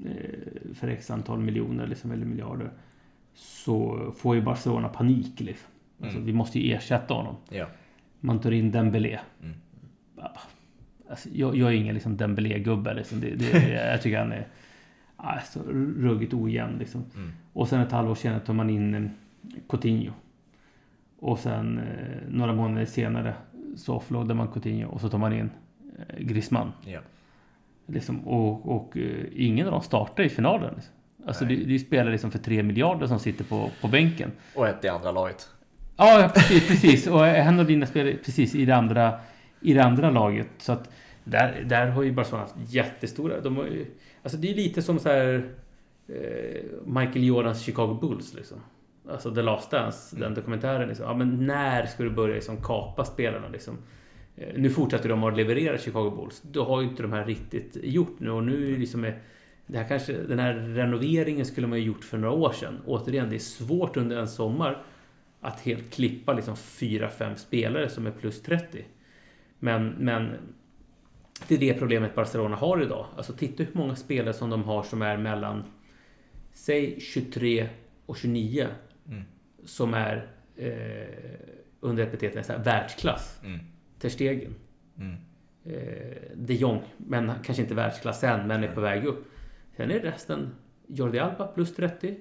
eh, 0.06 0.74
för 0.74 0.88
x 0.88 1.12
antal 1.12 1.40
miljoner 1.40 1.88
liksom, 1.88 2.12
eller 2.12 2.26
miljarder 2.26 2.70
så 3.34 4.12
får 4.18 4.36
ju 4.36 4.42
Barcelona 4.42 4.90
panik. 4.90 5.40
Liksom. 5.40 5.70
Alltså, 6.02 6.18
Mm. 6.18 6.26
Vi 6.26 6.34
måste 6.34 6.60
ju 6.60 6.74
ersätta 6.74 7.14
honom. 7.14 7.36
Ja. 7.50 7.68
Man 8.20 8.40
tar 8.40 8.52
in 8.52 8.72
Dembélé. 8.72 9.20
Mm. 9.44 9.56
Alltså, 11.10 11.30
jag, 11.30 11.56
jag 11.56 11.70
är 11.70 11.76
ingen 11.76 11.94
liksom 11.94 12.18
Dembélé-gubbe. 12.18 12.94
Liksom. 12.94 13.20
Det, 13.20 13.36
det, 13.36 13.70
jag 13.92 14.02
tycker 14.02 14.20
han 14.20 14.32
är 14.32 14.48
alltså, 15.18 15.60
ruggigt 15.98 16.34
ojämn. 16.34 16.78
Liksom. 16.78 17.06
Mm. 17.16 17.32
Och 17.54 17.68
sen 17.68 17.82
ett 17.82 17.92
halvår 17.92 18.16
senare 18.16 18.40
tar 18.40 18.54
man 18.54 18.70
in 18.70 18.96
eh, 18.96 19.10
Coutinho. 19.70 20.14
Och 21.20 21.40
sen 21.40 21.78
eh, 21.78 22.30
några 22.30 22.54
månader 22.54 22.86
senare 22.86 23.34
så 23.76 23.96
offloadar 23.96 24.36
man 24.36 24.48
Coutinho 24.48 24.90
och 24.90 25.02
så 25.02 25.10
tar 25.10 25.18
man 25.18 25.34
in 25.34 25.50
eh, 25.98 26.20
Griezmann. 26.20 26.72
Ja. 26.86 27.00
Liksom, 27.86 28.28
och 28.28 28.76
och 28.76 28.98
eh, 28.98 29.26
ingen 29.36 29.66
av 29.66 29.72
dem 29.72 29.82
startar 29.82 30.24
i 30.24 30.30
finalen. 30.30 30.74
Liksom. 30.76 30.94
Alltså 31.28 31.46
det, 31.46 31.56
det 31.56 31.76
är 31.76 31.80
spelare 31.80 32.12
liksom 32.12 32.32
för 32.32 32.40
3 32.40 32.64
miljarder 32.64 33.08
som 33.08 33.20
sitter 33.20 33.44
på, 33.44 33.70
på 33.82 33.88
bänken. 33.88 34.32
Och 34.56 34.68
ett 34.68 34.86
i 34.86 34.88
andra 34.88 35.12
laget. 35.12 35.50
Ja, 35.98 36.32
precis, 36.36 36.68
precis. 36.68 37.08
Och 37.08 37.28
en 37.28 37.60
av 37.60 37.66
dina 37.66 37.86
spelare 37.86 38.18
precis 38.26 38.56
i 38.56 38.66
det 38.66 38.76
andra, 38.76 39.20
i 39.62 39.74
det 39.74 39.84
andra 39.84 40.10
laget. 40.10 40.48
Så 40.58 40.72
att 40.72 40.90
där, 41.24 41.64
där 41.66 41.88
har 41.88 42.04
ju 42.04 42.12
Barcelona 42.12 42.44
haft 42.44 42.74
jättestora... 42.74 43.42
De 43.42 43.58
har 43.58 43.64
ju, 43.64 43.86
alltså 44.24 44.38
det 44.38 44.52
är 44.52 44.56
lite 44.56 44.82
som 44.82 45.00
så 45.00 45.10
här 45.10 45.50
eh, 46.08 46.62
Michael 46.86 47.26
Jordans 47.26 47.62
Chicago 47.62 47.98
Bulls 48.02 48.34
liksom. 48.34 48.58
Alltså 49.10 49.36
The 49.36 49.42
Last 49.42 49.72
Dance, 49.72 50.16
den 50.16 50.34
dokumentären. 50.34 50.88
Liksom. 50.88 51.06
Ja, 51.06 51.14
men 51.14 51.46
när 51.48 51.86
ska 51.86 52.04
du 52.04 52.10
börja 52.10 52.36
liksom 52.36 52.58
kapa 52.64 53.06
spelarna 53.06 53.48
liksom? 53.50 53.78
Eh, 54.36 54.54
Nu 54.56 54.70
fortsätter 54.70 55.10
de 55.10 55.24
att 55.24 55.38
leverera 55.38 55.78
Chicago 55.78 56.10
Bulls. 56.12 56.42
Då 56.52 56.64
har 56.64 56.82
ju 56.82 56.88
inte 56.88 57.02
de 57.04 57.14
här 57.14 57.26
riktigt 57.26 57.78
gjort 57.84 58.20
nu 58.20 58.30
och 58.32 58.44
nu 58.44 58.78
liksom... 58.78 59.04
är- 59.06 59.20
Det 59.68 59.78
här 59.78 59.88
kanske, 59.88 60.14
den 60.14 60.40
här 60.40 60.54
renoveringen 60.54 61.46
skulle 61.46 61.68
man 61.68 61.80
ju 61.80 61.86
gjort 61.86 62.04
för 62.04 62.18
några 62.18 62.34
år 62.34 62.52
sedan. 62.52 62.78
Återigen, 62.86 63.30
det 63.30 63.36
är 63.36 63.40
svårt 63.40 63.98
under 63.98 64.18
en 64.18 64.28
sommar 64.28 64.84
att 65.42 65.60
helt 65.60 65.94
klippa 65.94 66.34
liksom 66.34 66.56
4-5 66.56 67.36
spelare 67.36 67.90
som 67.90 68.08
är 68.08 68.12
plus 68.12 68.42
30. 68.42 68.86
Men, 69.60 69.88
men 69.90 70.30
det 71.48 71.56
är 71.56 71.60
det 71.60 71.74
problemet 71.74 72.16
Barcelona 72.16 72.56
har 72.56 72.82
idag. 72.82 73.06
Alltså 73.18 73.34
titta 73.34 73.64
hur 73.64 73.70
många 73.74 73.96
spelare 73.96 74.34
som 74.34 74.50
de 74.50 74.64
har 74.64 74.84
som 74.84 75.02
är 75.02 75.18
mellan 75.18 75.64
säg 76.54 77.00
23 77.00 77.70
och 78.06 78.18
29 78.18 78.68
Mm. 79.10 79.24
som 79.66 79.94
är 79.94 80.28
eh, 80.56 81.40
under 81.80 82.04
epitetet 82.04 82.46
så 82.46 82.54
här, 82.54 82.64
världsklass. 82.64 83.40
Mm. 83.44 83.60
Ter 84.00 84.10
Stegen. 84.10 84.56
Mm. 85.00 85.16
Eh, 85.66 86.18
de 86.36 86.54
Jong, 86.54 86.82
men 86.98 87.32
kanske 87.44 87.64
inte 87.64 87.76
världsklass 87.76 88.24
än, 88.24 88.48
men 88.48 88.64
är 88.64 88.76
på 88.76 88.82
väg 88.82 89.06
upp. 89.06 89.26
Sen 89.78 89.92
är 89.92 90.00
resten 90.00 90.56
Jordi 90.88 91.20
Alba 91.20 91.48
plus 91.48 91.76
30, 91.76 92.18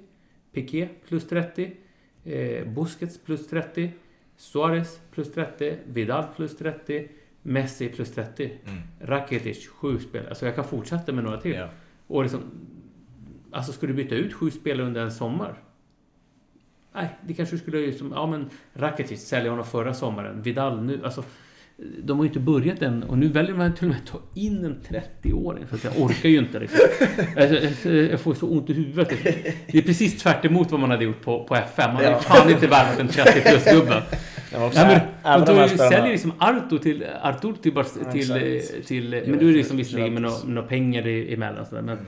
Piqué 0.52 0.88
plus 1.08 1.28
30, 1.28 1.76
eh, 2.24 2.68
Busquets 2.68 3.18
plus 3.24 3.48
30, 3.48 3.92
Suarez 4.36 5.00
plus 5.10 5.32
30, 5.32 5.76
Vidal 5.86 6.24
plus 6.36 6.56
30, 6.56 7.08
Messi 7.42 7.88
plus 7.88 8.14
30, 8.14 8.58
Mm. 8.66 8.82
Rakitic 9.00 9.68
7 9.68 9.98
spelare. 9.98 10.28
Alltså 10.28 10.46
jag 10.46 10.54
kan 10.54 10.64
fortsätta 10.64 11.12
med 11.12 11.24
några 11.24 11.40
till. 11.40 11.54
Ja. 11.54 11.68
Och 12.06 12.22
liksom, 12.22 12.40
alltså 13.50 13.72
ska 13.72 13.86
du 13.86 13.92
byta 13.94 14.14
ut 14.14 14.32
sju 14.34 14.50
spelare 14.50 14.86
under 14.86 15.02
en 15.02 15.12
sommar? 15.12 15.54
Nej, 16.96 17.08
det 17.26 17.34
kanske 17.34 17.58
skulle 17.58 17.80
göra 17.80 17.92
som, 17.92 18.12
ja 18.12 18.26
men 18.26 18.50
Rakitic 18.74 19.20
sälja 19.28 19.50
honom 19.50 19.66
förra 19.66 19.94
sommaren, 19.94 20.42
Vidal 20.42 20.82
nu, 20.82 21.00
alltså 21.04 21.24
de 22.02 22.18
har 22.18 22.24
ju 22.24 22.28
inte 22.28 22.40
börjat 22.40 22.82
än 22.82 23.02
och 23.02 23.18
nu 23.18 23.28
väljer 23.28 23.54
man 23.54 23.74
till 23.74 23.84
och 23.84 23.88
med 23.88 23.98
att 24.04 24.06
ta 24.06 24.18
in 24.34 24.64
en 24.64 24.76
30-åring 25.22 25.66
för 25.66 25.76
att 25.76 25.84
jag 25.84 25.98
orkar 25.98 26.28
ju 26.28 26.38
inte 26.38 26.58
liksom. 26.58 26.78
Jag 28.10 28.20
får 28.20 28.34
så 28.34 28.46
ont 28.48 28.70
i 28.70 28.72
huvudet. 28.72 29.08
Det 29.72 29.78
är 29.78 29.82
precis 29.82 30.22
tvärt 30.22 30.44
emot 30.44 30.70
vad 30.70 30.80
man 30.80 30.90
hade 30.90 31.04
gjort 31.04 31.22
på, 31.22 31.44
på 31.44 31.54
F5. 31.54 31.86
Man 31.86 31.96
hade 31.96 32.10
Ja. 32.10 32.18
fan 32.18 32.50
inte 32.50 32.66
värvat 32.66 33.00
en 33.00 33.08
30 33.08 33.40
plus 33.40 33.64
gubbe. 33.64 34.02
Det 34.50 34.70
Nej, 34.74 35.00
men, 35.24 35.40
och 35.40 35.46
de 35.46 35.56
då 35.56 35.68
säljer 35.68 36.08
liksom 36.08 36.32
Artur 36.38 36.78
till, 36.78 37.04
Artur 37.22 37.52
till, 37.62 37.72
Ja, 37.74 38.12
till, 38.12 38.62
till, 38.86 39.12
Jag 39.12 39.28
Men 39.28 39.38
då 39.38 39.38
är 39.38 39.38
det 39.38 39.46
inte, 39.46 39.52
liksom 39.52 39.76
visserligen 39.76 40.14
med 40.14 40.22
några 40.46 40.62
pengar 40.62 41.06
emellan 41.06 41.66
sådär, 41.66 41.82
men, 41.82 41.98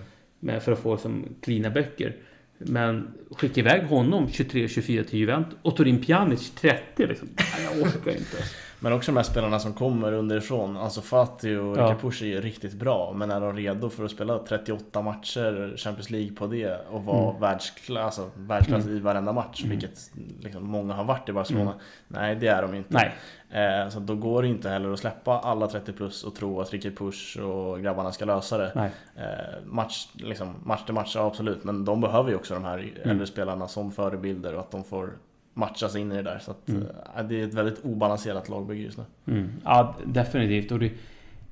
men 0.41 0.61
för 0.61 0.73
att 0.73 0.79
få 0.79 0.97
som 0.97 1.25
klina 1.43 1.71
böcker. 1.71 2.17
Men 2.59 3.09
skicka 3.31 3.61
iväg 3.61 3.83
honom 3.87 4.27
23-24 4.27 5.03
till 5.05 5.19
Juventus 5.19 5.59
och 5.63 5.77
tar 5.77 5.87
in 5.87 6.05
Pjanic 6.05 6.51
30 6.51 7.07
liksom. 7.07 7.29
Jag 7.65 7.83
orkar 7.83 8.11
inte. 8.11 8.37
Men 8.81 8.93
också 8.93 9.13
de 9.13 9.17
här 9.17 9.25
spelarna 9.25 9.59
som 9.59 9.73
kommer 9.73 10.13
underifrån. 10.13 10.77
Alltså 10.77 11.01
Fati 11.01 11.55
och 11.57 11.77
Ja. 11.79 11.97
Push 12.01 12.23
är 12.23 12.27
ju 12.27 12.41
riktigt 12.41 12.73
bra. 12.75 13.13
Men 13.17 13.31
är 13.31 13.41
de 13.41 13.57
redo 13.57 13.91
för 13.91 14.05
att 14.05 14.11
spela 14.11 14.39
38 14.39 15.03
matcher 15.03 15.77
Champions 15.77 16.11
League 16.11 16.33
på 16.33 16.47
det 16.47 16.81
och 16.91 17.05
vara 17.05 17.29
Mm. 17.31 17.41
världsklass, 17.41 18.19
alltså, 18.19 18.31
världsklass 18.37 18.85
Mm. 18.85 18.97
i 18.97 19.01
varenda 19.01 19.33
match, 19.33 19.61
Mm. 19.65 19.71
vilket 19.79 19.99
liksom 20.43 20.67
många 20.67 20.95
har 20.95 21.05
varit 21.05 21.29
i 21.29 21.33
Barcelona. 21.33 21.71
Mm. 21.73 21.83
Nej, 22.09 22.37
det 22.37 22.47
är 22.47 22.63
de 22.63 22.75
inte. 22.75 22.95
Nej. 22.95 23.15
Eh, 23.51 23.89
så 23.89 24.01
då 24.01 24.15
går 24.15 24.43
det 24.43 24.49
inte 24.49 24.69
heller 24.71 24.93
att 24.93 24.99
släppa 24.99 25.39
alla 25.39 25.67
30 25.67 25.93
plus 25.93 26.25
och 26.25 26.35
tro 26.35 26.61
att 26.61 26.73
Ricky 26.73 26.91
Push 26.91 27.39
och 27.41 27.83
grabbarna 27.83 28.13
ska 28.13 28.25
lösa 28.25 28.59
det. 28.59 28.91
Eh, 29.17 29.67
match, 29.67 30.09
liksom, 30.15 30.55
match 30.65 30.85
till 30.85 30.95
match, 30.95 31.13
ja, 31.17 31.27
absolut. 31.27 31.65
Men 31.65 31.85
de 31.85 32.01
behöver 32.01 32.31
ju 32.31 32.37
också 32.37 32.55
de 32.55 32.65
här 32.65 32.79
äldre 32.79 33.11
Mm. 33.13 33.27
spelarna 33.27 33.69
som 33.69 33.93
förebilder 33.93 34.55
och 34.55 34.61
att 34.61 34.71
de 34.71 34.85
får 34.85 35.11
matchas 35.55 35.97
in 35.97 36.13
i 36.13 36.17
det 36.17 36.23
där. 36.23 36.39
Så 36.39 36.51
att, 36.51 36.69
Mm. 36.69 36.83
eh, 37.17 37.23
det 37.25 37.41
är 37.41 37.47
ett 37.47 37.55
väldigt 37.55 37.85
obalanserat 37.85 38.49
lagbygge 38.49 38.83
just 38.83 38.99
nu. 38.99 39.05
Mm. 39.35 39.53
Ja, 39.65 39.95
definitivt. 40.05 40.73
Och 40.73 40.79
du, 40.79 40.91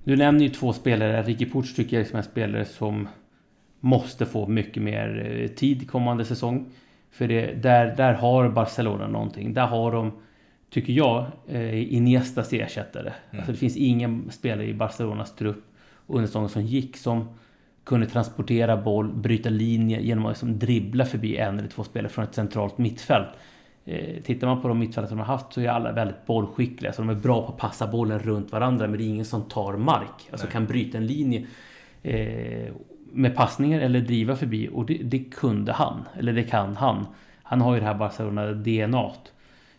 du 0.05 0.17
nämner 0.17 0.43
ju 0.43 0.49
två 0.49 0.73
spelare. 0.73 1.23
Ricky 1.23 1.51
Puch 1.51 1.77
tycker 1.77 1.97
jag 1.97 2.07
är 2.07 2.09
som 2.11 2.17
en 2.17 2.23
spelare 2.25 2.65
som 2.65 3.09
måste 3.81 4.27
få 4.27 4.47
mycket 4.47 4.83
mer 4.83 5.37
eh, 5.43 5.49
tid 5.49 5.91
kommande 5.91 6.25
säsong. 6.25 6.67
För 7.11 7.29
det, 7.29 7.55
där, 7.63 7.95
där 7.97 8.13
har 8.13 8.49
Barcelona 8.49 9.09
någonting. 9.09 9.55
Där 9.55 9.67
har 9.67 9.93
de, 9.93 10.13
tycker 10.71 10.93
jag, 10.93 11.27
eh, 11.49 11.95
Iniestas 11.95 12.53
ersättare. 12.53 13.13
Alltså 13.31 13.53
det 13.53 13.59
finns 13.59 13.77
ingen 13.77 14.31
spelare 14.31 14.67
i 14.67 14.75
Barcelonas 14.75 15.37
trupp 15.37 15.65
under 16.07 16.27
säsongen 16.27 16.49
som 16.49 16.63
gick 16.63 16.97
som 16.97 17.29
kunde 17.85 18.07
transportera 18.07 18.77
boll, 18.77 19.13
bryta 19.13 19.49
linje 19.49 20.01
genom 20.01 20.27
att 20.27 20.31
liksom 20.31 20.59
dribbla 20.59 21.05
förbi 21.05 21.37
en 21.37 21.59
eller 21.59 21.69
två 21.69 21.85
spelare 21.85 22.13
från 22.13 22.25
ett 22.25 22.35
centralt 22.35 22.79
mittfält. 22.79 23.29
Eh, 23.85 24.23
tittar 24.23 24.47
man 24.47 24.63
på 24.63 24.69
de 24.69 24.79
mittfältare 24.79 25.09
som 25.09 25.19
de 25.19 25.25
har 25.25 25.33
haft 25.37 25.53
så 25.53 25.61
är 25.61 25.69
alla 25.69 25.93
väldigt 25.93 26.27
bollskickliga. 26.27 26.93
Så 26.93 27.03
de 27.03 27.09
är 27.09 27.15
bra 27.15 27.43
på 27.43 27.53
att 27.53 27.59
passa 27.59 27.87
bollen 27.87 28.19
runt 28.19 28.53
varandra 28.53 28.89
men 28.89 28.99
det 28.99 29.05
är 29.05 29.09
ingen 29.09 29.25
som 29.25 29.43
tar 29.43 29.77
mark. 29.77 30.29
Alltså 30.31 30.47
Nej. 30.47 30.53
kan 30.53 30.67
bryta 30.67 30.99
en 30.99 31.07
linje 31.07 31.47
eh, 32.03 32.73
med 33.13 33.37
passningar 33.37 33.81
eller 33.81 34.01
driva 34.01 34.37
förbi. 34.37 34.69
Och 34.73 34.87
det, 34.87 35.01
det 35.03 35.19
kunde 35.19 35.73
han. 35.73 36.05
Eller 36.19 36.33
det 36.33 36.43
kan 36.43 36.77
han. 36.77 37.07
Han 37.43 37.61
har 37.61 37.75
ju 37.75 37.81
det 37.81 37.87
här 37.87 37.95
Barcelona-DNA. 37.95 39.13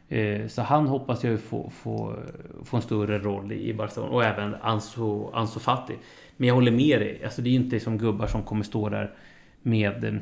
Eh, 0.09 0.47
så 0.47 0.61
han 0.61 0.87
hoppas 0.87 1.23
jag 1.23 1.31
ju 1.31 1.37
få, 1.37 1.69
få, 1.69 2.15
få 2.63 2.75
en 2.75 2.81
större 2.81 3.19
roll 3.19 3.51
i 3.51 3.73
Barcelona. 3.73 4.11
Och 4.11 4.23
även 4.23 4.55
Ansu, 4.55 5.25
Ansu 5.33 5.59
Fati. 5.59 5.95
Men 6.37 6.47
jag 6.47 6.55
håller 6.55 6.71
med 6.71 7.01
dig. 7.01 7.21
Alltså 7.23 7.41
det 7.41 7.49
är 7.49 7.51
ju 7.51 7.57
inte 7.57 7.79
som 7.79 7.97
gubbar 7.97 8.27
som 8.27 8.43
kommer 8.43 8.63
stå 8.63 8.89
där 8.89 9.15
med 9.61 10.03
eh, 10.03 10.13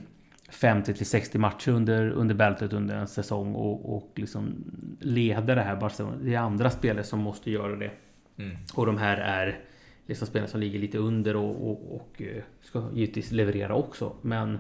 50 0.50 0.94
till 0.94 1.06
60 1.06 1.38
matcher 1.38 1.72
under, 1.72 2.10
under 2.10 2.36
bältet 2.36 2.74
under 2.74 2.96
en 2.96 3.08
säsong 3.08 3.56
och, 3.56 3.96
och 3.96 4.12
liksom 4.16 4.54
leda 5.00 5.56
det 5.56 5.62
här 5.62 5.76
Barcelona. 5.76 6.16
Det 6.22 6.36
är 6.36 6.40
andra 6.40 6.70
spelare 6.70 7.04
som 7.04 7.20
måste 7.20 7.52
göra 7.52 7.76
det. 7.76 7.92
Mm. 8.38 8.58
Och 8.74 8.86
de 8.86 8.98
här 8.98 9.18
är 9.18 9.60
liksom 10.06 10.28
spelare 10.28 10.50
som 10.50 10.60
ligger 10.60 10.80
lite 10.80 10.98
under 10.98 11.36
och, 11.36 11.70
och, 11.70 11.96
och 11.96 12.22
eh, 12.22 12.44
ska 12.62 12.84
givetvis 12.94 13.32
leverera 13.32 13.76
också. 13.76 14.16
Men 14.22 14.60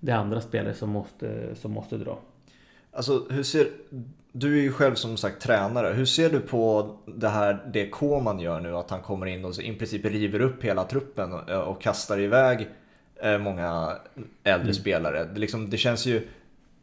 det 0.00 0.12
är 0.12 0.16
andra 0.16 0.40
spelare 0.40 0.74
som 0.74 0.90
måste, 0.90 1.54
som 1.54 1.72
måste 1.72 1.96
dra. 1.96 2.20
Alltså 2.92 3.26
hur 3.30 3.42
ser, 3.42 3.66
du 4.32 4.58
är 4.58 4.62
ju 4.62 4.72
själv 4.72 4.94
som 4.94 5.16
sagt 5.16 5.42
tränare. 5.42 5.92
Hur 5.94 6.04
ser 6.04 6.30
du 6.30 6.40
på 6.40 6.96
det 7.06 7.28
här, 7.28 7.64
det 7.72 7.88
Koman 7.90 8.40
gör 8.40 8.60
nu? 8.60 8.76
Att 8.76 8.90
han 8.90 9.00
kommer 9.00 9.26
in 9.26 9.44
och 9.44 9.58
i 9.58 9.72
princip 9.74 10.04
river 10.04 10.40
upp 10.40 10.64
hela 10.64 10.84
truppen 10.84 11.32
och, 11.32 11.50
och 11.50 11.80
kastar 11.82 12.20
iväg 12.20 12.68
eh, 13.22 13.38
många 13.38 13.96
äldre 14.44 14.62
Mm. 14.62 14.74
spelare. 14.74 15.24
Det, 15.24 15.40
liksom, 15.40 15.70
det 15.70 15.76
känns 15.76 16.06
ju 16.06 16.28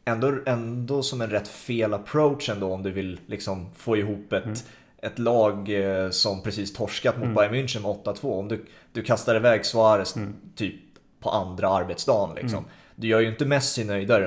ändå, 0.06 0.34
ändå 0.46 1.04
som 1.04 1.22
en 1.22 1.30
rätt 1.30 1.48
fel 1.48 1.94
approach 1.94 2.50
ändå 2.50 2.74
om 2.74 2.84
du 2.84 2.92
vill 2.92 3.20
liksom 3.28 3.70
få 3.76 3.98
ihop 3.98 4.34
ett, 4.34 4.44
Mm. 4.46 4.56
ett 4.98 5.20
lag 5.20 5.70
eh, 5.70 6.10
som 6.10 6.44
precis 6.44 6.74
torskat 6.74 7.16
mot 7.18 7.24
Mm. 7.24 7.36
Bayern 7.36 7.54
München 7.54 7.82
med 7.82 7.92
8-2. 7.92 8.40
Om 8.40 8.48
du, 8.48 8.66
du 8.94 9.02
kastar 9.02 9.36
iväg 9.36 9.66
Suarez 9.66 10.16
Mm. 10.16 10.36
typ 10.56 10.76
på 11.20 11.30
andra 11.30 11.70
arbetsdagen 11.70 12.36
liksom. 12.36 12.60
Mm. 12.60 12.70
Du 12.96 13.08
gör 13.08 13.20
ju 13.20 13.28
inte 13.28 13.46
Messi 13.46 13.84
nöjdare 13.84 14.26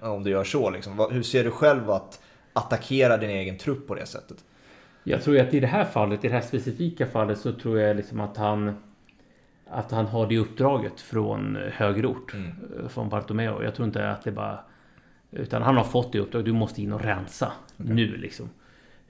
eh, 0.00 0.10
om 0.10 0.24
du 0.24 0.30
gör 0.30 0.44
så. 0.44 0.70
Liksom. 0.70 1.08
Hur 1.10 1.22
ser 1.22 1.44
du 1.44 1.50
själv 1.50 1.90
att 1.90 2.20
attackera 2.52 3.16
din 3.16 3.30
egen 3.30 3.58
trupp 3.58 3.86
på 3.86 3.94
det 3.94 4.06
sättet? 4.06 4.44
Jag 5.04 5.22
tror 5.22 5.38
att 5.40 5.54
i 5.54 5.60
det 5.60 5.66
här 5.66 5.84
fallet, 5.84 6.24
i 6.24 6.28
det 6.28 6.34
här 6.34 6.40
specifika 6.40 7.06
fallet 7.06 7.38
så 7.38 7.52
tror 7.52 7.78
jag 7.80 7.96
liksom 7.96 8.20
att 8.20 8.36
han 8.36 8.74
att 9.72 9.90
han 9.90 10.06
har 10.06 10.26
det 10.26 10.38
uppdraget 10.38 11.00
från 11.00 11.58
högre 11.72 12.06
ort. 12.06 12.34
Mm. 12.34 12.46
eh, 12.82 12.88
Från 12.88 13.08
Bartomeu. 13.08 13.62
Jag 13.64 13.74
tror 13.74 13.86
inte 13.88 14.10
att 14.10 14.22
det 14.24 14.32
bara... 14.32 14.58
Utan 15.30 15.62
han 15.62 15.76
har 15.76 15.84
fått 15.84 16.12
det 16.12 16.18
uppdraget. 16.18 16.44
Du 16.46 16.52
måste 16.52 16.82
in 16.82 16.92
och 16.92 17.02
rensa 17.02 17.52
Okej. 17.76 17.94
nu 17.94 18.16
liksom. 18.16 18.50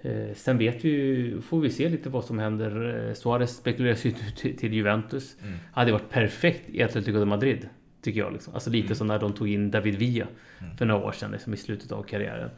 Eh, 0.01 0.35
Sen 0.35 0.59
vet 0.59 0.85
vi 0.85 1.37
får 1.43 1.61
vi 1.61 1.71
se 1.71 1.89
lite 1.89 2.09
vad 2.09 2.25
som 2.25 2.39
händer. 2.39 3.07
Eh, 3.09 3.15
Suarez 3.15 3.57
spekuleras 3.57 4.05
ju 4.05 4.11
till 4.57 4.73
Juventus. 4.75 5.37
Mm. 5.43 5.59
Hade 5.73 5.93
varit 5.93 6.11
perfekt 6.11 6.71
i 6.71 6.83
Atletico 6.83 7.19
de 7.19 7.29
Madrid. 7.29 7.69
Tycker 8.03 8.21
jag. 8.21 8.33
Liksom. 8.33 8.55
Alltså 8.55 8.71
lite 8.71 8.87
Mm. 8.87 8.97
som 8.97 9.07
när 9.07 9.19
de 9.19 9.33
tog 9.33 9.49
in 9.49 9.71
David 9.71 9.95
Villa 9.95 10.27
Mm. 10.61 10.77
för 10.77 10.85
några 10.85 11.05
år 11.07 11.13
sedan. 11.13 11.31
Liksom, 11.31 11.55
I 11.55 11.57
slutet 11.57 11.93
av 11.93 12.03
karriären. 12.03 12.51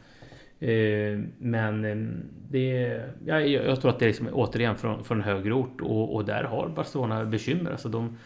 Eh, 0.63 1.19
Men 1.37 1.85
eh, 1.85 1.97
det, 2.49 3.01
ja, 3.25 3.39
jag 3.39 3.65
jag 3.65 3.81
tror 3.81 3.91
att 3.91 3.99
det 3.99 4.05
är 4.05 4.07
liksom, 4.07 4.27
återigen 4.31 4.77
från, 4.77 5.03
från 5.03 5.21
högre 5.21 5.53
ort. 5.53 5.81
Och, 5.81 6.15
och 6.15 6.25
där 6.25 6.43
har 6.43 6.69
Barcelona 6.69 7.25
bekymmer. 7.25 7.71
Alltså 7.71 7.89
de, 7.89 8.17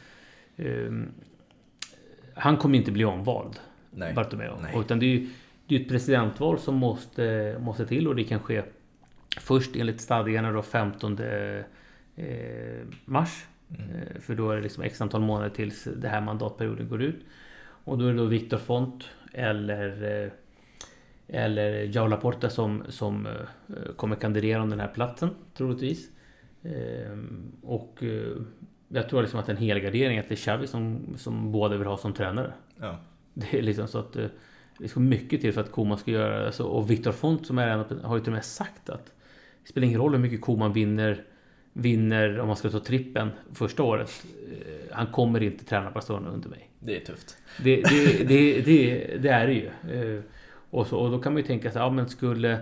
eh, 0.56 0.92
han 2.34 2.58
kommer 2.58 2.78
inte 2.78 2.92
bli 2.92 3.06
omvald. 3.06 3.60
Nej. 3.92 4.14
Bartomeu. 4.14 4.52
Nej. 4.62 4.74
Utan 4.80 5.00
det 5.00 5.06
är 5.06 5.08
ju 5.08 5.30
det 5.68 5.76
är 5.76 5.80
ett 5.80 5.90
presidentval 5.90 6.60
som 6.60 6.76
måste, 6.76 7.56
måste 7.60 7.86
till 7.86 8.08
och 8.08 8.16
det 8.16 8.24
kan 8.24 8.40
ske 8.40 8.64
först 9.38 9.76
enligt 9.76 10.02
stadgarna 10.02 10.52
då 10.52 10.62
15 10.62 11.20
eh, 11.20 11.62
mars. 13.06 13.46
Mm. 13.70 14.22
För 14.22 14.36
då 14.36 14.52
är 14.52 14.56
det 14.56 14.62
liksom 14.62 14.84
x 14.84 15.02
antal 15.02 15.22
månader 15.22 15.50
tills 15.50 15.84
det 15.84 16.08
här 16.08 16.22
mandatperioden 16.22 16.90
går 16.90 17.02
ut. 17.02 17.26
Och 17.60 17.98
då 17.98 18.06
är 18.06 18.12
det 18.12 18.18
då 18.18 18.26
Viktor 18.26 18.58
Font 18.58 19.10
eller 19.34 20.32
eller 21.28 21.84
Joao 21.84 22.08
Laporta 22.08 22.50
som, 22.50 22.84
som 22.90 23.26
eh, 23.26 23.94
kommer 23.96 24.16
kandidera 24.16 24.62
om 24.62 24.70
den 24.70 24.80
här 24.80 24.88
platsen 24.88 25.30
troligtvis. 25.54 26.10
Ehm, 26.64 27.52
och 27.62 28.04
eh, 28.04 28.38
jag 28.88 29.10
tror 29.10 29.22
liksom 29.22 29.40
att 29.40 29.50
en 29.50 29.58
helgardering 29.58 30.20
att 30.20 30.30
det 30.30 30.34
är 30.34 30.38
Xavi 30.38 30.68
som, 30.68 31.16
som 31.18 31.52
båda 31.52 31.78
vill 31.78 31.88
ha 31.88 31.98
som 31.98 32.14
tränare. 32.14 32.54
Ja. 32.80 33.00
Det 33.34 33.58
är 33.58 33.62
liksom 33.62 33.88
så 33.88 34.00
att 34.00 34.16
eh, 34.16 34.26
det 34.80 34.88
ska 34.88 35.00
mycket 35.00 35.42
till 35.42 35.54
för 35.54 35.62
att 35.62 35.72
Koman 35.72 35.98
ska 35.98 36.12
göra 36.12 36.46
det. 36.46 36.52
Så, 36.52 36.68
och 36.68 36.92
Viktor 36.92 37.12
Font 37.12 37.48
som 37.48 37.58
är 37.58 37.68
en 37.68 38.00
har 38.04 38.18
ju 38.18 38.24
till 38.24 38.32
och 38.32 38.36
med 38.36 38.46
sagt 38.46 38.90
att 38.90 39.06
det 39.64 39.70
spelar 39.70 39.88
ingen 39.88 40.00
roll 40.00 40.12
hur 40.12 40.20
mycket 40.20 40.42
Koman 40.42 40.74
vinner 40.74 41.24
Vinner 41.74 42.40
om 42.40 42.48
man 42.48 42.56
ska 42.56 42.70
ta 42.70 42.80
trippen 42.80 43.30
första 43.54 43.84
året. 43.84 44.26
Han 44.92 45.08
kommer 45.08 45.44
inte 45.44 45.66
träna 45.66 45.92
Barcelona 45.92 46.30
under 46.30 46.50
mig. 46.50 46.70
Det 46.80 47.02
är 47.02 47.06
tufft. 47.06 47.38
Det, 47.64 47.76
det, 47.76 48.28
det, 48.28 48.62
det, 48.62 49.18
det 49.18 49.30
är 49.30 49.48
det 49.48 49.54
ju. 49.54 49.70
Och, 50.78 50.88
så, 50.88 50.98
och 50.98 51.12
då 51.12 51.20
kan 51.20 51.34
man 51.34 51.42
ju 51.42 51.48
tänka 51.48 51.72
sig, 51.72 51.82
ja 51.82 51.90
men 51.90 52.10
skulle... 52.10 52.60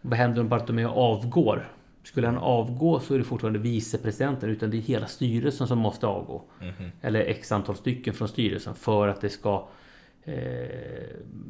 Vad 0.00 0.18
händer 0.18 0.40
om 0.40 0.48
Bartomeu 0.48 0.86
avgår? 0.86 1.68
Skulle 2.02 2.26
han 2.26 2.38
avgå 2.38 3.00
så 3.00 3.14
är 3.14 3.18
det 3.18 3.24
fortfarande 3.24 3.58
vicepresidenten 3.58 4.50
utan 4.50 4.70
det 4.70 4.76
är 4.76 4.80
hela 4.80 5.06
styrelsen 5.06 5.66
som 5.66 5.78
måste 5.78 6.06
avgå. 6.06 6.42
Mhm. 6.60 6.90
Eller 7.00 7.20
x 7.20 7.52
antal 7.52 7.76
stycken 7.76 8.14
från 8.14 8.28
styrelsen 8.28 8.74
för 8.74 9.08
att 9.08 9.20
det 9.20 9.28
ska 9.28 9.68
eh, 10.24 10.34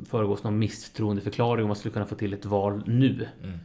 föregås 0.08 0.44
någon 0.44 0.58
misstroendeförklaring 0.58 1.64
om 1.64 1.68
man 1.68 1.76
skulle 1.76 1.92
kunna 1.92 2.06
få 2.06 2.14
till 2.14 2.32
ett 2.32 2.44
val 2.44 2.82
nu. 2.86 3.26
Mm. 3.42 3.58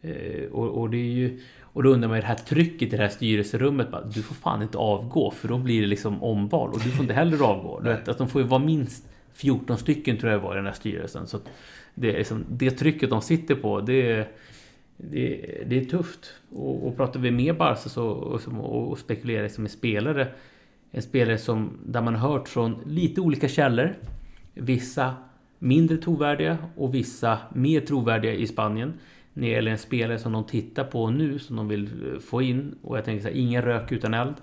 Eh, 0.00 0.50
och, 0.52 0.68
och 0.68 0.90
det 0.90 0.96
är 0.96 1.12
ju... 1.12 1.40
Och 1.60 1.82
då 1.82 1.90
undrar 1.90 2.08
man 2.08 2.16
ju 2.16 2.20
det 2.20 2.28
här 2.28 2.34
trycket 2.34 2.88
i 2.88 2.96
det 2.96 3.02
här 3.02 3.08
styrelserummet. 3.08 3.90
Bara, 3.90 4.04
du 4.04 4.22
får 4.22 4.34
fan 4.34 4.62
inte 4.62 4.78
avgå 4.78 5.30
för 5.30 5.48
då 5.48 5.58
blir 5.58 5.80
det 5.80 5.86
liksom 5.86 6.22
omval. 6.22 6.70
Och 6.70 6.80
du 6.84 6.90
får 6.90 7.02
inte 7.02 7.14
heller 7.14 7.42
avgå. 7.42 7.80
Du 7.80 7.88
vet, 7.88 8.08
att 8.08 8.18
de 8.18 8.28
får 8.28 8.40
ju 8.40 8.48
vara 8.48 8.64
minst 8.64 9.08
14 9.34 9.78
stycken 9.78 10.18
tror 10.18 10.32
jag 10.32 10.38
var 10.38 10.52
i 10.52 10.56
den 10.56 10.66
här 10.66 10.72
styrelsen. 10.72 11.26
Så 11.26 11.36
att 11.36 11.48
det, 11.94 12.12
liksom, 12.12 12.44
det 12.48 12.70
trycket 12.70 13.10
de 13.10 13.22
sitter 13.22 13.54
på, 13.54 13.80
det, 13.80 14.28
det, 14.96 15.62
det 15.66 15.78
är 15.78 15.84
tufft. 15.84 16.32
Och, 16.50 16.86
och 16.86 16.96
pratar 16.96 17.20
vi 17.20 17.30
med 17.30 17.56
Barca 17.56 17.88
så, 17.88 18.06
och, 18.06 18.40
och, 18.58 18.90
och 18.90 18.98
spekulerar 18.98 19.48
som 19.48 19.64
en 19.64 19.70
spelare. 19.70 20.28
En 20.90 21.02
spelare 21.02 21.38
som, 21.38 21.70
där 21.86 22.02
man 22.02 22.14
har 22.14 22.28
hört 22.28 22.48
från 22.48 22.76
lite 22.86 23.20
olika 23.20 23.48
källor. 23.48 23.96
Vissa 24.54 25.14
mindre 25.58 25.96
trovärdiga 25.96 26.58
och 26.76 26.94
vissa 26.94 27.38
mer 27.54 27.80
trovärdiga 27.80 28.32
i 28.32 28.46
Spanien. 28.46 28.92
När 29.32 29.46
det 29.46 29.52
gäller 29.52 29.70
en 29.70 29.78
spelare 29.78 30.18
som 30.18 30.32
de 30.32 30.44
tittar 30.44 30.84
på 30.84 31.10
nu, 31.10 31.38
som 31.38 31.56
de 31.56 31.68
vill 31.68 31.84
eh, 31.84 32.18
få 32.18 32.42
in. 32.42 32.74
Och 32.82 32.96
jag 32.96 33.04
tänker 33.04 33.22
så 33.22 33.28
här, 33.28 33.36
ingen 33.36 33.62
rök 33.62 33.92
utan 33.92 34.14
eld. 34.14 34.34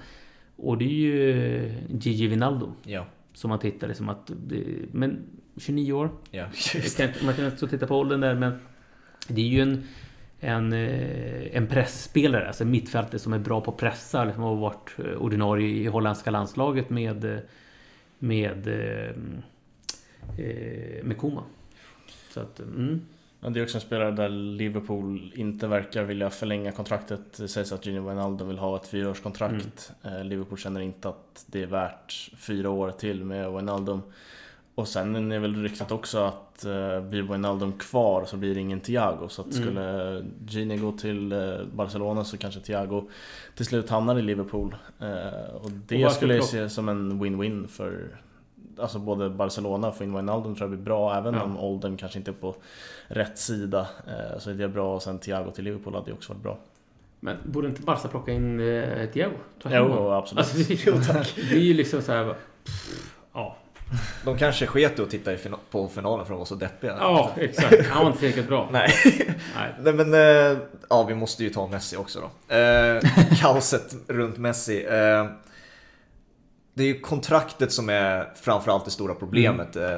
Och 0.55 0.77
det 0.77 0.85
är 0.85 0.89
ju 0.89 1.31
eh, 1.31 1.71
Gigi 1.89 2.27
Wijnaldum. 2.27 2.71
Ja. 2.83 3.05
Som 3.33 3.49
man 3.49 3.59
tittar 3.59 3.87
liksom 3.87 4.09
att... 4.09 4.31
Men 4.91 5.19
29 5.57 5.93
år. 5.93 6.09
Ja. 6.31 6.45
Kan, 6.97 7.09
man 7.23 7.33
kan 7.35 7.45
och 7.61 7.69
titta 7.69 7.87
på 7.87 7.99
åldern 7.99 8.19
där 8.21 8.35
men... 8.35 8.59
Det 9.27 9.41
är 9.41 9.45
ju 9.45 9.61
en... 9.61 9.83
En, 10.43 10.73
eh, 10.73 11.57
en 11.57 11.67
pressspelare, 11.67 12.47
alltså 12.47 12.63
en 12.63 12.71
mittfältare 12.71 13.19
som 13.19 13.33
är 13.33 13.39
bra 13.39 13.61
på 13.61 13.71
att 13.71 13.77
pressa. 13.77 14.25
Liksom, 14.25 14.43
och 14.43 14.49
har 14.49 14.55
varit 14.55 14.91
eh, 14.97 15.21
ordinarie 15.21 15.67
i 15.67 15.85
holländska 15.87 16.31
landslaget 16.31 16.89
med... 16.89 17.25
eh, 17.25 17.39
Med... 18.19 18.65
Med 21.03 21.17
Koeman. 21.17 21.43
Så 22.33 22.39
att... 22.39 22.59
Mm. 22.59 23.01
Ja, 23.43 23.49
det 23.49 23.59
är 23.59 23.63
också 23.63 23.77
en 23.77 23.81
spelare 23.81 24.11
där 24.11 24.29
Liverpool 24.29 25.33
inte 25.35 25.67
verkar 25.67 26.03
vilja 26.03 26.29
förlänga 26.29 26.71
kontraktet. 26.71 27.37
Det 27.37 27.47
sägs 27.47 27.71
att 27.71 27.85
Gini 27.85 27.99
Wijnaldum 27.99 28.47
vill 28.47 28.57
ha 28.57 28.75
ett 28.75 28.87
fyraårskontrakt. 28.87 29.91
Eh, 30.03 30.23
Liverpool 30.23 30.57
känner 30.57 30.81
inte 30.81 31.09
att 31.09 31.45
det 31.47 31.63
är 31.63 31.67
värt 31.67 32.31
fyra 32.37 32.69
år 32.69 32.91
till 32.91 33.23
med 33.23 33.51
Wijnaldum. 33.53 34.01
Och 34.75 34.87
sen 34.87 35.31
är 35.31 35.39
väl 35.39 35.55
ryktet 35.63 35.91
också 35.91 36.17
att 36.19 36.65
eh, 36.65 37.01
blir 37.01 37.21
Wijnaldum 37.21 37.73
kvar 37.73 38.25
så 38.25 38.37
blir 38.37 38.53
det 38.55 38.59
ingen 38.61 38.79
Thiago. 38.79 39.27
Så 39.29 39.41
att 39.41 39.47
Mm. 39.55 39.61
skulle 39.63 40.25
Gini 40.47 40.77
gå 40.77 40.91
till 40.91 41.31
eh, 41.31 41.39
Barcelona 41.73 42.23
så 42.23 42.37
kanske 42.37 42.59
Thiago 42.59 43.09
till 43.55 43.65
slut 43.65 43.89
hamnar 43.89 44.19
i 44.19 44.21
Liverpool. 44.21 44.75
Eh, 44.99 45.55
och 45.55 45.65
Och 45.65 45.71
det 45.71 46.03
varför 46.03 46.15
skulle 46.15 46.35
jag 46.35 46.43
se 46.43 46.69
som 46.69 46.89
en 46.89 47.23
win-win 47.23 47.67
för 47.67 48.17
Alltså 48.79 48.99
både 48.99 49.29
Barcelona 49.29 49.87
och 49.87 50.01
in 50.01 50.15
Wijnaldum 50.15 50.55
tror 50.55 50.69
jag 50.69 50.77
blir 50.77 50.85
bra 50.85 51.17
även 51.17 51.33
Ja. 51.33 51.43
om 51.43 51.57
åldern 51.57 51.97
kanske 51.97 52.17
inte 52.19 52.31
är 52.31 52.35
på 52.35 52.55
rätt 53.07 53.37
sida. 53.37 53.87
Eh, 54.07 54.39
Så 54.39 54.49
är 54.49 54.53
det 54.53 54.67
bra 54.67 54.95
och 54.95 55.01
sen 55.03 55.19
Thiago 55.19 55.51
till 55.51 55.63
Liverpool 55.63 55.93
hade 55.95 56.07
ju 56.07 56.13
också 56.13 56.33
varit 56.33 56.43
bra. 56.43 56.57
Men 57.19 57.37
borde 57.45 57.67
inte 57.67 57.81
Barca 57.81 58.07
plocka 58.07 58.31
in 58.31 58.59
eh, 58.59 59.09
Thiago? 59.09 59.33
Ta? 59.63 59.69
Jo, 59.77 60.09
absolut. 60.11 60.39
Alltså, 60.39 60.57
det, 60.57 60.85
Jo, 60.85 60.93
tack. 61.07 61.33
det 61.49 61.55
är 61.55 61.59
ju 61.59 61.73
liksom 61.73 62.01
så 62.01 62.11
här... 62.11 62.25
bara, 62.25 62.35
pff, 62.65 63.17
Ja, 63.33 63.55
De 64.25 64.37
kanske 64.37 64.65
sket 64.67 64.99
i 64.99 65.01
att 65.01 65.09
titta 65.09 65.33
i 65.33 65.37
fina- 65.37 65.57
på 65.71 65.87
finalen 65.87 66.25
för 66.25 66.33
de 66.33 66.37
var 66.39 66.45
så 66.45 66.55
deppiga. 66.55 66.95
ja 66.99 67.31
exakt. 67.37 67.87
Han 67.89 68.01
var 68.03 68.07
inte 68.07 68.19
tillräckligt 68.19 68.47
bra. 68.47 68.69
Nej. 68.71 68.89
Nej. 69.83 69.93
Men, 69.93 70.13
eh, 70.13 70.57
ja 70.89 71.03
vi 71.03 71.15
måste 71.15 71.43
ju 71.43 71.49
ta 71.49 71.67
Messi 71.67 71.97
också 71.97 72.19
då. 72.19 72.55
Eh, 72.55 73.01
kaoset 73.41 73.95
runt 74.07 74.37
Messi. 74.37 74.85
Eh, 74.85 75.25
det 76.73 76.83
är 76.83 76.87
ju 76.87 76.99
kontraktet 76.99 77.71
som 77.71 77.89
är 77.89 78.31
framförallt 78.35 78.85
det 78.85 78.91
stora 78.91 79.13
problemet. 79.13 79.75
Eh, 79.75 79.97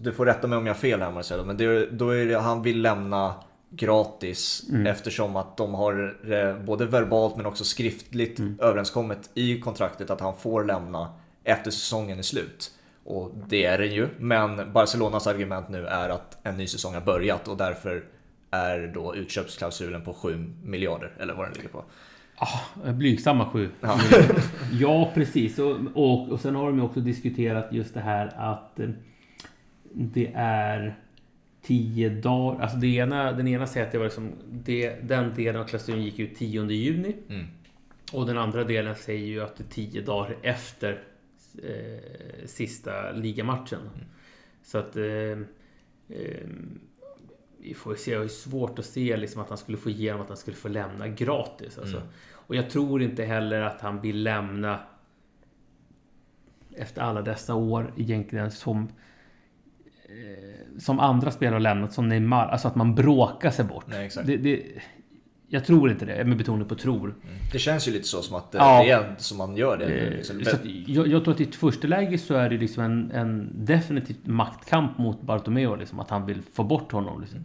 du 0.00 0.12
får 0.12 0.26
rätta 0.26 0.46
mig 0.46 0.58
om 0.58 0.66
jag 0.66 0.74
har 0.74 0.80
fel 0.80 1.02
här 1.02 1.10
Marcelo, 1.10 1.44
men 1.44 1.56
det, 1.56 1.86
då 1.90 2.10
är 2.10 2.24
det, 2.26 2.38
han 2.38 2.62
vill 2.62 2.82
lämna 2.82 3.34
gratis 3.70 4.62
Mm. 4.70 4.86
eftersom 4.86 5.36
att 5.36 5.56
de 5.56 5.74
har 5.74 6.62
både 6.64 6.86
verbalt 6.86 7.36
men 7.36 7.46
också 7.46 7.64
skriftligt 7.64 8.38
Mm. 8.38 8.58
överenskommet 8.60 9.30
i 9.34 9.60
kontraktet 9.60 10.10
att 10.10 10.20
han 10.20 10.36
får 10.36 10.64
lämna 10.64 11.12
efter 11.44 11.70
säsongen 11.70 12.18
är 12.18 12.22
slut. 12.22 12.70
Och 13.06 13.32
det 13.48 13.64
är 13.64 13.78
det 13.78 13.86
ju, 13.86 14.08
men 14.18 14.72
Barcelonas 14.72 15.26
argument 15.26 15.68
nu 15.68 15.86
är 15.86 16.08
att 16.08 16.38
en 16.42 16.56
ny 16.56 16.66
säsong 16.66 16.94
har 16.94 17.00
börjat 17.00 17.48
och 17.48 17.56
därför 17.56 18.04
är 18.50 18.90
då 18.94 19.16
utköpsklausulen 19.16 20.02
på 20.04 20.14
7 20.14 20.52
miljarder, 20.64 21.12
eller 21.18 21.34
vad 21.34 21.46
den 21.46 21.52
ligger 21.52 21.68
på. 21.68 21.84
Ah, 22.36 22.92
blygsamma 22.92 23.50
sju. 23.50 23.68
Ja. 23.80 24.00
Ja, 24.72 25.10
precis. 25.14 25.58
Och, 25.58 25.76
och, 25.94 26.28
och 26.28 26.40
sen 26.40 26.54
har 26.54 26.66
de 26.66 26.76
ju 26.78 26.84
också 26.84 27.00
diskuterat 27.00 27.68
just 27.70 27.94
det 27.94 28.00
här 28.00 28.32
att 28.36 28.80
eh, 28.80 28.88
det 29.92 30.32
är 30.34 30.98
tio 31.62 32.08
dagar. 32.08 32.60
Alltså 32.62 32.76
det 32.76 32.86
ena, 32.86 33.32
den 33.32 33.48
ena 33.48 33.66
säger 33.66 33.86
att 33.86 33.92
det 33.92 33.98
var 33.98 34.04
liksom 34.04 34.32
det, 34.50 34.96
den 35.02 35.34
delen 35.34 35.60
av 35.60 35.66
klausulen 35.66 36.02
gick 36.02 36.18
ut 36.18 36.36
10 36.36 36.64
juni. 36.64 37.16
Mm. 37.28 37.46
Och 38.12 38.26
den 38.26 38.38
andra 38.38 38.64
delen 38.64 38.94
säger 38.94 39.26
ju 39.26 39.42
att 39.42 39.56
det 39.56 39.64
är 39.64 39.68
tio 39.68 40.02
dagar 40.02 40.36
efter 40.42 41.02
eh, 41.62 42.46
sista 42.46 43.12
ligamatchen. 43.12 43.90
Så 44.62 44.78
att... 44.78 44.96
Eh, 44.96 45.38
eh, 46.08 46.46
vi 47.58 47.74
får 47.74 47.94
se. 47.94 48.10
Jag 48.10 48.18
har 48.18 48.24
ju 48.24 48.28
svårt 48.28 48.78
att 48.78 48.84
se 48.84 49.16
liksom 49.16 49.42
att 49.42 49.48
han 49.48 49.58
skulle 49.58 49.78
få 49.78 49.90
igenom 49.90 50.20
att 50.20 50.28
han 50.28 50.36
skulle 50.36 50.56
få 50.56 50.68
lämna 50.68 51.08
gratis. 51.08 51.78
Alltså. 51.78 51.96
Mm. 51.96 52.08
Och 52.32 52.54
jag 52.54 52.70
tror 52.70 53.02
inte 53.02 53.24
heller 53.24 53.60
att 53.60 53.80
han 53.80 54.00
vill 54.00 54.22
lämna 54.22 54.80
efter 56.76 57.02
alla 57.02 57.22
dessa 57.22 57.54
år 57.54 57.92
egentligen 57.96 58.50
som 58.50 58.88
eh, 60.04 60.78
som 60.78 61.00
andra 61.00 61.30
spelare 61.30 61.54
har 61.54 61.60
lämnat, 61.60 61.92
som 61.92 62.08
Neymar. 62.08 62.46
Alltså 62.46 62.68
att 62.68 62.76
man 62.76 62.94
bråkar 62.94 63.50
sig 63.50 63.64
bort. 63.64 63.84
Nej. 63.86 64.10
Det, 64.24 64.36
det, 64.36 64.62
jag 65.48 65.64
tror 65.64 65.90
inte 65.90 66.04
det, 66.04 66.24
med 66.24 66.38
betoning 66.38 66.68
på 66.68 66.74
tror. 66.74 67.04
Mm. 67.08 67.34
Det 67.52 67.58
känns 67.58 67.88
ju 67.88 67.92
lite 67.92 68.08
så 68.08 68.22
som 68.22 68.36
att 68.36 68.54
eh, 68.54 68.60
Ja. 68.60 68.82
det 68.82 68.90
är 68.90 69.14
som 69.18 69.38
man 69.38 69.56
gör 69.56 69.76
det. 69.76 69.84
Eh, 69.84 70.10
Liksom. 70.10 70.44
Så 70.44 70.56
jag, 70.86 71.06
jag 71.08 71.24
tror 71.24 71.34
att 71.34 71.40
i 71.40 71.44
ett 71.44 71.54
första 71.54 71.88
läge 71.88 72.18
så 72.18 72.34
är 72.34 72.50
det 72.50 72.56
liksom 72.56 72.82
en, 72.84 73.10
en 73.10 73.50
definitivt 73.54 74.26
maktkamp 74.26 74.98
mot 74.98 75.22
Bartomeu. 75.22 75.76
Liksom, 75.76 76.00
att 76.00 76.10
han 76.10 76.26
vill 76.26 76.42
få 76.52 76.64
bort 76.64 76.92
honom. 76.92 77.20
Liksom. 77.20 77.40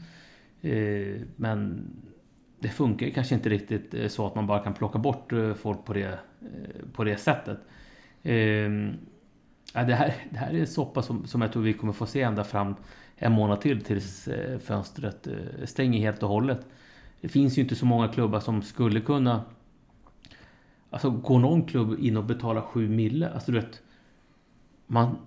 Eh, 0.61 1.21
men 1.35 1.87
det 2.59 2.69
funkar 2.69 3.09
kanske 3.09 3.35
inte 3.35 3.49
riktigt 3.49 4.11
så 4.11 4.27
att 4.27 4.35
man 4.35 4.47
bara 4.47 4.59
kan 4.59 4.73
plocka 4.73 4.99
bort 4.99 5.33
folk 5.61 5.85
på 5.85 5.93
det, 5.93 6.19
på 6.93 7.03
det 7.03 7.17
sättet. 7.17 7.57
Eh, 8.23 8.35
ja, 9.73 9.83
det, 9.87 9.95
här, 9.95 10.13
det 10.29 10.37
här 10.37 10.53
är 10.53 10.59
en 10.59 10.67
soppa 10.67 11.01
som, 11.01 11.27
som 11.27 11.41
jag 11.41 11.51
tror 11.51 11.63
vi 11.63 11.73
kommer 11.73 11.93
få 11.93 12.05
se 12.05 12.21
ända 12.21 12.43
fram 12.43 12.75
en 13.15 13.31
månad 13.31 13.61
till 13.61 13.81
tills 13.81 14.29
fönstret 14.63 15.27
stänger 15.65 15.99
helt 15.99 16.23
och 16.23 16.29
hållet. 16.29 16.65
Det 17.21 17.29
finns 17.29 17.57
ju 17.57 17.61
inte 17.61 17.75
så 17.75 17.85
många 17.85 18.07
klubbar 18.07 18.39
som 18.39 18.61
skulle 18.61 19.01
kunna 19.01 19.41
Alltså 20.89 21.09
går 21.09 21.39
någon 21.39 21.65
klubb 21.65 21.99
in 21.99 22.17
och 22.17 22.23
betalar 22.23 22.61
7 22.61 22.89
mille? 22.89 23.29
Alltså 23.29 23.51
du 23.51 23.59
vet 23.59 23.81
Man 24.87 25.17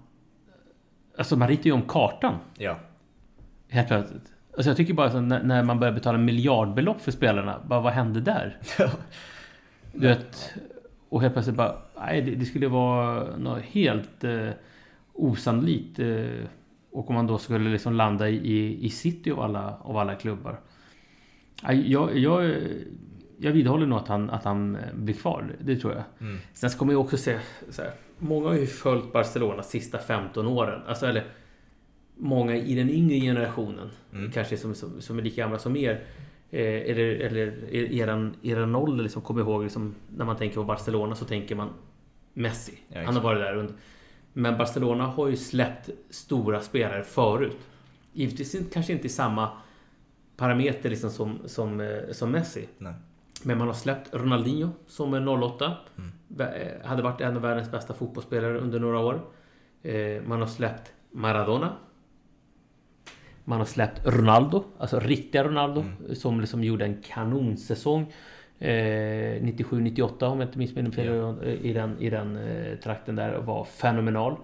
Alltså 1.18 1.36
man 1.36 1.49
ritar 1.49 1.64
ju 1.64 1.72
om 1.72 1.82
kartan 1.82 2.34
Ja. 2.59 2.76
Helt 3.68 3.88
plötsligt 3.88 4.32
Alltså 4.57 4.70
jag 4.70 4.76
tycker 4.76 4.95
bara 4.95 5.11
så 5.11 5.20
när, 5.20 5.42
när 5.42 5.62
man 5.62 5.80
börjar 5.80 5.95
betala 5.95 6.18
miljardbelopp 6.18 7.01
för 7.01 7.12
spelarna 7.12 7.61
Bara 7.66 7.80
vad 7.80 7.92
hände 7.92 8.20
där? 8.20 8.59
Du 9.92 10.09
vet 10.09 10.55
Och 11.09 11.22
helt 11.22 11.34
plötsligt 11.34 11.57
bara 11.57 11.76
Nej 11.99 12.22
det, 12.22 12.34
det 12.34 12.45
skulle 12.45 12.68
vara 12.68 13.36
något 13.36 13.62
helt 13.62 14.24
eh, 14.24 14.49
Osannolikt 15.12 15.99
eh, 15.99 16.47
Och 16.90 17.09
om 17.09 17.14
man 17.14 17.26
då 17.26 17.38
skulle 17.38 17.70
liksom 17.70 17.92
landa 17.92 18.28
i, 18.28 18.86
i, 18.86 18.90
city 18.90 19.30
av 19.30 19.40
alla, 19.40 19.78
av 19.82 19.97
alla 19.97 20.14
klubbar 20.14 20.61
jag, 21.62 22.18
jag, 22.18 22.57
jag 23.38 23.52
vidhåller 23.52 23.86
nog 23.86 23.98
att 23.98 24.09
han, 24.09 24.30
att 24.30 24.44
han 24.44 24.76
eh, 24.76 24.94
blir 24.94 25.14
kvar. 25.14 25.57
Det 25.61 25.76
tror 25.76 25.92
jag. 25.92 26.02
Mm. 26.20 26.38
Sen 26.52 26.70
ska 26.70 26.84
man 26.84 26.92
ju 26.92 26.98
också 26.98 27.16
se 27.16 27.38
så 27.70 27.82
här, 27.82 27.92
Många 28.18 28.48
har 28.48 28.55
ju 28.55 28.66
följt 28.66 29.12
Barcelona 29.12 29.62
sista 29.62 29.98
15 29.98 30.46
åren. 30.46 30.80
Alltså 30.86 31.07
eller 31.07 31.24
många 32.16 32.57
i 32.57 32.74
den 32.74 32.90
yngre 32.90 33.20
generationen, 33.20 33.90
mm. 34.12 34.30
kanske 34.32 34.57
som, 34.57 34.74
som, 34.74 35.00
som, 35.00 35.18
är 35.18 35.22
lika 35.22 35.42
gamla 35.42 35.59
som 35.59 35.76
er, 35.76 36.05
eh, 36.50 36.90
eller, 36.90 37.14
eller 37.14 37.74
eran, 37.74 38.34
eran 38.42 38.74
ålder 38.74 39.02
liksom, 39.02 39.22
kommer 39.22 39.40
ihåg, 39.40 39.62
liksom, 39.62 39.94
när 40.16 40.24
man 40.24 40.36
tänker 40.36 40.55
på 40.55 40.64
Barcelona 40.64 41.14
så 41.14 41.24
tänker 41.24 41.55
man 41.55 41.68
Messi. 42.34 42.78
Ja, 42.88 43.02
Han 43.05 43.14
har 43.14 43.22
varit 43.22 43.40
där 43.40 43.57
under. 43.57 43.74
Men 44.32 44.59
Barcelona 44.59 45.07
har 45.07 45.28
ju 45.28 45.36
släppt 45.36 45.90
stora 46.11 46.61
spelare 46.61 47.05
förut. 47.05 47.57
Givetvis 48.12 48.57
kanske 48.72 48.92
inte 48.92 49.07
i 49.07 49.11
samma 49.11 49.50
parameter 50.37 50.91
liksom 50.91 51.11
som, 51.11 51.39
som, 51.45 51.80
eh, 51.80 52.11
som 52.12 52.30
Messi. 52.30 52.68
Nej. 52.78 52.95
Men 53.43 53.59
man 53.59 53.66
har 53.66 53.74
släppt 53.74 54.14
Ronaldinho 54.14 54.68
som 54.87 55.14
är 55.14 55.28
08. 55.28 55.72
Mm. 55.99 56.12
Eh, 56.41 56.87
hade 56.87 57.03
varit 57.03 57.20
en 57.20 57.37
av 57.37 57.43
världens 57.43 57.70
bästa 57.70 57.95
fotbollsspelare 57.95 58.59
under 58.59 58.80
några 58.80 58.99
år. 58.99 59.20
Eh, 59.82 60.22
man 60.26 60.41
har 60.41 60.47
släppt 60.47 60.93
Maradona. 61.11 61.72
Man 63.45 63.59
har 63.59 63.66
släppt 63.66 64.07
Ronaldo, 64.07 64.64
alltså 64.78 65.01
riktiga 65.01 65.45
Ronaldo, 65.45 65.80
mm. 65.80 66.14
som 66.14 66.41
liksom 66.41 66.64
gjorde 66.64 66.85
en 66.85 67.03
kanonsäsong. 67.03 68.12
97-98 68.59 70.24
om 70.24 70.41
jag 70.41 70.49
inte 70.49 70.59
missminner 70.59 70.89
mig 70.89 70.97
fel 70.97 71.59
i 71.62 71.72
den, 71.72 71.99
i 71.99 72.11
den 72.11 72.39
trakten 72.82 73.16
där 73.16 73.39
var 73.39 73.64
fenomenal. 73.64 74.37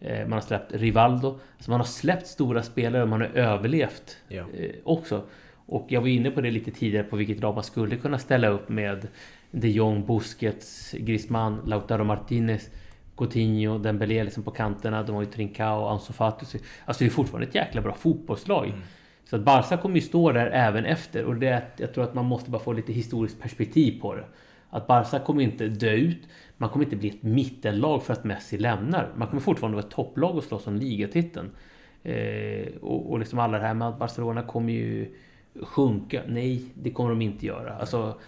Man 0.00 0.32
har 0.32 0.40
släppt 0.40 0.74
Rivaldo. 0.74 1.38
Så 1.58 1.70
man 1.70 1.80
har 1.80 1.86
släppt 1.86 2.26
stora 2.26 2.62
spelare 2.62 3.02
och 3.02 3.08
man 3.08 3.20
har 3.20 3.28
överlevt 3.28 4.16
ja. 4.28 4.44
också. 4.84 5.22
Och 5.66 5.86
jag 5.88 6.00
var 6.00 6.08
inne 6.08 6.30
på 6.30 6.40
det 6.40 6.50
lite 6.50 6.70
tidigare 6.70 7.04
på 7.04 7.16
vilket 7.16 7.40
lag 7.40 7.54
man 7.54 7.64
skulle 7.64 7.96
kunna 7.96 8.18
ställa 8.18 8.48
upp 8.48 8.68
med 8.68 9.08
de 9.50 9.68
Jong, 9.68 10.06
Busquets, 10.06 10.92
Griezmann, 10.98 11.60
Lautaro 11.66 12.04
Martinez, 12.04 12.70
Coutinho, 13.16 13.78
Dembélé 13.78 14.24
liksom 14.24 14.42
på 14.42 14.50
kanterna. 14.50 15.02
De 15.02 15.14
har 15.14 15.22
ju 15.22 15.30
Trincao, 15.30 15.86
Ansu 15.86 16.12
Fati. 16.12 16.58
Alltså 16.84 17.04
det 17.04 17.08
är 17.08 17.10
fortfarande 17.10 17.46
ett 17.46 17.54
jäkla 17.54 17.80
bra 17.80 17.94
fotbollslag. 17.94 18.66
Mm. 18.66 18.80
Så 19.24 19.36
att 19.36 19.42
Barca 19.42 19.76
kommer 19.76 19.94
ju 19.94 20.00
stå 20.00 20.32
där 20.32 20.46
även 20.46 20.84
efter. 20.84 21.24
Och 21.24 21.36
det, 21.36 21.62
jag 21.76 21.94
tror 21.94 22.04
att 22.04 22.14
man 22.14 22.24
måste 22.24 22.50
bara 22.50 22.62
få 22.62 22.72
lite 22.72 22.92
historiskt 22.92 23.40
perspektiv 23.40 24.00
på 24.00 24.14
det. 24.14 24.24
Att 24.70 24.86
Barca 24.86 25.18
kommer 25.18 25.42
inte 25.42 25.68
dö 25.68 25.90
ut. 25.90 26.28
Man 26.60 26.70
kommer 26.70 26.84
inte 26.84 26.96
bli 26.96 27.08
ett 27.08 27.22
mittenlag 27.22 28.02
för 28.02 28.12
att 28.12 28.24
Messi 28.24 28.58
lämnar. 28.58 29.12
Man 29.16 29.28
kommer 29.28 29.40
fortfarande 29.40 29.76
vara 29.76 29.86
ett 29.86 29.92
topplag 29.92 30.36
och 30.36 30.44
slåss 30.44 30.66
om 30.66 30.76
ligatiteln. 30.76 31.50
Eh, 32.02 32.66
och, 32.80 33.10
och 33.10 33.18
liksom 33.18 33.38
alla 33.38 33.58
det 33.58 33.66
här 33.66 33.74
med 33.74 33.88
att 33.88 33.98
Barcelona 33.98 34.42
kommer 34.42 34.72
ju 34.72 35.14
sjunka? 35.62 36.22
Nej, 36.26 36.64
det 36.74 36.90
kommer 36.90 37.10
de 37.10 37.22
inte 37.22 37.46
göra. 37.46 37.74
Alltså, 37.74 38.18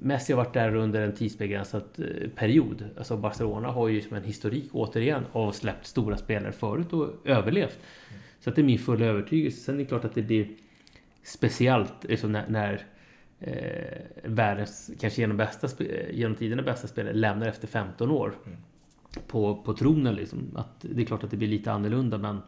Messi 0.00 0.32
har 0.32 0.44
varit 0.44 0.54
där 0.54 0.74
under 0.74 1.00
en 1.00 1.14
tidsbegränsad 1.14 1.82
eh, 1.98 2.28
period. 2.30 2.84
Alltså 2.96 3.16
Barcelona 3.16 3.68
har 3.68 3.88
ju 3.88 4.00
som 4.00 4.16
en 4.16 4.24
historik 4.24 4.68
återigen 4.72 5.24
av 5.32 5.52
släppt 5.52 5.86
stora 5.86 6.16
spelare 6.16 6.52
förut 6.52 6.92
och 6.92 7.08
överlevt. 7.24 7.78
Mm. 8.10 8.22
Så 8.40 8.50
det 8.50 8.60
är 8.60 8.64
min 8.64 8.78
fulla 8.78 9.06
övertygelse. 9.06 9.60
Sen 9.60 9.74
är 9.74 9.78
det 9.78 9.84
klart 9.84 10.04
att 10.04 10.14
det 10.14 10.22
blir 10.22 10.48
speciellt 11.22 12.04
liksom 12.04 12.32
när, 12.32 12.48
när 12.48 12.86
eh, 13.40 14.02
världens, 14.24 14.90
kanske 15.00 15.20
genom, 15.20 15.36
bästa, 15.36 15.84
genom 16.10 16.36
tiderna 16.36 16.62
bästa 16.62 16.88
spelare 16.88 17.14
lämnar 17.14 17.46
efter 17.46 17.66
15 17.68 18.10
år. 18.10 18.34
Mm. 18.46 18.58
På, 19.26 19.56
på 19.56 19.74
tronen 19.74 20.14
liksom. 20.14 20.50
Att 20.56 20.80
det 20.80 21.02
är 21.02 21.06
klart 21.06 21.24
att 21.24 21.30
det 21.30 21.36
blir 21.36 21.48
lite 21.48 21.72
annorlunda 21.72 22.18
men 22.18 22.40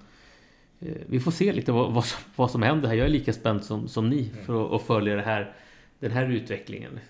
Eh, 0.81 0.97
vi 1.07 1.21
får 1.21 1.31
se 1.31 1.53
lite 1.53 1.73
vad, 1.73 1.93
vad, 1.93 2.05
som, 2.05 2.21
vad 2.37 2.51
som 2.51 2.63
händer 2.63 2.89
här. 2.89 2.95
Jag 2.95 3.07
är 3.07 3.11
lika 3.11 3.33
spänd 3.33 3.65
som, 3.65 3.89
som 3.89 4.09
ni 4.09 4.31
mm. 4.33 4.45
för 4.45 4.67
att, 4.67 4.73
att 4.73 4.87
följa 4.87 5.21
här, 5.21 5.53
den 5.99 6.11
här 6.11 6.31
utvecklingen. 6.31 7.01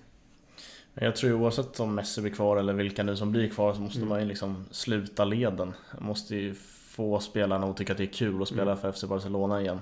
Jag 0.94 1.16
tror 1.16 1.32
oavsett 1.32 1.80
om 1.80 1.94
Messi 1.94 2.20
blir 2.20 2.32
kvar 2.32 2.56
eller 2.56 2.72
vilka 2.72 3.02
nu 3.02 3.16
som 3.16 3.32
blir 3.32 3.48
kvar 3.48 3.74
så 3.74 3.80
måste 3.80 3.98
mm. 3.98 4.08
man 4.08 4.20
ju 4.20 4.26
liksom 4.26 4.64
sluta 4.70 5.24
leden. 5.24 5.72
Man 5.94 6.04
måste 6.06 6.36
ju 6.36 6.54
få 6.88 7.20
spelarna 7.20 7.66
att 7.66 7.76
tycka 7.76 7.92
att 7.92 7.98
det 7.98 8.04
är 8.04 8.12
kul 8.12 8.42
att 8.42 8.48
spela 8.48 8.62
mm. 8.62 8.76
för 8.76 8.92
FC 8.92 9.04
Barcelona 9.04 9.60
igen. 9.60 9.80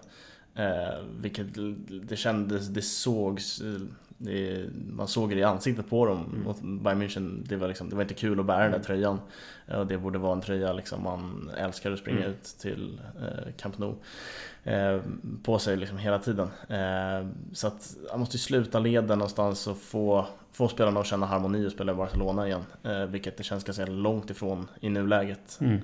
Eh, 0.54 1.04
vilket 1.20 1.46
det 2.08 2.16
kändes, 2.16 2.68
det 2.68 2.82
sågs 2.82 3.62
det, 4.18 4.64
man 4.90 5.08
såg 5.08 5.30
det 5.30 5.36
i 5.36 5.42
ansiktet 5.42 5.90
på 5.90 6.06
dem 6.06 6.44
mm. 6.46 6.82
Bayern 6.82 7.02
München. 7.02 7.42
Det 7.48 7.56
var, 7.56 7.68
liksom, 7.68 7.90
det 7.90 7.96
var 7.96 8.02
inte 8.02 8.14
kul 8.14 8.40
att 8.40 8.46
bära 8.46 8.60
mm. 8.60 8.72
den 8.72 8.80
där 8.80 8.86
tröjan. 8.86 9.20
Och 9.66 9.86
det 9.86 9.98
borde 9.98 10.18
vara 10.18 10.32
en 10.32 10.40
tröja 10.40 10.72
liksom, 10.72 11.02
man 11.02 11.50
älskar 11.56 11.92
att 11.92 11.98
springa 11.98 12.18
mm. 12.18 12.30
ut 12.30 12.44
till 12.44 13.00
eh, 13.20 13.52
Camp 13.56 13.78
Nou. 13.78 13.94
Eh, 14.64 15.00
på 15.42 15.58
sig 15.58 15.76
liksom 15.76 15.98
hela 15.98 16.18
tiden. 16.18 16.48
Eh, 16.68 17.26
så 17.52 17.66
att 17.66 17.96
man 18.10 18.20
måste 18.20 18.38
sluta 18.38 18.78
leden 18.78 19.18
någonstans 19.18 19.66
och 19.66 19.78
få, 19.78 20.26
få 20.52 20.68
spelarna 20.68 21.00
att 21.00 21.06
känna 21.06 21.26
harmoni 21.26 21.66
och 21.66 21.72
spela 21.72 21.92
i 21.92 21.94
Barcelona 21.94 22.46
igen. 22.46 22.64
Eh, 22.82 23.04
vilket 23.04 23.36
det 23.36 23.42
känns 23.42 23.64
ganska 23.64 23.86
långt 23.86 24.30
ifrån 24.30 24.68
i 24.80 24.88
nuläget. 24.88 25.58
Mm. 25.60 25.80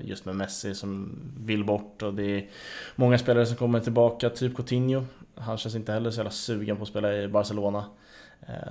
Just 0.00 0.24
med 0.24 0.36
Messi 0.36 0.74
som 0.74 1.18
vill 1.40 1.64
bort 1.64 2.02
och 2.02 2.14
det 2.14 2.22
är 2.22 2.48
många 2.96 3.18
spelare 3.18 3.46
som 3.46 3.56
kommer 3.56 3.80
tillbaka, 3.80 4.30
typ 4.30 4.56
Coutinho. 4.56 5.04
Han 5.34 5.58
känns 5.58 5.74
inte 5.74 5.92
heller 5.92 6.10
så 6.10 6.16
jävla 6.16 6.30
sugen 6.30 6.76
på 6.76 6.82
att 6.82 6.88
spela 6.88 7.16
i 7.16 7.28
Barcelona. 7.28 7.84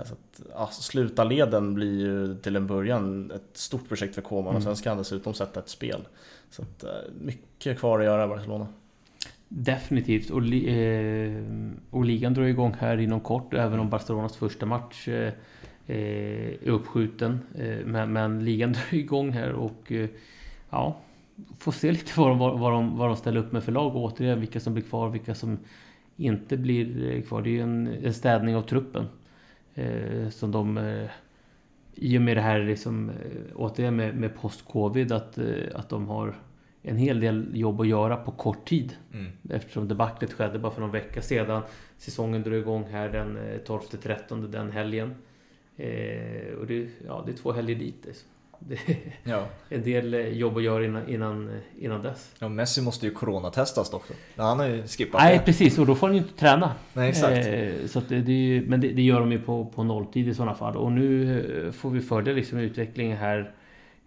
Så 0.06 0.14
att, 0.14 0.42
ja, 0.54 0.68
sluta 0.72 1.24
leden 1.24 1.74
blir 1.74 2.00
ju 2.00 2.36
till 2.36 2.56
en 2.56 2.68
början 2.68 3.32
ett 3.32 3.58
stort 3.58 3.88
projekt 3.88 4.16
för 4.16 4.22
Koman 4.22 4.48
mm. 4.48 4.58
och 4.58 4.64
sen 4.64 4.76
ska 4.76 4.90
han 4.90 4.98
dessutom 4.98 5.34
sätta 5.34 5.60
ett 5.60 5.70
spel. 5.70 6.08
Så 6.50 6.62
att, 6.62 6.84
mycket 7.22 7.80
kvar 7.80 8.00
att 8.00 8.06
göra 8.06 8.26
i 8.26 8.28
Barcelona. 8.28 8.68
Definitivt. 9.50 10.30
Och, 10.30 10.54
eh, 10.54 11.44
och 11.90 12.06
ligan 12.06 12.34
drar 12.34 12.44
igång 12.44 12.74
här 12.80 12.98
inom 12.98 13.20
kort, 13.20 13.54
även 13.54 13.80
om 13.80 13.90
Barcelonas 13.90 14.38
första 14.38 14.66
match 14.66 15.08
eh, 15.08 15.34
eh 15.88 16.64
är 16.64 16.70
uppskjuten. 16.70 17.40
Eh, 17.56 17.86
men, 17.86 18.14
men, 18.14 18.46
ligan 18.46 18.72
drar 18.74 18.94
igång 18.98 19.32
här 19.32 19.52
och 19.52 19.92
eh, 19.92 20.10
ja, 20.70 20.98
får 21.60 21.72
se 21.72 21.92
lite 21.92 22.20
vad 22.20 22.30
de, 22.30 22.40
vad, 22.40 22.72
de, 22.72 22.98
vad 22.98 23.10
de 23.10 23.16
ställer 23.16 23.40
upp 23.40 23.52
med 23.52 23.64
för 23.64 23.72
lag. 23.72 23.96
Och 23.96 24.04
återigen, 24.04 24.40
vilka 24.40 24.60
som 24.60 24.74
blir 24.74 24.84
kvar, 24.84 25.10
vilka 25.10 25.36
som 25.36 25.58
inte 26.18 26.58
blir 26.58 27.16
eh, 27.16 27.22
kvar. 27.22 27.42
Det 27.42 27.50
är 27.50 27.52
ju 27.52 27.62
en, 27.62 27.88
en 27.88 28.14
städning 28.14 28.56
av 28.56 28.62
truppen. 28.62 29.06
Eh, 29.78 30.30
som 30.30 30.52
de... 30.52 30.78
Eh, 30.78 31.10
I 31.96 32.18
och 32.18 32.22
med 32.22 32.38
det 32.38 32.42
här 32.42 32.60
liksom, 32.60 33.10
eh, 33.10 33.16
återigen 33.56 33.96
med, 33.96 34.16
med 34.16 34.36
post-covid, 34.36 35.12
att, 35.12 35.38
att 35.76 35.90
de 35.90 36.08
har 36.08 36.36
en 36.88 36.98
hel 36.98 37.20
del 37.20 37.52
jobb 37.54 37.82
att 37.82 37.88
göra 37.88 38.16
på 38.16 38.32
kort 38.32 38.68
tid. 38.68 38.96
Mm. 39.14 39.32
Eftersom 39.50 39.88
debaclet 39.88 40.34
skedde 40.34 40.60
bara 40.60 40.72
för 40.72 40.82
någon 40.82 40.92
vecka 40.92 41.22
sedan. 41.22 41.62
Säsongen 41.98 42.44
drog 42.44 42.56
igång 42.56 42.86
här 42.92 43.10
den 43.10 43.38
12-13 43.66 44.48
den 44.48 44.72
helgen. 44.72 45.16
Eh, 45.78 46.54
och 46.60 46.68
det, 46.68 46.90
ja, 47.08 47.24
det 47.26 47.32
är 47.32 47.36
två 47.36 47.52
helger 47.52 47.76
dit. 47.76 48.06
Liksom. 48.06 48.30
Det 48.60 48.76
är 48.76 48.98
ja. 49.24 49.48
en 49.70 49.84
del 49.84 50.14
eh, 50.14 50.28
jobb 50.28 50.58
att 50.58 50.64
göra 50.64 50.86
innan, 50.86 51.10
innan, 51.10 51.60
innan 51.80 52.02
dess. 52.02 52.36
Ja, 52.40 52.50
Messi 52.50 52.82
måste 52.82 53.06
ju 53.06 53.12
coronatestas 53.12 53.94
också. 53.94 54.14
Han 54.36 54.60
har 54.60 54.68
ju 54.68 54.88
skippat 54.88 55.22
Nej, 55.22 55.38
det. 55.38 55.44
precis. 55.44 55.80
Och 55.80 55.86
då 55.86 55.96
får 55.96 56.08
han 56.08 56.16
ju 56.16 56.22
inte 56.22 56.40
träna. 56.40 56.72
Nej, 56.94 57.10
exakt. 57.10 57.48
Eh, 57.48 57.88
så 57.88 58.02
det, 58.08 58.22
det, 58.22 58.64
men 58.68 58.82
det, 58.82 58.88
det, 58.88 59.02
gör 59.02 59.20
de 59.20 59.32
ju 59.32 59.40
på, 59.40 59.66
på 59.66 59.84
nolltid 59.84 60.28
i 60.28 60.34
sådana 60.34 60.56
fall. 60.56 60.78
Och 60.78 60.92
nu 60.92 61.40
eh, 61.66 61.72
får 61.72 61.90
vi 61.90 62.02
följa 62.02 62.34
liksom 62.34 62.60
utvecklingen 62.60 63.18
här. 63.18 63.52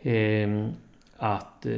Eh, 0.03 0.69
att 1.21 1.67
eh, 1.67 1.73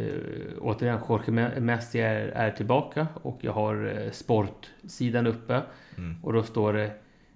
återigen 0.60 1.00
Jorge 1.08 1.60
Messi 1.60 2.00
är, 2.00 2.28
är 2.28 2.50
tillbaka 2.50 3.06
och 3.14 3.38
jag 3.40 3.52
har 3.52 4.02
eh, 4.04 4.10
sportsidan 4.10 5.26
uppe. 5.26 5.62
Mm. 5.98 6.16
Och 6.22 6.32
då 6.32 6.42
står 6.42 6.72
det 6.72 6.92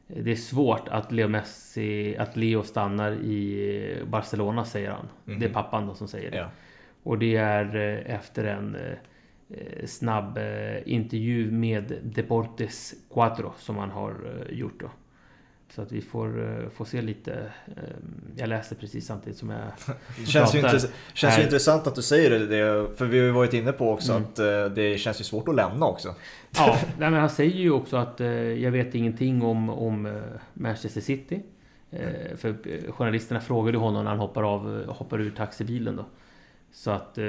det 0.06 0.32
är 0.32 0.36
svårt 0.36 0.88
att 0.88 1.12
Leo 1.12 1.28
Messi, 1.28 2.16
att 2.16 2.36
Leo 2.36 2.62
stannar 2.62 3.12
i 3.12 4.02
Barcelona 4.06 4.64
säger 4.64 4.90
han. 4.90 5.08
Mm. 5.26 5.40
Det 5.40 5.46
är 5.46 5.52
pappan 5.52 5.86
då 5.86 5.94
som 5.94 6.08
säger 6.08 6.30
det. 6.30 6.36
Ja. 6.36 6.50
Och 7.02 7.18
det 7.18 7.36
är 7.36 7.76
eh, 7.76 8.14
efter 8.14 8.44
en 8.44 8.74
eh, 8.74 9.86
snabb 9.86 10.38
eh, 10.38 10.92
intervju 10.92 11.50
med 11.50 11.98
Deportes 12.02 12.94
Cuatro 13.14 13.52
som 13.58 13.76
han 13.76 13.90
har 13.90 14.14
gjort 14.50 14.80
då. 14.80 14.90
Så 15.70 15.82
att 15.82 15.92
vi 15.92 16.00
får, 16.00 16.70
får 16.70 16.84
se 16.84 17.02
lite. 17.02 17.52
Jag 18.36 18.48
läser 18.48 18.76
precis 18.76 19.06
samtidigt 19.06 19.38
som 19.38 19.50
jag 19.50 19.60
Det 20.18 20.26
känns, 20.26 20.54
ju, 20.54 20.58
intress 20.58 20.86
känns 21.14 21.38
ju 21.38 21.42
intressant 21.42 21.86
att 21.86 21.94
du 21.94 22.02
säger 22.02 22.30
det. 22.30 22.96
För 22.96 23.06
vi 23.06 23.18
har 23.18 23.26
ju 23.26 23.32
varit 23.32 23.52
inne 23.52 23.72
på 23.72 23.90
också 23.90 24.12
mm. 24.12 24.24
att 24.24 24.36
det 24.74 25.00
känns 25.00 25.20
ju 25.20 25.24
svårt 25.24 25.48
att 25.48 25.54
lämna 25.54 25.86
också. 25.86 26.14
Ja, 26.56 26.78
men 26.98 27.14
han 27.14 27.30
säger 27.30 27.56
ju 27.56 27.70
också 27.70 27.96
att 27.96 28.20
eh, 28.20 28.28
jag 28.36 28.70
vet 28.70 28.94
ingenting 28.94 29.42
om, 29.42 29.70
om 29.70 30.06
eh, 30.06 30.12
Manchester 30.54 31.00
City. 31.00 31.42
Eh, 31.90 32.36
för 32.36 32.48
eh, 32.48 32.92
journalisterna 32.92 33.40
frågade 33.40 33.78
honom 33.78 34.04
när 34.04 34.10
han 34.10 34.20
hoppar 34.20 34.42
av, 34.42 34.80
eh, 34.80 34.94
hoppar 34.94 35.20
ur 35.20 35.30
taxibilen 35.30 35.96
då. 35.96 36.04
Så 36.72 36.90
att 36.90 37.18
eh, 37.18 37.24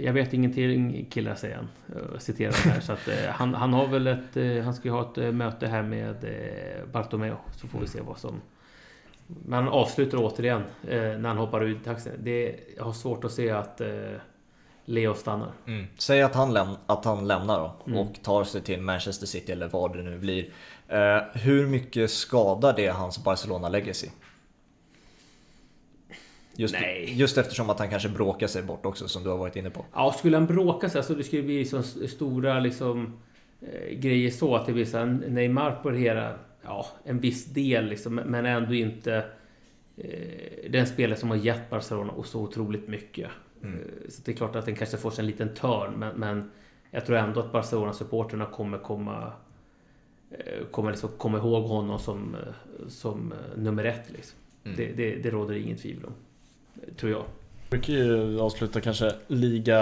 jag 0.00 0.12
vet 0.12 0.32
ingenting 0.32 1.06
killar 1.10 1.34
säger 1.34 1.56
han. 1.56 1.68
Jag 2.12 2.22
citerar 2.22 2.52
här. 2.52 2.80
Så 2.80 2.92
att 2.92 3.08
han, 3.28 3.54
han 3.54 3.72
har 3.72 3.86
väl 3.86 4.06
ett, 4.06 4.64
han 4.64 4.74
ska 4.74 4.88
ju 4.88 4.94
ha 4.94 5.12
ett 5.12 5.34
möte 5.34 5.66
här 5.66 5.82
med 5.82 6.16
Bartomeu. 6.92 7.34
Så 7.56 7.68
får 7.68 7.80
vi 7.80 7.86
se 7.86 8.00
vad 8.00 8.18
som... 8.18 8.40
Men 9.26 9.64
han 9.64 9.68
avslutar 9.68 10.18
återigen 10.18 10.62
när 10.82 11.28
han 11.28 11.36
hoppar 11.36 11.64
ur 11.64 11.78
taxin. 11.84 12.12
Det, 12.18 12.56
jag 12.76 12.84
har 12.84 12.92
svårt 12.92 13.24
att 13.24 13.32
se 13.32 13.50
att 13.50 13.80
Leo 14.84 15.14
stannar. 15.14 15.52
Mm. 15.66 15.86
Säg 15.98 16.22
att 16.22 16.34
han, 16.34 16.52
läm 16.52 16.68
att 16.86 17.04
han 17.04 17.28
lämnar 17.28 17.58
då 17.58 17.72
mm. 17.86 17.98
och 17.98 18.22
tar 18.22 18.44
sig 18.44 18.60
till 18.60 18.80
Manchester 18.80 19.26
City 19.26 19.52
eller 19.52 19.68
vad 19.68 19.96
det 19.96 20.02
nu 20.02 20.18
blir. 20.18 20.46
Hur 21.32 21.66
mycket 21.66 22.10
skadar 22.10 22.76
det 22.76 22.88
hans 22.88 23.24
Barcelona 23.24 23.68
legacy? 23.68 24.08
Just, 26.56 26.74
Nej. 26.74 27.12
just 27.16 27.38
eftersom 27.38 27.70
att 27.70 27.78
han 27.78 27.90
kanske 27.90 28.08
bråkar 28.08 28.46
sig 28.46 28.62
bort 28.62 28.86
också 28.86 29.08
som 29.08 29.24
du 29.24 29.30
har 29.30 29.36
varit 29.36 29.56
inne 29.56 29.70
på. 29.70 29.84
Ja, 29.94 30.12
skulle 30.18 30.36
han 30.36 30.46
bråka 30.46 30.90
sig, 30.90 30.98
alltså 30.98 31.14
det 31.14 31.24
skulle 31.24 31.42
bli 31.42 31.64
så 31.64 31.82
stora 31.82 32.60
liksom 32.60 33.12
eh, 33.60 33.98
grejer 33.98 34.30
så 34.30 34.54
att 34.56 34.66
det 34.66 34.72
blir 34.72 34.84
så 34.84 34.98
här 34.98 35.06
Neymar 35.06 35.70
på 35.82 35.90
det 35.90 35.98
hela, 35.98 36.34
ja, 36.62 36.86
en 37.04 37.20
viss 37.20 37.44
del 37.46 37.86
liksom, 37.86 38.14
men 38.14 38.46
ändå 38.46 38.74
inte 38.74 39.24
eh, 39.96 40.70
den 40.70 40.86
spelare 40.86 41.18
som 41.18 41.30
har 41.30 41.36
gett 41.36 41.70
Barcelona 41.70 42.12
och 42.12 42.26
så 42.26 42.40
otroligt 42.40 42.88
mycket. 42.88 43.30
Mm. 43.62 43.78
Eh, 43.78 44.08
Så 44.08 44.22
det 44.24 44.32
är 44.32 44.36
klart 44.36 44.56
att 44.56 44.66
den 44.66 44.76
kanske 44.76 44.96
får 44.96 45.10
sig 45.10 45.22
en 45.22 45.26
liten 45.26 45.54
törn, 45.54 45.92
men, 45.96 46.16
men 46.16 46.50
jag 46.90 47.06
tror 47.06 47.16
ändå 47.16 47.40
att 47.40 47.52
Barcelona-supporterna 47.52 48.46
kommer 48.46 48.78
komma 48.78 49.32
eh, 50.30 50.66
kommer 50.70 50.90
liksom 50.90 51.10
komma 51.18 51.38
ihåg 51.38 51.64
honom 51.64 51.98
som, 51.98 52.34
eh, 52.34 52.86
som 52.88 53.34
nummer 53.56 53.84
ett. 53.84 54.10
Liksom. 54.12 54.38
Mm. 54.64 54.76
Det, 54.76 54.92
det, 54.92 55.16
det 55.16 55.30
råder 55.30 55.54
inget 55.54 55.82
tvivel 55.82 56.04
om. 56.04 56.12
Tror 57.00 57.12
jag. 57.12 57.22
Vi 57.70 57.78
brukar 57.78 57.92
ju 57.92 58.40
avsluta 58.40 58.80
kanske 58.80 59.12
liga, 59.26 59.78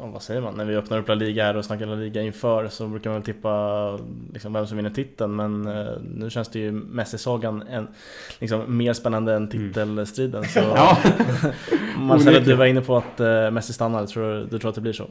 ja, 0.00 0.06
vad 0.06 0.22
säger 0.22 0.40
man, 0.40 0.54
när 0.54 0.64
vi 0.64 0.76
öppnar 0.76 0.98
upp 0.98 1.08
La 1.08 1.14
Liga 1.14 1.44
här 1.44 1.56
och 1.56 1.64
snackar 1.64 1.86
La 1.86 1.94
Liga 1.94 2.22
inför 2.22 2.68
så 2.68 2.86
brukar 2.88 3.10
man 3.10 3.20
väl 3.20 3.24
tippa 3.26 3.98
liksom 4.32 4.52
vem 4.52 4.66
som 4.66 4.76
vinner 4.76 4.90
titeln 4.90 5.36
men 5.36 5.66
eh, 5.66 5.92
nu 6.14 6.30
känns 6.30 6.48
det 6.48 6.58
ju 6.58 6.72
Messi-sagan 6.72 7.62
en, 7.70 7.88
liksom, 8.40 8.76
mer 8.76 8.92
spännande 8.92 9.34
än 9.34 9.48
titelstriden. 9.48 10.44
Så 10.44 10.58
Ja. 10.76 10.98
Marcelo, 11.98 12.40
du 12.40 12.54
var 12.54 12.66
inne 12.66 12.80
på 12.80 12.96
att 12.96 13.20
eh, 13.20 13.50
Messi 13.50 13.72
stannar, 13.72 14.06
tror 14.06 14.34
du, 14.34 14.46
du 14.46 14.58
tror 14.58 14.68
att 14.68 14.74
det 14.74 14.80
blir 14.80 14.92
så? 14.92 15.06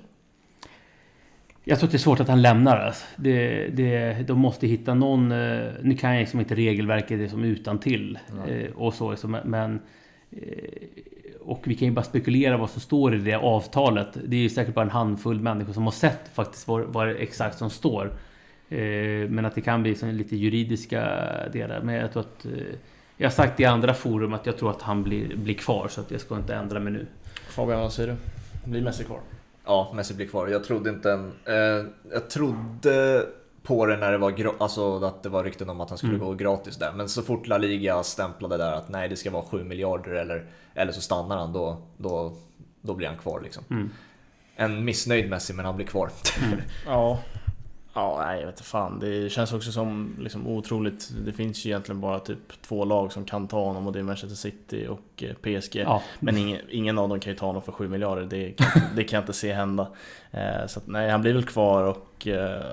Jag 1.63 1.79
tror 1.79 1.87
att 1.87 1.91
det 1.91 1.95
är 1.95 1.99
svårt 1.99 2.19
att 2.19 2.27
han 2.27 2.41
lämnar. 2.41 2.77
Alltså. 2.77 3.05
Det, 3.15 3.67
det, 3.67 4.23
de 4.27 4.39
måste 4.39 4.67
hitta 4.67 4.93
någon... 4.93 5.31
eh, 5.31 5.71
Nu 5.81 5.97
kan 5.97 6.13
jag 6.13 6.19
liksom 6.19 6.39
inte 6.39 6.55
regelverket 6.55 7.19
liksom 7.19 7.43
utan 7.43 7.79
till 7.79 8.19
eh, 8.47 8.71
och 8.75 8.93
så. 8.93 9.11
liksom, 9.11 9.37
Men... 9.45 9.79
eh, 10.37 11.41
Och 11.41 11.61
vi 11.67 11.75
kan 11.75 11.87
ju 11.87 11.93
bara 11.93 12.03
spekulera 12.05 12.57
vad 12.57 12.69
som 12.69 12.81
står 12.81 13.15
i 13.15 13.17
det 13.17 13.33
avtalet. 13.35 14.07
Det 14.25 14.35
är 14.35 14.39
ju 14.41 14.49
säkert 14.49 14.75
bara 14.75 14.81
en 14.81 14.89
handfull 14.91 15.39
människor 15.39 15.73
som 15.73 15.83
har 15.83 15.91
sett 15.91 16.29
faktiskt 16.33 16.67
vad, 16.67 16.81
vad 16.83 17.07
det 17.07 17.15
exakt 17.15 17.57
som 17.57 17.69
står. 17.69 18.05
Eh, 18.69 19.29
Men 19.29 19.45
att 19.45 19.55
det 19.55 19.61
kan 19.61 19.81
bli 19.83 19.95
lite 20.01 20.35
juridiska 20.35 21.01
delar. 21.53 21.81
Men 21.81 21.95
jag 21.95 22.11
tror 22.13 22.21
att... 22.23 22.45
eh, 22.45 22.51
Jag 23.17 23.25
har 23.29 23.31
sagt 23.33 23.59
i 23.59 23.65
andra 23.65 23.93
forum 23.93 24.33
att 24.33 24.45
jag 24.45 24.57
tror 24.57 24.69
att 24.69 24.81
han 24.81 25.03
blir, 25.03 25.35
blir 25.35 25.53
kvar. 25.53 25.87
Så 25.87 26.01
att 26.01 26.11
jag 26.11 26.21
ska 26.21 26.35
inte 26.35 26.55
ändra 26.55 26.79
mig 26.79 26.93
nu. 26.93 27.05
Fabian, 27.49 27.79
vad 27.79 27.93
säger 27.93 28.09
du? 28.63 28.69
Blir 28.71 28.81
Messi 28.81 29.03
kvar? 29.03 29.19
Ja, 29.65 29.91
Messi 29.95 30.13
blir 30.13 30.27
kvar. 30.27 30.47
Jag 30.47 30.63
trodde 30.63 30.89
inte 30.89 31.11
en, 31.11 31.31
eh, 31.45 31.85
Jag 32.11 32.29
trodde 32.29 33.25
på 33.63 33.85
det 33.85 33.97
när 33.97 34.11
det 34.11 34.17
var 34.17 34.33
alltså 34.59 35.03
att 35.05 35.23
det 35.23 35.29
var 35.29 35.43
rykten 35.43 35.69
om 35.69 35.81
att 35.81 35.89
han 35.89 35.97
skulle 35.97 36.13
Mm. 36.15 36.25
gå 36.27 36.33
gratis 36.33 36.77
där. 36.77 36.91
Men 36.95 37.09
så 37.09 37.21
fort 37.21 37.47
La 37.47 37.57
Liga 37.57 38.03
stämplade 38.03 38.57
där 38.57 38.71
att 38.71 38.89
nej, 38.89 39.09
det 39.09 39.15
ska 39.15 39.31
vara 39.31 39.43
7 39.43 39.63
miljarder 39.63 40.11
eller, 40.11 40.45
eller 40.73 40.91
så 40.91 41.01
stannar 41.01 41.37
han, 41.37 41.53
då, 41.53 41.77
då, 41.97 42.33
då 42.81 42.93
blir 42.93 43.07
han 43.07 43.17
kvar 43.17 43.41
liksom. 43.41 43.63
Mm. 43.69 43.89
En 44.55 44.85
missnöjd 44.85 45.29
Messi, 45.29 45.53
men 45.53 45.65
han 45.65 45.75
blir 45.75 45.85
kvar. 45.87 46.09
Ja. 46.85 47.19
Ja, 47.95 48.23
nej 48.25 48.39
jag 48.39 48.45
vet 48.45 48.55
inte 48.55 48.63
fan. 48.69 48.99
Det 48.99 49.31
känns 49.31 49.53
också 49.53 49.71
som 49.71 50.15
liksom 50.19 50.47
otroligt. 50.47 51.09
Det 51.25 51.33
finns 51.33 51.65
ju 51.65 51.69
egentligen 51.69 52.01
bara 52.01 52.19
typ 52.19 52.61
två 52.61 52.85
lag 52.85 53.11
som 53.11 53.25
kan 53.25 53.47
ta 53.47 53.63
honom 53.65 53.87
och 53.87 53.93
det 53.93 53.99
är 53.99 54.03
Manchester 54.03 54.35
City 54.35 54.87
och 54.87 55.23
eh, 55.23 55.33
PSG. 55.59 55.75
Ja. 55.75 56.01
Men 56.19 56.37
ingen, 56.37 56.61
ingen 56.69 56.97
av 56.99 57.09
dem 57.09 57.19
kan 57.19 57.33
ju 57.33 57.39
ta 57.39 57.45
honom 57.45 57.61
för 57.61 57.71
7 57.71 57.87
miljarder. 57.87 58.23
Det 58.25 58.51
kan, 58.51 58.67
det 58.95 59.03
kan 59.03 59.17
jag 59.17 59.21
inte 59.23 59.33
se 59.33 59.53
hända. 59.53 59.87
Eh, 60.31 60.67
så 60.67 60.79
att, 60.79 60.87
nej, 60.87 61.09
han 61.09 61.21
blir 61.21 61.33
väl 61.33 61.45
kvar 61.45 61.83
och 61.83 62.27
eh, 62.27 62.63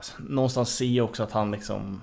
alltså, 0.00 0.22
någonstans 0.28 0.76
ser 0.76 0.86
jag 0.86 1.04
också 1.04 1.22
att 1.22 1.32
han 1.32 1.50
liksom 1.50 2.02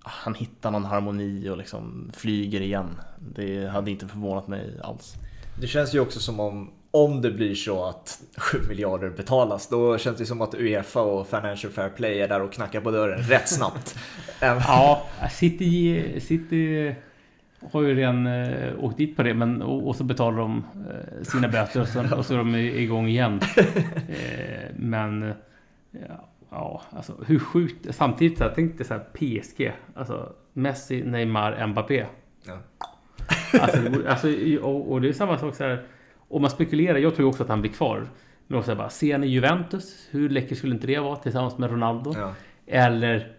han 0.00 0.34
hittar 0.34 0.70
någon 0.70 0.84
harmoni 0.84 1.48
och 1.48 1.56
liksom 1.56 2.10
flyger 2.14 2.60
igen. 2.60 3.00
Det 3.34 3.66
hade 3.66 3.90
inte 3.90 4.06
förvånat 4.06 4.48
mig 4.48 4.80
alls. 4.82 5.14
Det 5.60 5.66
känns 5.66 5.94
ju 5.94 6.00
också 6.00 6.20
som 6.20 6.40
om 6.40 6.70
om 6.90 7.22
det 7.22 7.30
blir 7.30 7.54
så 7.54 7.84
att 7.84 8.20
7 8.36 8.58
miljarder 8.68 9.10
betalas, 9.10 9.68
då 9.68 9.98
känns 9.98 10.18
det 10.18 10.26
som 10.26 10.40
att 10.40 10.54
Uefa 10.54 11.00
och 11.00 11.26
Financial 11.26 11.72
Fair 11.72 11.88
Play 11.88 12.20
är 12.20 12.28
där 12.28 12.42
och 12.42 12.52
knackar 12.52 12.80
på 12.80 12.90
dörren 12.90 13.22
rätt 13.28 13.48
snabbt. 13.48 13.98
Ja, 14.40 15.02
City, 15.30 16.20
City 16.20 16.94
har 17.72 17.82
ju 17.82 17.94
redan 17.94 18.26
eh, 18.26 18.84
åkt 18.84 18.96
dit 18.96 19.16
på 19.16 19.22
det, 19.22 19.34
men 19.34 19.62
och, 19.62 19.88
och 19.88 19.96
så 19.96 20.04
betalar 20.04 20.38
de 20.38 20.64
eh, 20.90 21.24
sina 21.24 21.48
böter 21.48 21.80
och 21.80 21.88
så, 21.88 22.16
och 22.16 22.26
så 22.26 22.34
är 22.34 22.38
de 22.38 22.54
igång 22.54 23.08
igen. 23.08 23.40
Eh, 24.08 24.70
men 24.76 25.34
ja, 25.90 26.28
ja, 26.56 26.82
alltså 26.90 27.14
hur 27.26 27.38
sjukt. 27.38 27.94
Samtidigt 27.94 28.38
så 28.38 28.44
här, 28.44 28.52
tänk 28.54 28.76
dig 28.78 28.86
så 28.86 28.94
här 28.94 29.00
PSG, 29.12 29.72
alltså 29.94 30.32
Messi, 30.52 31.02
Neymar, 31.04 31.66
Mbappé. 31.66 32.06
Ja. 32.46 32.58
Alltså, 33.60 33.80
det 33.80 33.90
vore- 33.90 34.10
alltså, 34.10 34.28
och, 34.62 34.92
och 34.92 35.00
det 35.00 35.08
är 35.08 35.12
samma 35.12 35.38
sak 35.38 35.54
så 35.54 35.64
här. 35.64 35.82
Om 36.28 36.42
man 36.42 36.50
spekulerar, 36.50 36.98
jag 36.98 37.14
tror 37.16 37.28
också 37.28 37.42
att 37.42 37.48
han 37.48 37.60
blir 37.60 37.70
kvar. 37.72 38.06
Men 38.46 38.58
också 38.58 38.74
bara, 38.74 38.88
ser 38.90 39.18
ni 39.18 39.26
Juventus? 39.26 40.08
Hur 40.10 40.28
läcker 40.28 40.54
skulle 40.54 40.74
inte 40.74 40.86
det 40.86 40.98
vara 40.98 41.16
tillsammans 41.16 41.58
med 41.58 41.70
Ronaldo? 41.70 42.14
Ja. 42.16 42.32
Eller 42.66 43.35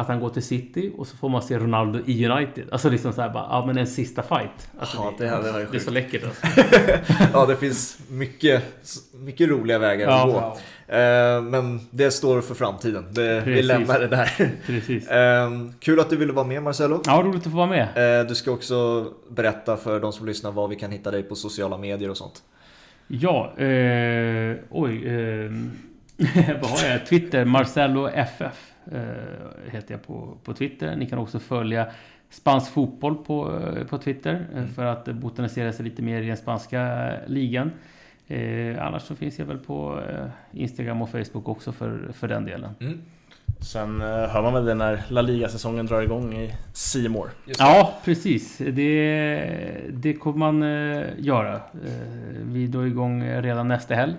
att 0.00 0.08
han 0.08 0.20
går 0.20 0.30
till 0.30 0.42
City 0.42 0.92
och 0.98 1.06
så 1.06 1.16
får 1.16 1.28
man 1.28 1.42
se 1.42 1.58
Ronaldo 1.58 1.98
i 2.06 2.26
United. 2.28 2.64
Alltså 2.72 2.90
liksom 2.90 3.12
så 3.12 3.20
här 3.22 3.28
bara, 3.30 3.46
ja 3.50 3.64
men 3.66 3.78
en 3.78 3.86
sista 3.86 4.22
fight. 4.22 4.70
Alltså, 4.80 4.96
Ja, 4.96 5.12
det 5.18 5.28
hade 5.28 5.52
varit 5.52 5.70
det 5.70 5.76
är 5.76 5.80
så 5.80 5.90
läckert 5.90 6.22
alltså. 6.24 6.46
ja, 7.32 7.46
det 7.46 7.56
finns 7.56 7.98
mycket, 8.08 8.62
mycket 9.14 9.48
roliga 9.48 9.78
vägar 9.78 10.08
att 10.08 10.26
gå. 10.26 10.32
Ja, 10.32 10.56
Eh, 10.90 11.42
Men 11.42 11.80
det 11.90 12.10
står 12.10 12.40
för 12.40 12.54
framtiden. 12.54 13.04
Det, 13.10 13.40
vi 13.46 13.62
lämnar 13.62 14.00
det 14.00 14.06
där. 14.08 14.30
precis. 14.66 15.08
Eh, 15.10 15.50
Kul 15.80 16.00
att 16.00 16.10
du 16.10 16.16
ville 16.16 16.32
vara 16.32 16.46
med 16.46 16.62
Marcelo. 16.62 17.02
Ja, 17.06 17.22
roligt 17.24 17.46
att 17.46 17.52
få 17.52 17.56
vara 17.56 17.66
med. 17.66 18.20
Eh, 18.20 18.26
Du 18.26 18.34
ska 18.34 18.50
också 18.50 19.06
berätta 19.30 19.76
för 19.76 20.00
de 20.00 20.12
som 20.12 20.26
lyssnar 20.26 20.50
var 20.52 20.68
vi 20.68 20.76
kan 20.76 20.90
hitta 20.90 21.10
dig 21.10 21.22
på 21.22 21.34
sociala 21.34 21.76
medier 21.78 22.10
och 22.10 22.16
sånt. 22.16 22.42
Ja, 23.08 23.52
eh, 23.58 24.56
oj. 24.70 25.08
Eh, 25.08 25.50
vad 26.60 26.70
har 26.70 26.88
jag? 26.88 27.06
Twitter, 27.06 27.44
Marcelo 27.44 28.08
FF 28.08 28.70
heter 29.70 29.94
jag 29.94 30.06
på, 30.06 30.36
på 30.44 30.52
Twitter. 30.54 30.96
Ni 30.96 31.06
kan 31.06 31.18
också 31.18 31.38
följa 31.38 31.86
spansk 32.30 32.72
fotboll 32.72 33.16
på, 33.16 33.58
eh, 33.58 33.84
på 33.86 33.98
Twitter 33.98 34.46
eh, 34.56 34.64
för 34.64 34.84
att 34.84 35.04
botanisera 35.04 35.72
sig 35.72 35.84
lite 35.84 36.02
mer 36.02 36.22
i 36.22 36.26
den 36.26 36.36
spanska 36.36 37.10
ligan. 37.26 37.70
Eh, 38.26 38.86
annars 38.86 39.02
så 39.02 39.14
finns 39.14 39.38
jag 39.38 39.46
väl 39.46 39.58
på 39.58 40.00
eh, 40.08 40.26
Instagram 40.52 41.02
och 41.02 41.10
Facebook 41.10 41.48
också 41.48 41.72
för, 41.72 42.12
för 42.12 42.28
den 42.28 42.44
delen. 42.44 42.70
Mm. 42.80 43.00
Sen 43.60 44.00
eh, 44.00 44.06
hör 44.06 44.42
man 44.42 44.54
väl 44.54 44.64
det 44.64 44.74
när 44.74 45.02
La 45.08 45.22
Liga-säsongen 45.22 45.86
drar 45.86 46.02
igång 46.02 46.34
i 46.34 47.08
More. 47.08 47.30
Ja, 47.58 47.94
precis. 48.04 48.58
Det, 48.58 49.80
det 49.90 50.14
kommer 50.14 50.38
man 50.38 50.62
eh, 50.62 51.06
göra. 51.18 51.54
Eh, 51.54 51.60
vi 52.42 52.66
drar 52.66 52.86
igång 52.86 53.24
redan 53.24 53.68
nästa 53.68 53.94
helg. 53.94 54.14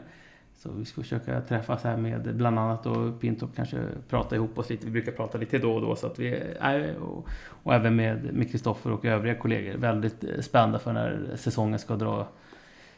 Så 0.64 0.70
vi 0.72 0.86
ska 0.86 1.02
försöka 1.02 1.42
träffas 1.42 1.84
här 1.84 1.98
med 1.98 2.36
bland 2.36 2.60
annat 2.60 2.84
då 2.84 3.12
Pinto 3.12 3.46
och 3.46 3.56
kanske 3.56 3.78
prata 4.10 4.36
ihop 4.36 4.58
oss 4.58 4.70
lite. 4.70 4.86
Vi 4.86 4.92
brukar 4.92 5.12
prata 5.12 5.38
lite 5.38 5.58
då 5.58 5.74
och 5.74 5.82
då 5.82 5.96
så 5.96 6.08
att 6.08 6.20
vi 6.20 6.42
är, 6.60 6.96
och, 6.98 7.28
och 7.64 7.74
även 7.74 7.96
med 7.96 8.52
Kristoffer 8.52 8.92
och 8.92 9.06
övriga 9.06 9.36
kollegor. 9.36 9.78
Väldigt 9.78 10.24
eh, 10.24 10.42
spända 10.42 10.80
för 10.80 10.94
när 10.94 11.20
säsongen 11.36 11.80
ska 11.80 11.96
dra, 11.96 12.28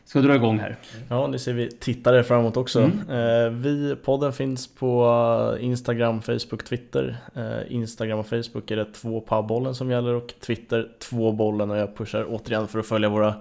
ska 0.05 0.21
dra 0.21 0.35
igång 0.35 0.59
här. 0.59 0.75
Ja, 1.09 1.27
det 1.27 1.39
ser 1.39 1.53
vi 1.53 1.71
tittare 1.71 2.23
fram 2.23 2.39
emot 2.39 2.57
också. 2.57 2.79
Mm. 2.79 3.09
Eh, 3.09 3.51
vi, 3.51 3.95
podden 3.95 4.33
finns 4.33 4.75
på 4.75 5.57
Instagram, 5.59 6.21
Facebook, 6.21 6.63
Twitter. 6.63 7.17
Eh, 7.35 7.73
Instagram 7.75 8.19
och 8.19 8.27
Facebook 8.27 8.71
är 8.71 8.75
det 8.75 8.85
två 8.85 9.23
pubbollen 9.27 9.75
som 9.75 9.91
gäller 9.91 10.13
och 10.13 10.33
Twitter 10.39 10.89
två 10.99 11.31
bollen 11.31 11.71
och 11.71 11.77
jag 11.77 11.97
pushar 11.97 12.25
återigen 12.29 12.67
för 12.67 12.79
att 12.79 12.87
följa 12.87 13.09
våra 13.09 13.35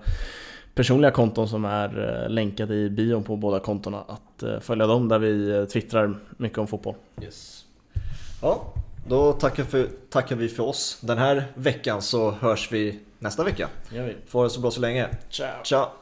personliga 0.75 1.11
konton 1.11 1.49
som 1.49 1.65
är 1.65 2.23
eh, 2.23 2.31
länkade 2.31 2.75
i 2.75 2.91
bion 2.91 3.25
på 3.25 3.37
båda 3.37 3.61
kontona 3.61 4.01
att 4.01 4.43
eh, 4.43 4.61
följa 4.61 4.87
dem 4.87 5.09
där 5.09 5.19
vi 5.19 5.51
eh, 5.51 5.65
twittrar 5.65 6.19
mycket 6.37 6.59
om 6.59 6.67
fotboll. 6.67 6.95
Yes. 7.23 7.65
Ja, 8.43 8.73
då 9.09 9.33
tackar, 9.33 9.65
för, 9.65 9.89
tackar 10.11 10.37
vi 10.37 10.49
för 10.49 10.63
oss 10.63 10.99
den 11.01 11.19
här 11.19 11.45
veckan 11.55 12.03
så 12.03 12.31
hörs 12.31 12.73
vi 12.73 13.01
nästa 13.19 13.45
vecka. 13.45 13.69
Får 14.27 14.45
det 14.45 14.51
så 14.51 14.61
bra 14.61 14.71
så 14.71 14.81
länge. 14.81 15.09
Ciao! 15.31 15.65
Ciao! 15.65 16.02